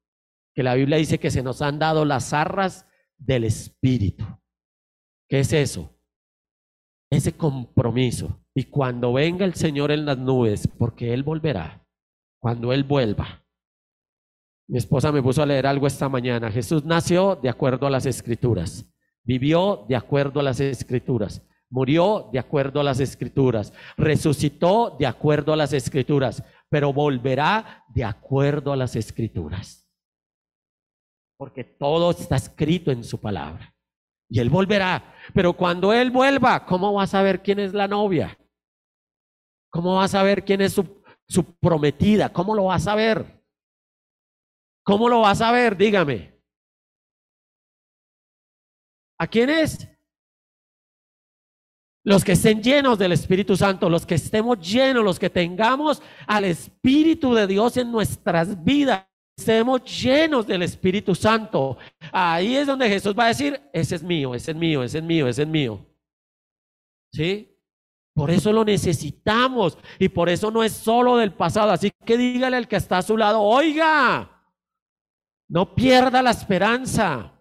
Que 0.54 0.64
la 0.64 0.76
Biblia 0.76 0.98
dice 0.98 1.20
que 1.20 1.32
se 1.32 1.44
nos 1.44 1.62
han 1.62 1.80
dado 1.80 2.06
las 2.06 2.32
arras 2.34 2.87
del 3.18 3.44
Espíritu. 3.44 4.26
¿Qué 5.30 5.40
es 5.40 5.52
eso? 5.54 5.94
Ese 7.10 7.34
compromiso. 7.34 8.42
Y 8.56 8.66
cuando 8.66 9.14
venga 9.14 9.46
el 9.46 9.54
Señor 9.54 9.92
en 9.92 10.06
las 10.06 10.18
nubes, 10.18 10.68
porque 10.68 11.14
Él 11.14 11.24
volverá, 11.24 11.86
cuando 12.40 12.74
Él 12.74 12.84
vuelva. 12.84 13.44
Mi 14.70 14.78
esposa 14.78 15.12
me 15.12 15.22
puso 15.22 15.42
a 15.42 15.46
leer 15.46 15.66
algo 15.66 15.88
esta 15.88 16.10
mañana. 16.10 16.52
Jesús 16.52 16.84
nació 16.84 17.36
de 17.36 17.50
acuerdo 17.50 17.88
a 17.88 17.90
las 17.90 18.06
escrituras, 18.06 18.86
vivió 19.24 19.86
de 19.88 19.96
acuerdo 19.96 20.42
a 20.42 20.44
las 20.44 20.60
escrituras, 20.60 21.42
murió 21.70 22.30
de 22.34 22.40
acuerdo 22.40 22.82
a 22.82 22.84
las 22.84 23.00
escrituras, 23.00 23.74
resucitó 23.96 24.96
de 25.00 25.06
acuerdo 25.06 25.54
a 25.54 25.58
las 25.58 25.72
escrituras, 25.72 26.44
pero 26.70 26.92
volverá 26.92 27.86
de 27.94 28.04
acuerdo 28.04 28.74
a 28.74 28.76
las 28.76 28.96
escrituras. 28.96 29.87
Porque 31.38 31.64
todo 31.64 32.12
está 32.12 32.36
escrito 32.36 32.92
en 32.92 33.04
su 33.04 33.20
palabra. 33.20 33.74
Y 34.30 34.40
Él 34.40 34.50
volverá. 34.50 35.14
Pero 35.34 35.54
cuando 35.54 35.94
Él 35.94 36.12
vuelva, 36.12 36.66
¿cómo 36.66 36.94
va 36.94 37.04
a 37.04 37.08
saber 37.08 37.42
quién 37.42 37.60
es 37.60 37.74
la 37.74 37.88
novia? 37.88 38.38
¿Cómo 39.70 39.96
va 39.96 40.06
a 40.06 40.08
saber 40.10 40.44
quién 40.44 40.62
es 40.62 40.74
su, 40.74 41.04
prometida? 41.60 42.32
¿Cómo 42.32 42.56
lo 42.56 42.66
va 42.66 42.76
a 42.76 42.80
saber? 42.80 43.44
¿Cómo 44.84 45.10
lo 45.10 45.22
va 45.22 45.32
a 45.32 45.36
saber? 45.36 45.78
Dígame. 45.78 46.34
¿A 49.20 49.28
quién 49.28 49.50
es? 49.50 49.88
Los 52.04 52.24
que 52.24 52.34
estén 52.34 52.64
llenos 52.64 52.98
del 52.98 53.12
Espíritu 53.12 53.58
Santo, 53.58 53.90
los 53.90 54.06
que 54.06 54.16
estemos 54.16 54.60
llenos, 54.60 55.04
los 55.04 55.20
que 55.20 55.30
tengamos 55.30 56.02
al 56.26 56.46
Espíritu 56.46 57.34
de 57.34 57.48
Dios 57.48 57.76
en 57.76 57.92
nuestras 57.92 58.64
vidas, 58.64 59.07
estemos 59.38 59.84
llenos 59.84 60.48
del 60.48 60.64
Espíritu 60.64 61.14
Santo. 61.14 61.78
Ahí 62.12 62.56
es 62.56 62.68
donde 62.68 62.90
Jesús 62.90 63.16
va 63.18 63.26
a 63.26 63.28
decir, 63.30 63.62
ese 63.72 63.96
es 63.96 64.04
mío, 64.04 64.34
ese 64.34 64.52
es 64.52 64.58
mío, 64.58 64.84
ese 64.84 64.98
es 64.98 65.04
mío, 65.04 65.28
ese 65.28 65.44
es 65.44 65.48
mío. 65.48 65.86
¿Sí? 67.14 67.54
Por 68.14 68.32
eso 68.32 68.52
lo 68.52 68.66
necesitamos 68.66 69.78
y 70.00 70.10
por 70.10 70.28
eso 70.28 70.50
no 70.50 70.64
es 70.64 70.74
solo 70.74 71.18
del 71.18 71.34
pasado. 71.34 71.72
Así 71.72 71.92
que 72.04 72.18
dígale 72.18 72.58
al 72.58 72.68
que 72.68 72.78
está 72.78 72.98
a 72.98 73.04
su 73.04 73.16
lado, 73.16 73.42
oiga, 73.42 74.44
no 75.48 75.76
pierda 75.76 76.22
la 76.24 76.32
esperanza. 76.32 77.34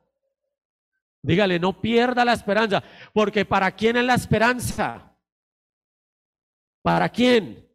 Dígale, 1.22 1.58
no 1.58 1.80
pierda 1.80 2.24
la 2.24 2.34
esperanza, 2.34 2.84
porque 3.12 3.44
¿para 3.44 3.72
quién 3.72 3.96
es 3.96 4.04
la 4.04 4.14
esperanza? 4.14 5.16
¿Para 6.82 7.08
quién? 7.08 7.66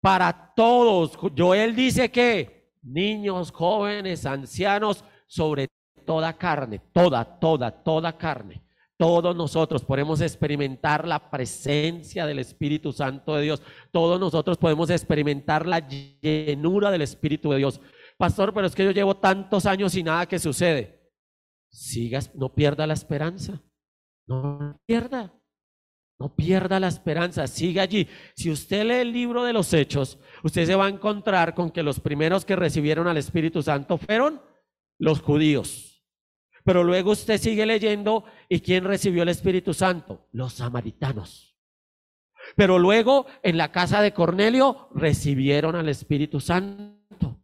Para 0.00 0.54
todos. 0.54 1.18
Joel 1.36 1.74
dice 1.74 2.10
que 2.10 2.59
niños, 2.82 3.50
jóvenes, 3.52 4.26
ancianos, 4.26 5.04
sobre 5.26 5.68
toda 6.04 6.36
carne, 6.36 6.80
toda, 6.92 7.24
toda, 7.24 7.70
toda 7.70 8.16
carne. 8.16 8.62
Todos 8.96 9.34
nosotros 9.34 9.82
podemos 9.82 10.20
experimentar 10.20 11.08
la 11.08 11.30
presencia 11.30 12.26
del 12.26 12.38
Espíritu 12.38 12.92
Santo 12.92 13.34
de 13.34 13.42
Dios. 13.42 13.62
Todos 13.90 14.20
nosotros 14.20 14.58
podemos 14.58 14.90
experimentar 14.90 15.66
la 15.66 15.78
llenura 15.78 16.90
del 16.90 17.02
Espíritu 17.02 17.50
de 17.50 17.58
Dios. 17.58 17.80
Pastor, 18.18 18.52
pero 18.52 18.66
es 18.66 18.74
que 18.74 18.84
yo 18.84 18.90
llevo 18.90 19.16
tantos 19.16 19.64
años 19.64 19.94
y 19.94 20.02
nada 20.02 20.26
que 20.26 20.38
sucede 20.38 21.00
sigas, 21.70 22.34
no 22.34 22.52
pierda 22.52 22.86
la 22.86 22.94
esperanza. 22.94 23.62
No 24.26 24.78
pierda. 24.86 25.32
No 26.20 26.36
pierda 26.36 26.78
la 26.78 26.88
esperanza, 26.88 27.46
siga 27.46 27.82
allí. 27.82 28.06
Si 28.36 28.50
usted 28.50 28.84
lee 28.84 28.96
el 28.96 29.10
libro 29.10 29.42
de 29.42 29.54
los 29.54 29.72
Hechos, 29.72 30.18
usted 30.44 30.66
se 30.66 30.74
va 30.74 30.84
a 30.84 30.90
encontrar 30.90 31.54
con 31.54 31.70
que 31.70 31.82
los 31.82 31.98
primeros 31.98 32.44
que 32.44 32.56
recibieron 32.56 33.08
al 33.08 33.16
Espíritu 33.16 33.62
Santo 33.62 33.96
fueron 33.96 34.42
los 34.98 35.22
judíos. 35.22 36.04
Pero 36.62 36.84
luego 36.84 37.12
usted 37.12 37.40
sigue 37.40 37.64
leyendo 37.64 38.24
y 38.50 38.60
¿quién 38.60 38.84
recibió 38.84 39.22
el 39.22 39.30
Espíritu 39.30 39.72
Santo? 39.72 40.28
Los 40.32 40.52
samaritanos. 40.52 41.56
Pero 42.54 42.78
luego 42.78 43.24
en 43.42 43.56
la 43.56 43.72
casa 43.72 44.02
de 44.02 44.12
Cornelio 44.12 44.90
recibieron 44.94 45.74
al 45.74 45.88
Espíritu 45.88 46.38
Santo. 46.38 47.42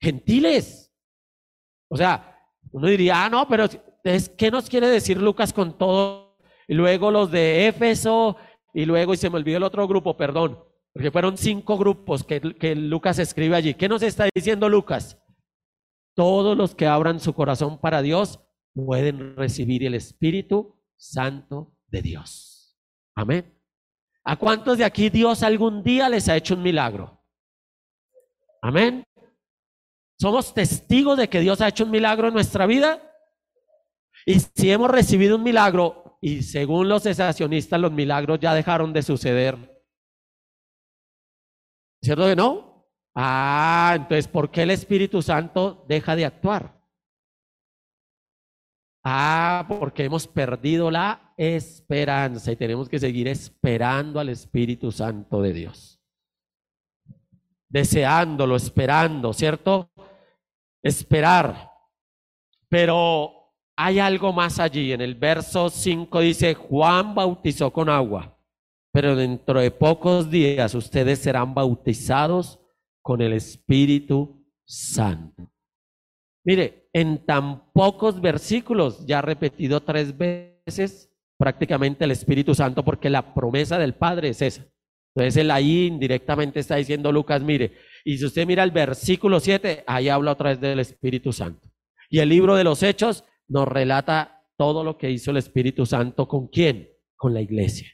Gentiles. 0.00 0.92
O 1.88 1.96
sea, 1.96 2.36
uno 2.72 2.88
diría, 2.88 3.24
ah, 3.24 3.30
no, 3.30 3.46
pero 3.46 3.68
¿qué 4.36 4.50
nos 4.50 4.68
quiere 4.68 4.88
decir 4.88 5.22
Lucas 5.22 5.52
con 5.52 5.78
todo? 5.78 6.25
Y 6.68 6.74
luego 6.74 7.10
los 7.10 7.30
de 7.30 7.68
Éfeso, 7.68 8.36
y 8.74 8.84
luego, 8.84 9.14
y 9.14 9.16
se 9.16 9.30
me 9.30 9.36
olvidó 9.36 9.58
el 9.58 9.62
otro 9.62 9.86
grupo, 9.86 10.16
perdón, 10.16 10.58
porque 10.92 11.10
fueron 11.10 11.36
cinco 11.36 11.78
grupos 11.78 12.24
que, 12.24 12.40
que 12.40 12.74
Lucas 12.74 13.18
escribe 13.18 13.56
allí. 13.56 13.74
¿Qué 13.74 13.88
nos 13.88 14.02
está 14.02 14.28
diciendo 14.34 14.68
Lucas? 14.68 15.18
Todos 16.14 16.56
los 16.56 16.74
que 16.74 16.86
abran 16.86 17.20
su 17.20 17.34
corazón 17.34 17.78
para 17.78 18.02
Dios 18.02 18.40
pueden 18.74 19.36
recibir 19.36 19.84
el 19.84 19.94
Espíritu 19.94 20.76
Santo 20.96 21.74
de 21.88 22.02
Dios. 22.02 22.78
Amén. 23.14 23.54
¿A 24.24 24.36
cuántos 24.36 24.78
de 24.78 24.84
aquí 24.84 25.08
Dios 25.08 25.42
algún 25.42 25.82
día 25.82 26.08
les 26.08 26.28
ha 26.28 26.36
hecho 26.36 26.54
un 26.54 26.62
milagro? 26.62 27.22
Amén. 28.60 29.04
¿Somos 30.18 30.52
testigos 30.52 31.16
de 31.16 31.28
que 31.28 31.40
Dios 31.40 31.60
ha 31.60 31.68
hecho 31.68 31.84
un 31.84 31.90
milagro 31.90 32.28
en 32.28 32.34
nuestra 32.34 32.66
vida? 32.66 33.02
Y 34.24 34.40
si 34.40 34.70
hemos 34.70 34.90
recibido 34.90 35.36
un 35.36 35.42
milagro, 35.42 36.05
y 36.20 36.42
según 36.42 36.88
los 36.88 37.02
cesacionistas, 37.02 37.80
los 37.80 37.92
milagros 37.92 38.40
ya 38.40 38.54
dejaron 38.54 38.92
de 38.92 39.02
suceder. 39.02 39.84
¿Cierto 42.02 42.26
que 42.26 42.36
no? 42.36 42.86
Ah, 43.14 43.94
entonces, 43.96 44.28
¿por 44.28 44.50
qué 44.50 44.62
el 44.62 44.70
Espíritu 44.70 45.22
Santo 45.22 45.84
deja 45.88 46.14
de 46.16 46.26
actuar? 46.26 46.80
Ah, 49.04 49.64
porque 49.68 50.04
hemos 50.04 50.26
perdido 50.26 50.90
la 50.90 51.32
esperanza 51.36 52.52
y 52.52 52.56
tenemos 52.56 52.88
que 52.88 52.98
seguir 52.98 53.28
esperando 53.28 54.20
al 54.20 54.28
Espíritu 54.28 54.90
Santo 54.90 55.40
de 55.40 55.52
Dios. 55.52 56.00
Deseándolo, 57.68 58.56
esperando, 58.56 59.32
¿cierto? 59.32 59.90
esperar. 60.86 61.72
Pero 62.68 63.32
hay 63.76 63.98
algo 63.98 64.32
más 64.32 64.58
allí. 64.58 64.92
En 64.92 65.00
el 65.00 65.14
verso 65.14 65.68
5 65.68 66.20
dice, 66.20 66.54
Juan 66.54 67.14
bautizó 67.14 67.72
con 67.72 67.88
agua, 67.88 68.38
pero 68.92 69.14
dentro 69.14 69.60
de 69.60 69.70
pocos 69.70 70.30
días 70.30 70.74
ustedes 70.74 71.18
serán 71.18 71.54
bautizados 71.54 72.58
con 73.02 73.20
el 73.20 73.34
Espíritu 73.34 74.44
Santo. 74.64 75.52
Mire, 76.44 76.88
en 76.92 77.24
tan 77.26 77.72
pocos 77.72 78.20
versículos, 78.20 79.04
ya 79.06 79.20
repetido 79.20 79.82
tres 79.82 80.16
veces 80.16 81.12
prácticamente 81.38 82.04
el 82.04 82.12
Espíritu 82.12 82.54
Santo, 82.54 82.84
porque 82.84 83.10
la 83.10 83.34
promesa 83.34 83.78
del 83.78 83.94
Padre 83.94 84.30
es 84.30 84.40
esa. 84.40 84.64
Entonces 85.14 85.36
él 85.38 85.50
ahí 85.50 85.86
indirectamente 85.86 86.60
está 86.60 86.76
diciendo 86.76 87.10
Lucas, 87.10 87.42
mire, 87.42 87.74
y 88.04 88.18
si 88.18 88.24
usted 88.24 88.46
mira 88.46 88.62
el 88.62 88.70
versículo 88.70 89.40
7, 89.40 89.84
ahí 89.86 90.08
habla 90.08 90.32
otra 90.32 90.50
vez 90.50 90.60
del 90.60 90.78
Espíritu 90.78 91.32
Santo. 91.32 91.68
Y 92.08 92.20
el 92.20 92.28
libro 92.28 92.54
de 92.54 92.64
los 92.64 92.82
Hechos 92.82 93.24
nos 93.48 93.66
relata 93.66 94.44
todo 94.56 94.82
lo 94.82 94.96
que 94.96 95.10
hizo 95.10 95.30
el 95.30 95.36
Espíritu 95.36 95.86
Santo 95.86 96.26
con 96.26 96.48
quién? 96.48 96.90
Con 97.16 97.34
la 97.34 97.40
iglesia. 97.40 97.88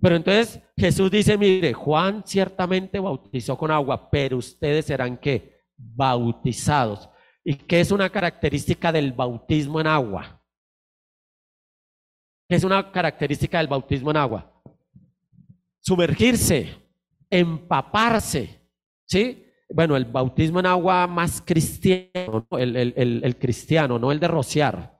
Pero 0.00 0.16
entonces 0.16 0.60
Jesús 0.76 1.10
dice, 1.10 1.36
mire, 1.36 1.72
Juan 1.72 2.22
ciertamente 2.26 2.98
bautizó 2.98 3.56
con 3.56 3.70
agua, 3.70 4.10
pero 4.10 4.38
ustedes 4.38 4.86
serán 4.86 5.18
qué? 5.18 5.60
Bautizados. 5.76 7.08
¿Y 7.44 7.54
qué 7.54 7.80
es 7.80 7.90
una 7.90 8.10
característica 8.10 8.92
del 8.92 9.12
bautismo 9.12 9.80
en 9.80 9.86
agua? 9.86 10.42
¿Qué 12.48 12.56
es 12.56 12.64
una 12.64 12.90
característica 12.90 13.58
del 13.58 13.68
bautismo 13.68 14.10
en 14.10 14.16
agua? 14.16 14.62
Sumergirse, 15.80 16.68
empaparse, 17.30 18.60
¿Sí? 19.10 19.44
Bueno, 19.72 19.96
el 19.96 20.04
bautismo 20.04 20.58
en 20.60 20.66
agua 20.66 21.06
más 21.06 21.40
cristiano, 21.40 22.46
el, 22.58 22.76
el, 22.76 23.36
cristiano, 23.38 23.98
no 23.98 24.10
el 24.10 24.18
de 24.18 24.26
rociar, 24.26 24.98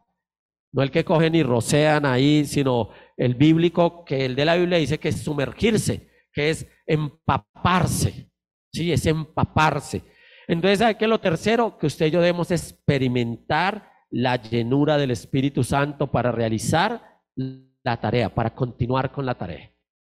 no 0.73 0.83
el 0.83 0.93
que 0.93 1.05
cogen 1.05 1.35
y 1.35 1.43
rocean 1.43 2.07
ahí, 2.07 2.45
sino 2.45 2.91
el 3.17 3.35
bíblico, 3.35 4.05
que 4.05 4.25
el 4.25 4.37
de 4.37 4.45
la 4.45 4.55
Biblia 4.55 4.79
dice 4.79 4.99
que 4.99 5.09
es 5.09 5.23
sumergirse, 5.23 6.09
que 6.33 6.51
es 6.51 6.67
empaparse, 6.87 8.31
¿sí? 8.73 8.93
Es 8.93 9.07
empaparse. 9.07 10.03
Entonces, 10.47 10.79
¿sabe 10.79 10.97
qué? 10.97 11.09
Lo 11.09 11.21
tercero 11.21 11.77
que 11.77 11.87
usted 11.87 12.07
y 12.07 12.11
yo 12.13 12.21
debemos 12.21 12.51
experimentar 12.51 13.91
la 14.11 14.37
llenura 14.37 14.99
del 14.99 15.11
Espíritu 15.11 15.65
Santo 15.65 16.09
para 16.09 16.33
realizar 16.33 17.21
la 17.37 18.01
tarea, 18.01 18.35
para 18.35 18.55
continuar 18.55 19.11
con 19.11 19.27
la 19.27 19.35
tarea. 19.35 19.70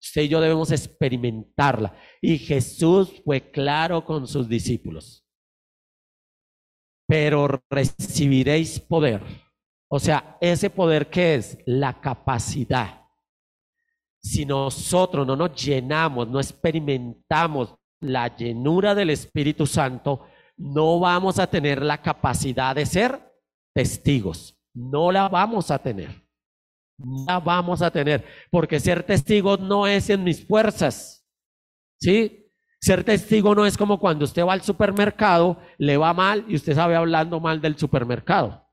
Usted 0.02 0.24
y 0.24 0.28
yo 0.30 0.42
debemos 0.42 0.72
experimentarla. 0.72 1.96
Y 2.22 2.40
Jesús 2.40 3.22
fue 3.24 3.52
claro 3.52 4.04
con 4.04 4.28
sus 4.28 4.50
discípulos. 4.50 5.24
Pero 7.08 7.62
recibiréis 7.70 8.80
poder. 8.80 9.22
O 9.90 10.00
sea, 10.00 10.38
ese 10.42 10.70
poder 10.70 11.10
que 11.10 11.36
es 11.36 11.58
la 11.66 12.00
capacidad. 12.02 13.02
Si 14.24 14.46
nosotros 14.46 15.28
no 15.28 15.36
nos 15.36 15.54
llenamos, 15.62 16.28
no 16.28 16.40
experimentamos 16.40 17.76
la 18.00 18.36
llenura 18.36 18.96
del 18.96 19.12
Espíritu 19.12 19.68
Santo, 19.68 20.26
no 20.58 21.00
vamos 21.00 21.38
a 21.38 21.48
tener 21.48 21.82
la 21.82 22.02
capacidad 22.02 22.76
de 22.76 22.86
ser 22.86 23.34
testigos. 23.74 24.58
No 24.74 25.12
la 25.12 25.28
vamos 25.28 25.70
a 25.70 25.80
tener 25.80 26.21
la 27.28 27.40
vamos 27.40 27.82
a 27.82 27.92
tener, 27.92 28.26
porque 28.50 28.80
ser 28.80 29.04
testigos 29.04 29.60
no 29.60 29.88
es 29.88 30.10
en 30.10 30.24
mis 30.24 30.46
fuerzas, 30.46 31.28
¿sí? 32.00 32.42
Ser 32.80 33.04
testigo 33.04 33.54
no 33.54 33.66
es 33.66 33.78
como 33.78 34.00
cuando 34.00 34.26
usted 34.26 34.44
va 34.44 34.54
al 34.54 34.64
supermercado, 34.64 35.62
le 35.78 35.98
va 35.98 36.14
mal 36.14 36.46
y 36.48 36.56
usted 36.56 36.74
sabe 36.74 36.96
hablando 36.96 37.40
mal 37.40 37.62
del 37.62 37.78
supermercado. 37.78 38.68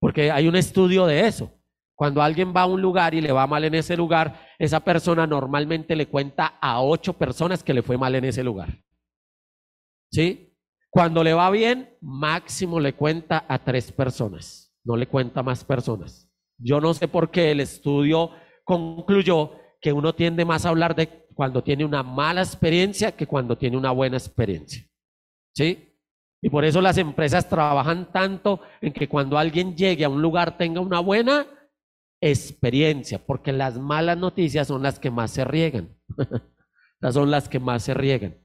Porque 0.00 0.32
hay 0.32 0.48
un 0.48 0.56
estudio 0.56 1.06
de 1.06 1.28
eso. 1.28 1.52
Cuando 1.94 2.22
alguien 2.22 2.52
va 2.52 2.62
a 2.62 2.66
un 2.66 2.82
lugar 2.82 3.14
y 3.14 3.20
le 3.20 3.30
va 3.30 3.46
mal 3.46 3.62
en 3.62 3.76
ese 3.76 3.96
lugar, 3.96 4.48
esa 4.58 4.80
persona 4.80 5.28
normalmente 5.28 5.94
le 5.94 6.08
cuenta 6.08 6.58
a 6.60 6.82
ocho 6.82 7.12
personas 7.12 7.62
que 7.62 7.72
le 7.72 7.82
fue 7.82 7.96
mal 7.96 8.16
en 8.16 8.24
ese 8.24 8.42
lugar. 8.42 8.82
¿Sí? 10.10 10.52
Cuando 10.90 11.22
le 11.22 11.34
va 11.34 11.48
bien, 11.50 11.96
máximo 12.00 12.80
le 12.80 12.94
cuenta 12.94 13.46
a 13.48 13.62
tres 13.62 13.92
personas, 13.92 14.74
no 14.84 14.96
le 14.96 15.06
cuenta 15.06 15.44
más 15.44 15.64
personas. 15.64 16.31
Yo 16.62 16.80
no 16.80 16.94
sé 16.94 17.08
por 17.08 17.30
qué 17.30 17.50
el 17.50 17.60
estudio 17.60 18.30
concluyó 18.64 19.52
que 19.80 19.92
uno 19.92 20.14
tiende 20.14 20.44
más 20.44 20.64
a 20.64 20.70
hablar 20.70 20.94
de 20.94 21.26
cuando 21.34 21.62
tiene 21.62 21.84
una 21.84 22.02
mala 22.02 22.42
experiencia 22.42 23.12
que 23.12 23.26
cuando 23.26 23.56
tiene 23.56 23.76
una 23.76 23.90
buena 23.90 24.16
experiencia. 24.16 24.88
¿Sí? 25.54 25.88
Y 26.40 26.50
por 26.50 26.64
eso 26.64 26.80
las 26.80 26.98
empresas 26.98 27.48
trabajan 27.48 28.10
tanto 28.12 28.60
en 28.80 28.92
que 28.92 29.08
cuando 29.08 29.38
alguien 29.38 29.76
llegue 29.76 30.04
a 30.04 30.08
un 30.08 30.20
lugar 30.20 30.56
tenga 30.56 30.80
una 30.80 31.00
buena 31.00 31.46
experiencia, 32.20 33.24
porque 33.24 33.52
las 33.52 33.78
malas 33.78 34.16
noticias 34.16 34.68
son 34.68 34.82
las 34.82 34.98
que 34.98 35.10
más 35.10 35.30
se 35.30 35.44
riegan. 35.44 35.96
Las 37.00 37.14
son 37.14 37.32
las 37.32 37.48
que 37.48 37.58
más 37.58 37.82
se 37.82 37.94
riegan. 37.94 38.38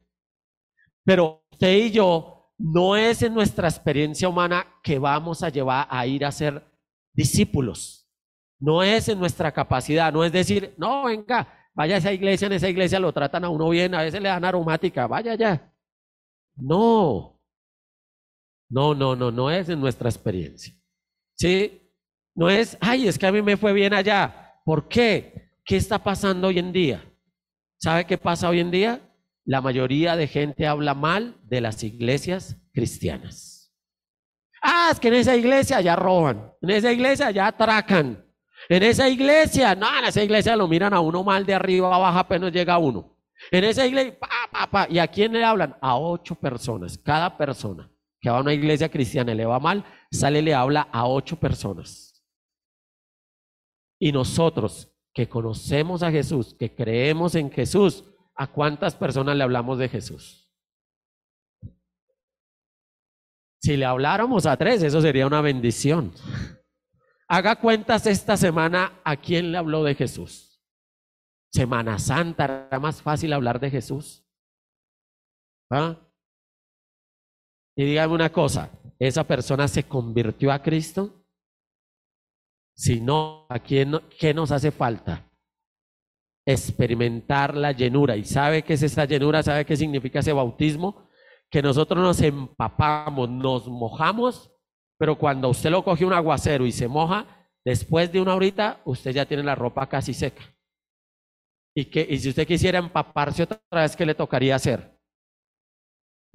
Pero 1.06 1.44
usted 1.52 1.78
y 1.78 1.92
yo 1.92 2.52
no 2.58 2.98
es 2.98 3.22
en 3.22 3.36
nuestra 3.36 3.68
experiencia 3.68 4.28
humana 4.28 4.66
que 4.82 4.98
vamos 4.98 5.44
a 5.44 5.50
llevar 5.50 5.88
a 5.92 6.08
ir 6.08 6.26
a 6.26 6.32
ser 6.32 6.64
discípulos. 7.14 8.07
No 8.60 8.82
es 8.82 9.08
en 9.10 9.20
nuestra 9.20 9.52
capacidad, 9.52 10.12
no 10.12 10.24
es 10.24 10.32
decir, 10.32 10.74
no, 10.78 11.06
venga, 11.06 11.48
vaya 11.74 11.96
a 11.96 11.98
esa 12.00 12.12
iglesia, 12.12 12.48
en 12.48 12.54
esa 12.54 12.70
iglesia 12.70 13.00
lo 13.00 13.14
tratan 13.14 13.46
a 13.46 13.50
uno 13.50 13.70
bien, 13.70 13.94
a 13.94 14.02
veces 14.02 14.22
le 14.22 14.30
dan 14.30 14.46
aromática, 14.46 15.06
vaya 15.06 15.34
allá. 15.34 15.72
No, 16.56 17.40
no, 18.70 18.96
no, 18.96 19.16
no, 19.16 19.32
no 19.32 19.52
es 19.52 19.70
en 19.70 19.80
nuestra 19.80 20.10
experiencia. 20.10 20.74
¿Sí? 21.36 21.92
No 22.36 22.50
es, 22.50 22.78
ay, 22.82 23.08
es 23.08 23.18
que 23.18 23.28
a 23.28 23.32
mí 23.32 23.42
me 23.42 23.58
fue 23.58 23.74
bien 23.74 23.94
allá. 23.94 24.60
¿Por 24.66 24.88
qué? 24.88 25.52
¿Qué 25.64 25.78
está 25.78 26.04
pasando 26.04 26.48
hoy 26.48 26.60
en 26.60 26.72
día? 26.72 27.04
¿Sabe 27.78 28.06
qué 28.06 28.18
pasa 28.18 28.50
hoy 28.50 28.60
en 28.60 28.72
día? 28.72 29.02
La 29.46 29.62
mayoría 29.62 30.16
de 30.16 30.28
gente 30.28 30.66
habla 30.66 30.94
mal 30.94 31.38
de 31.44 31.62
las 31.62 31.84
iglesias 31.84 32.58
cristianas. 32.74 33.74
Ah, 34.62 34.90
es 34.92 35.00
que 35.00 35.08
en 35.10 35.14
esa 35.16 35.36
iglesia 35.36 35.80
ya 35.82 35.96
roban, 35.96 36.52
en 36.62 36.70
esa 36.72 36.92
iglesia 36.92 37.32
ya 37.32 37.48
atracan, 37.48 38.26
en 38.70 38.84
esa 38.84 39.10
iglesia, 39.10 39.76
no, 39.76 39.88
en 39.98 40.06
esa 40.06 40.24
iglesia 40.24 40.56
lo 40.56 40.68
miran 40.68 40.94
a 40.94 41.00
uno 41.00 41.24
mal 41.24 41.46
de 41.46 41.54
arriba 41.54 41.94
abajo 41.94 42.20
apenas 42.20 42.52
llega 42.52 42.78
uno. 42.78 43.16
En 43.52 43.64
esa 43.64 43.86
iglesia, 43.86 44.18
pa, 44.20 44.28
pa, 44.52 44.70
pa. 44.70 44.88
¿Y 44.90 45.00
a 45.00 45.08
quién 45.08 45.34
le 45.34 45.44
hablan? 45.44 45.78
A 45.82 45.98
ocho 45.98 46.36
personas, 46.36 46.98
cada 46.98 47.38
persona 47.38 47.90
que 48.20 48.30
va 48.30 48.40
a 48.40 48.42
una 48.42 48.54
iglesia 48.54 48.90
cristiana 48.90 49.32
y 49.32 49.36
le 49.36 49.46
va 49.46 49.60
mal, 49.60 49.86
sale 50.12 50.40
y 50.40 50.42
le 50.42 50.54
habla 50.54 50.88
a 50.92 51.08
ocho 51.08 51.40
personas. 51.40 52.26
Y 54.00 54.12
nosotros 54.12 54.94
que 55.14 55.28
conocemos 55.28 56.04
a 56.04 56.12
Jesús, 56.12 56.56
que 56.58 56.74
creemos 56.76 57.36
en 57.36 57.52
Jesús, 57.52 58.04
¿a 58.36 58.48
cuántas 58.48 58.96
personas 58.96 59.36
le 59.36 59.44
hablamos 59.44 59.78
de 59.80 59.90
Jesús? 59.90 60.48
Si 63.60 63.76
le 63.76 63.86
habláramos 63.86 64.46
a 64.46 64.56
tres, 64.58 64.84
eso 64.84 65.02
sería 65.02 65.26
una 65.26 65.42
bendición. 65.42 66.14
Haga 67.30 67.58
cuentas 67.58 68.08
esta 68.08 68.38
semana 68.38 69.02
a 69.04 69.18
quién 69.18 69.52
le 69.52 69.58
habló 69.58 69.84
de 69.84 69.96
Jesús. 69.96 70.64
Semana 71.52 72.00
Santa, 72.00 72.68
era 72.70 72.80
más 72.80 73.02
fácil 73.02 73.34
hablar 73.34 73.60
de 73.60 73.70
Jesús. 73.70 74.26
¿Ah? 75.70 75.98
Y 77.76 77.86
dígame 77.86 78.14
una 78.14 78.32
cosa, 78.32 78.72
¿esa 78.98 79.26
persona 79.26 79.68
se 79.68 79.84
convirtió 79.84 80.52
a 80.52 80.64
Cristo? 80.64 81.26
Si 82.76 83.02
no, 83.02 83.46
¿a 83.50 83.60
quién, 83.60 84.00
qué 84.18 84.34
nos 84.34 84.52
hace 84.52 84.72
falta? 84.72 85.30
Experimentar 86.46 87.58
la 87.58 87.74
llenura. 87.74 88.16
¿Y 88.16 88.24
sabe 88.24 88.64
qué 88.64 88.74
es 88.74 88.84
esa 88.84 89.06
llenura? 89.06 89.44
¿Sabe 89.44 89.66
qué 89.66 89.76
significa 89.76 90.20
ese 90.20 90.32
bautismo? 90.32 91.10
Que 91.50 91.62
nosotros 91.62 92.02
nos 92.02 92.22
empapamos, 92.22 93.30
nos 93.30 93.68
mojamos, 93.68 94.52
pero 94.98 95.18
cuando 95.18 95.50
usted 95.50 95.70
lo 95.70 95.84
coge 95.84 96.06
un 96.06 96.14
aguacero 96.14 96.66
y 96.66 96.72
se 96.72 96.88
moja, 96.88 97.26
después 97.64 98.12
de 98.12 98.22
una 98.22 98.36
horita, 98.36 98.82
usted 98.86 99.12
ya 99.12 99.26
tiene 99.26 99.44
la 99.44 99.56
ropa 99.56 99.88
casi 99.88 100.14
seca. 100.14 100.44
Y, 101.76 101.86
que, 101.86 102.06
y 102.10 102.18
si 102.20 102.30
usted 102.30 102.48
quisiera 102.48 102.80
empaparse 102.80 103.44
otra 103.44 103.60
vez, 103.72 103.96
¿qué 103.96 104.06
le 104.06 104.16
tocaría 104.16 104.56
hacer? 104.56 104.98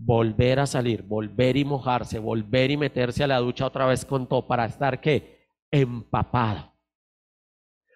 volver 0.05 0.59
a 0.59 0.67
salir, 0.67 1.03
volver 1.03 1.57
y 1.57 1.65
mojarse, 1.65 2.19
volver 2.19 2.71
y 2.71 2.77
meterse 2.77 3.25
a 3.25 3.29
la 3.29 3.39
ducha 3.39 3.67
otra 3.67 3.87
vez 3.87 4.05
con 4.05 4.27
todo 4.27 4.47
para 4.47 4.65
estar 4.67 5.01
que 5.01 5.47
empapado. 5.71 6.73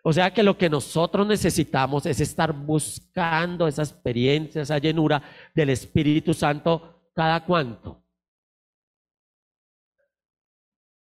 O 0.05 0.13
sea 0.13 0.33
que 0.33 0.45
lo 0.45 0.57
que 0.57 0.71
nosotros 0.71 1.27
necesitamos 1.27 2.07
es 2.07 2.21
estar 2.21 2.53
buscando 2.53 3.67
esa 3.67 3.83
experiencia, 3.83 4.63
esa 4.63 4.79
llenura 4.79 5.21
del 5.53 5.71
Espíritu 5.71 6.33
Santo 6.33 7.11
cada 7.13 7.45
cuánto. 7.45 8.05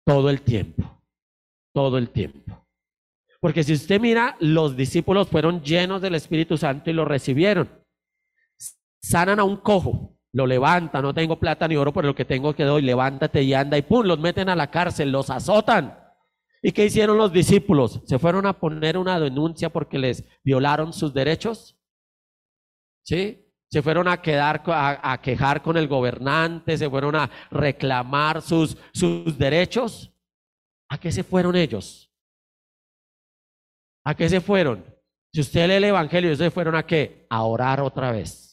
Todo 0.08 0.30
el 0.30 0.40
tiempo, 0.40 1.02
todo 1.74 1.98
el 1.98 2.08
tiempo. 2.08 2.66
Porque 3.42 3.62
si 3.62 3.74
usted 3.74 4.00
mira, 4.00 4.38
los 4.40 4.74
discípulos 4.74 5.28
fueron 5.28 5.60
llenos 5.60 6.00
del 6.00 6.14
Espíritu 6.14 6.56
Santo 6.56 6.88
y 6.88 6.94
lo 6.94 7.04
recibieron. 7.04 7.68
Sanan 9.02 9.38
a 9.38 9.44
un 9.44 9.58
cojo, 9.58 10.18
lo 10.32 10.46
levanta, 10.46 11.02
no 11.02 11.12
tengo 11.12 11.38
plata 11.38 11.68
ni 11.68 11.76
oro, 11.76 11.92
pero 11.92 12.08
lo 12.08 12.14
que 12.14 12.24
tengo 12.24 12.54
que 12.54 12.64
doy, 12.64 12.80
levántate 12.80 13.42
y 13.42 13.52
anda 13.52 13.76
y 13.76 13.82
pum, 13.82 14.06
los 14.06 14.18
meten 14.18 14.48
a 14.48 14.56
la 14.56 14.70
cárcel, 14.70 15.12
los 15.12 15.28
azotan. 15.28 16.02
¿Y 16.62 16.72
qué 16.72 16.86
hicieron 16.86 17.18
los 17.18 17.30
discípulos? 17.30 18.00
¿Se 18.06 18.18
fueron 18.18 18.46
a 18.46 18.58
poner 18.58 18.96
una 18.96 19.20
denuncia 19.20 19.68
porque 19.68 19.98
les 19.98 20.24
violaron 20.42 20.94
sus 20.94 21.12
derechos? 21.12 21.78
¿Sí? 23.04 23.47
Se 23.70 23.82
fueron 23.82 24.08
a 24.08 24.22
quedar 24.22 24.62
a, 24.66 25.20
quejar 25.22 25.62
con 25.62 25.76
el 25.76 25.88
gobernante, 25.88 26.78
se 26.78 26.88
fueron 26.88 27.16
a 27.16 27.30
reclamar 27.50 28.40
sus, 28.40 28.76
sus 28.92 29.36
derechos. 29.36 30.10
¿A 30.90 30.98
qué 30.98 31.12
se 31.12 31.22
fueron 31.22 31.54
ellos? 31.54 32.10
¿A 34.04 34.14
qué 34.14 34.28
se 34.28 34.40
fueron? 34.40 34.84
Si 35.34 35.40
usted 35.40 35.68
lee 35.68 35.74
el 35.74 35.84
Evangelio, 35.84 36.34
se 36.34 36.50
fueron 36.50 36.74
a 36.74 36.86
qué? 36.86 37.26
A 37.28 37.42
orar 37.42 37.80
otra 37.82 38.10
vez. 38.10 38.48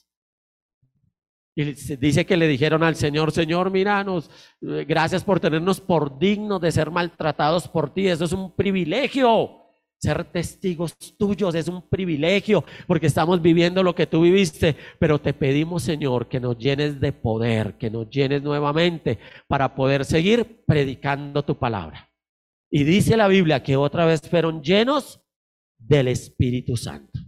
Y 1.58 1.64
dice 1.96 2.26
que 2.26 2.36
le 2.36 2.50
dijeron 2.50 2.84
al 2.84 2.98
Señor, 2.98 3.32
Señor, 3.32 3.72
míranos, 3.72 4.30
eh, 4.62 4.84
gracias 4.86 5.24
por 5.24 5.40
tenernos 5.40 5.80
por 5.80 6.20
dignos 6.20 6.60
de 6.60 6.74
ser 6.74 6.92
maltratados 6.92 7.70
por 7.70 7.94
ti. 7.94 8.08
Eso 8.10 8.26
es 8.26 8.34
un 8.34 8.54
privilegio. 8.54 9.65
Ser 10.02 10.26
testigos 10.26 10.96
tuyos 11.18 11.56
es 11.56 11.68
un 11.68 11.90
privilegio 11.90 12.64
porque 12.86 13.08
estamos 13.08 13.42
viviendo 13.42 13.82
lo 13.82 13.96
que 13.96 14.08
tú 14.08 14.22
viviste, 14.22 14.76
pero 15.00 15.20
te 15.20 15.34
pedimos, 15.34 15.84
Señor, 15.84 16.28
que 16.28 16.40
nos 16.40 16.58
llenes 16.58 17.00
de 17.00 17.12
poder, 17.14 17.78
que 17.78 17.90
nos 17.90 18.10
llenes 18.10 18.44
nuevamente 18.44 19.20
para 19.48 19.74
poder 19.74 20.06
seguir 20.06 20.64
predicando 20.66 21.44
tu 21.44 21.58
palabra. 21.58 22.12
Y 22.70 22.84
dice 22.84 23.18
la 23.18 23.28
Biblia 23.28 23.64
que 23.64 23.78
otra 23.78 24.06
vez 24.06 24.22
fueron 24.30 24.62
llenos 24.62 25.22
del 25.78 26.10
Espíritu 26.10 26.76
Santo. 26.76 27.20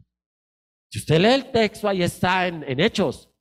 Si 0.91 0.99
usted 0.99 1.19
lee 1.19 1.33
el 1.33 1.51
texto, 1.51 1.87
ahí 1.87 2.03
está 2.03 2.47
en, 2.47 2.63
en 2.67 2.79
Hechos, 2.79 3.31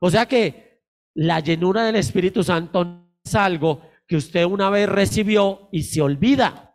o 0.00 0.10
sea 0.10 0.26
que 0.26 0.82
la 1.14 1.40
llenura 1.40 1.84
del 1.84 1.96
Espíritu 1.96 2.42
Santo 2.42 3.06
es 3.22 3.34
algo 3.34 3.82
que 4.06 4.16
usted 4.16 4.44
una 4.44 4.70
vez 4.70 4.88
recibió 4.88 5.68
y 5.72 5.82
se 5.82 6.00
olvida. 6.00 6.69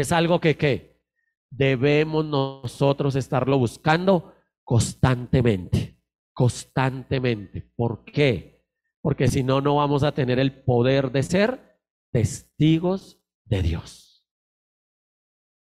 Es 0.00 0.12
algo 0.12 0.40
que 0.40 1.02
debemos 1.50 2.24
nosotros 2.24 3.16
estarlo 3.16 3.58
buscando 3.58 4.32
constantemente, 4.62 5.98
constantemente. 6.32 7.72
¿Por 7.74 8.04
qué? 8.04 8.64
Porque 9.00 9.26
si 9.26 9.42
no, 9.42 9.60
no 9.60 9.76
vamos 9.76 10.04
a 10.04 10.12
tener 10.12 10.38
el 10.38 10.62
poder 10.62 11.10
de 11.10 11.22
ser 11.24 11.80
testigos 12.12 13.20
de 13.44 13.62
Dios. 13.62 14.24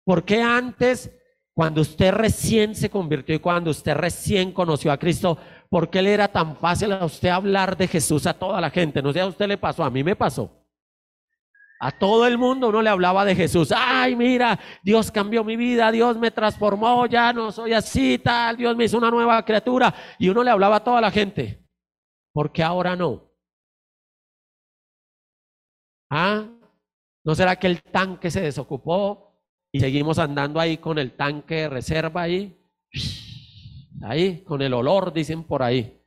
¿Por 0.05 0.23
qué 0.23 0.41
antes, 0.41 1.11
cuando 1.53 1.81
usted 1.81 2.11
recién 2.11 2.75
se 2.75 2.91
convirtió 2.91 3.33
y 3.33 3.39
cuando 3.39 3.71
usted 3.71 3.95
recién 3.95 4.51
conoció 4.51 4.91
a 4.91 4.97
Cristo, 4.97 5.38
¿por 5.67 5.89
qué 5.89 6.01
le 6.01 6.13
era 6.13 6.27
tan 6.27 6.55
fácil 6.55 6.91
a 6.91 7.03
usted 7.05 7.29
hablar 7.29 7.75
de 7.75 7.88
Jesús 7.88 8.27
a 8.27 8.33
toda 8.33 8.61
la 8.61 8.69
gente? 8.69 9.01
No 9.01 9.11
sé 9.11 9.19
a 9.19 9.27
usted 9.27 9.47
le 9.47 9.57
pasó, 9.57 9.83
a 9.83 9.89
mí 9.89 10.03
me 10.03 10.15
pasó. 10.15 10.57
A 11.80 11.91
todo 11.91 12.25
el 12.25 12.38
mundo 12.38 12.69
uno 12.69 12.82
le 12.82 12.89
hablaba 12.89 13.23
de 13.23 13.36
Jesús. 13.36 13.71
Ay, 13.75 14.15
mira, 14.15 14.59
Dios 14.82 15.11
cambió 15.11 15.43
mi 15.43 15.55
vida, 15.55 15.91
Dios 15.91 16.17
me 16.17 16.32
transformó, 16.32 17.05
ya 17.05 17.32
no 17.34 17.51
soy 17.51 17.73
así, 17.73 18.17
tal, 18.17 18.57
Dios 18.57 18.75
me 18.75 18.86
hizo 18.86 18.97
una 18.97 19.11
nueva 19.11 19.43
criatura. 19.45 19.93
Y 20.17 20.30
uno 20.30 20.43
le 20.43 20.51
hablaba 20.51 20.78
a 20.78 20.84
toda 20.84 21.01
la 21.01 21.11
gente. 21.11 21.63
¿Por 22.34 22.51
qué 22.51 22.63
ahora 22.63 22.95
no? 22.95 23.32
¿Ah? 26.09 26.45
¿No 27.23 27.36
será 27.36 27.57
que 27.57 27.67
el 27.67 27.82
tanque 27.84 28.32
se 28.32 28.41
desocupó 28.41 29.41
y 29.71 29.80
seguimos 29.80 30.17
andando 30.17 30.59
ahí 30.59 30.78
con 30.78 30.97
el 30.97 31.15
tanque 31.15 31.55
de 31.55 31.69
reserva 31.69 32.21
ahí? 32.23 32.57
ahí, 34.03 34.43
con 34.43 34.61
el 34.61 34.73
olor, 34.73 35.13
dicen 35.13 35.43
por 35.43 35.63
ahí, 35.63 36.01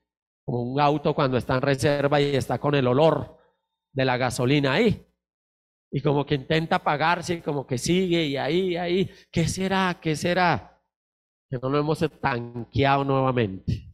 como 0.44 0.62
un 0.62 0.80
auto 0.80 1.14
cuando 1.14 1.36
está 1.36 1.54
en 1.54 1.62
reserva 1.62 2.20
y 2.20 2.34
está 2.34 2.58
con 2.58 2.74
el 2.74 2.86
olor 2.86 3.38
de 3.92 4.04
la 4.04 4.16
gasolina 4.16 4.72
ahí. 4.72 5.06
Y 5.92 6.00
como 6.00 6.24
que 6.24 6.36
intenta 6.36 6.76
apagarse 6.76 7.34
y 7.34 7.40
como 7.40 7.66
que 7.66 7.76
sigue 7.76 8.24
y 8.26 8.36
ahí, 8.36 8.76
ahí, 8.76 9.10
¿qué 9.30 9.48
será? 9.48 9.98
¿Qué 10.00 10.14
será? 10.14 10.80
Que 11.50 11.58
no 11.60 11.68
lo 11.68 11.78
hemos 11.78 11.98
tanqueado 12.20 13.04
nuevamente. 13.04 13.90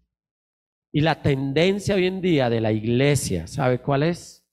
Y 0.92 1.00
la 1.00 1.22
tendencia 1.22 1.94
hoy 1.94 2.06
en 2.06 2.20
día 2.20 2.50
de 2.50 2.60
la 2.60 2.72
iglesia, 2.72 3.46
¿sabe 3.46 3.80
cuál 3.80 4.02
es? 4.02 4.46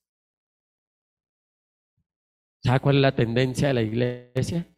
¿Sabe 2.63 2.79
cuál 2.79 2.95
es 2.97 3.01
la 3.01 3.15
tendencia 3.15 3.67
de 3.67 3.73
la 3.73 3.81
iglesia? 3.81 4.73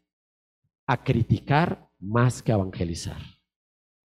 A 0.88 1.04
criticar 1.04 1.90
más 2.00 2.42
que 2.42 2.52
a 2.52 2.56
evangelizar. 2.56 3.22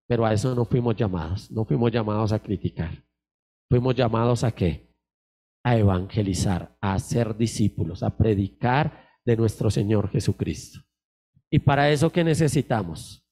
Pero 0.06 0.26
a 0.26 0.32
eso 0.34 0.54
no 0.54 0.64
fuimos 0.64 0.96
llamados, 0.96 1.50
no 1.50 1.64
fuimos 1.64 1.90
llamados 1.90 2.32
a 2.32 2.38
criticar. 2.38 3.04
Fuimos 3.70 3.94
llamados 3.94 4.42
a 4.42 4.52
qué? 4.52 4.89
A 5.62 5.76
evangelizar, 5.76 6.76
a 6.80 6.98
ser 6.98 7.36
discípulos, 7.36 8.02
a 8.02 8.16
predicar 8.16 9.08
de 9.24 9.36
nuestro 9.36 9.70
Señor 9.70 10.10
Jesucristo. 10.10 10.80
Y 11.50 11.58
para 11.60 11.90
eso 11.90 12.10
¿qué 12.10 12.24
necesitamos? 12.24 13.26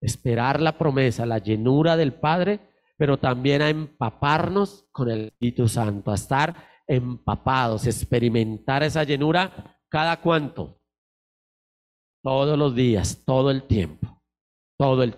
Esperar 0.00 0.60
la 0.60 0.78
promesa, 0.78 1.26
la 1.26 1.38
llenura 1.38 1.96
del 1.96 2.14
Padre, 2.14 2.60
pero 2.96 3.18
también 3.18 3.62
a 3.62 3.68
empaparnos 3.68 4.88
con 4.92 5.10
el 5.10 5.26
Espíritu 5.26 5.68
Santo, 5.68 6.10
a 6.10 6.14
estar 6.14 6.56
empapados, 6.86 7.86
experimentar 7.86 8.82
esa 8.82 9.04
llenura 9.04 9.80
cada 9.88 10.20
cuanto, 10.20 10.80
todos 12.22 12.58
los 12.58 12.74
días, 12.74 13.22
todo 13.24 13.50
el 13.50 13.66
tiempo, 13.66 14.22
todo 14.78 15.02
el 15.02 15.12
tiempo. 15.12 15.14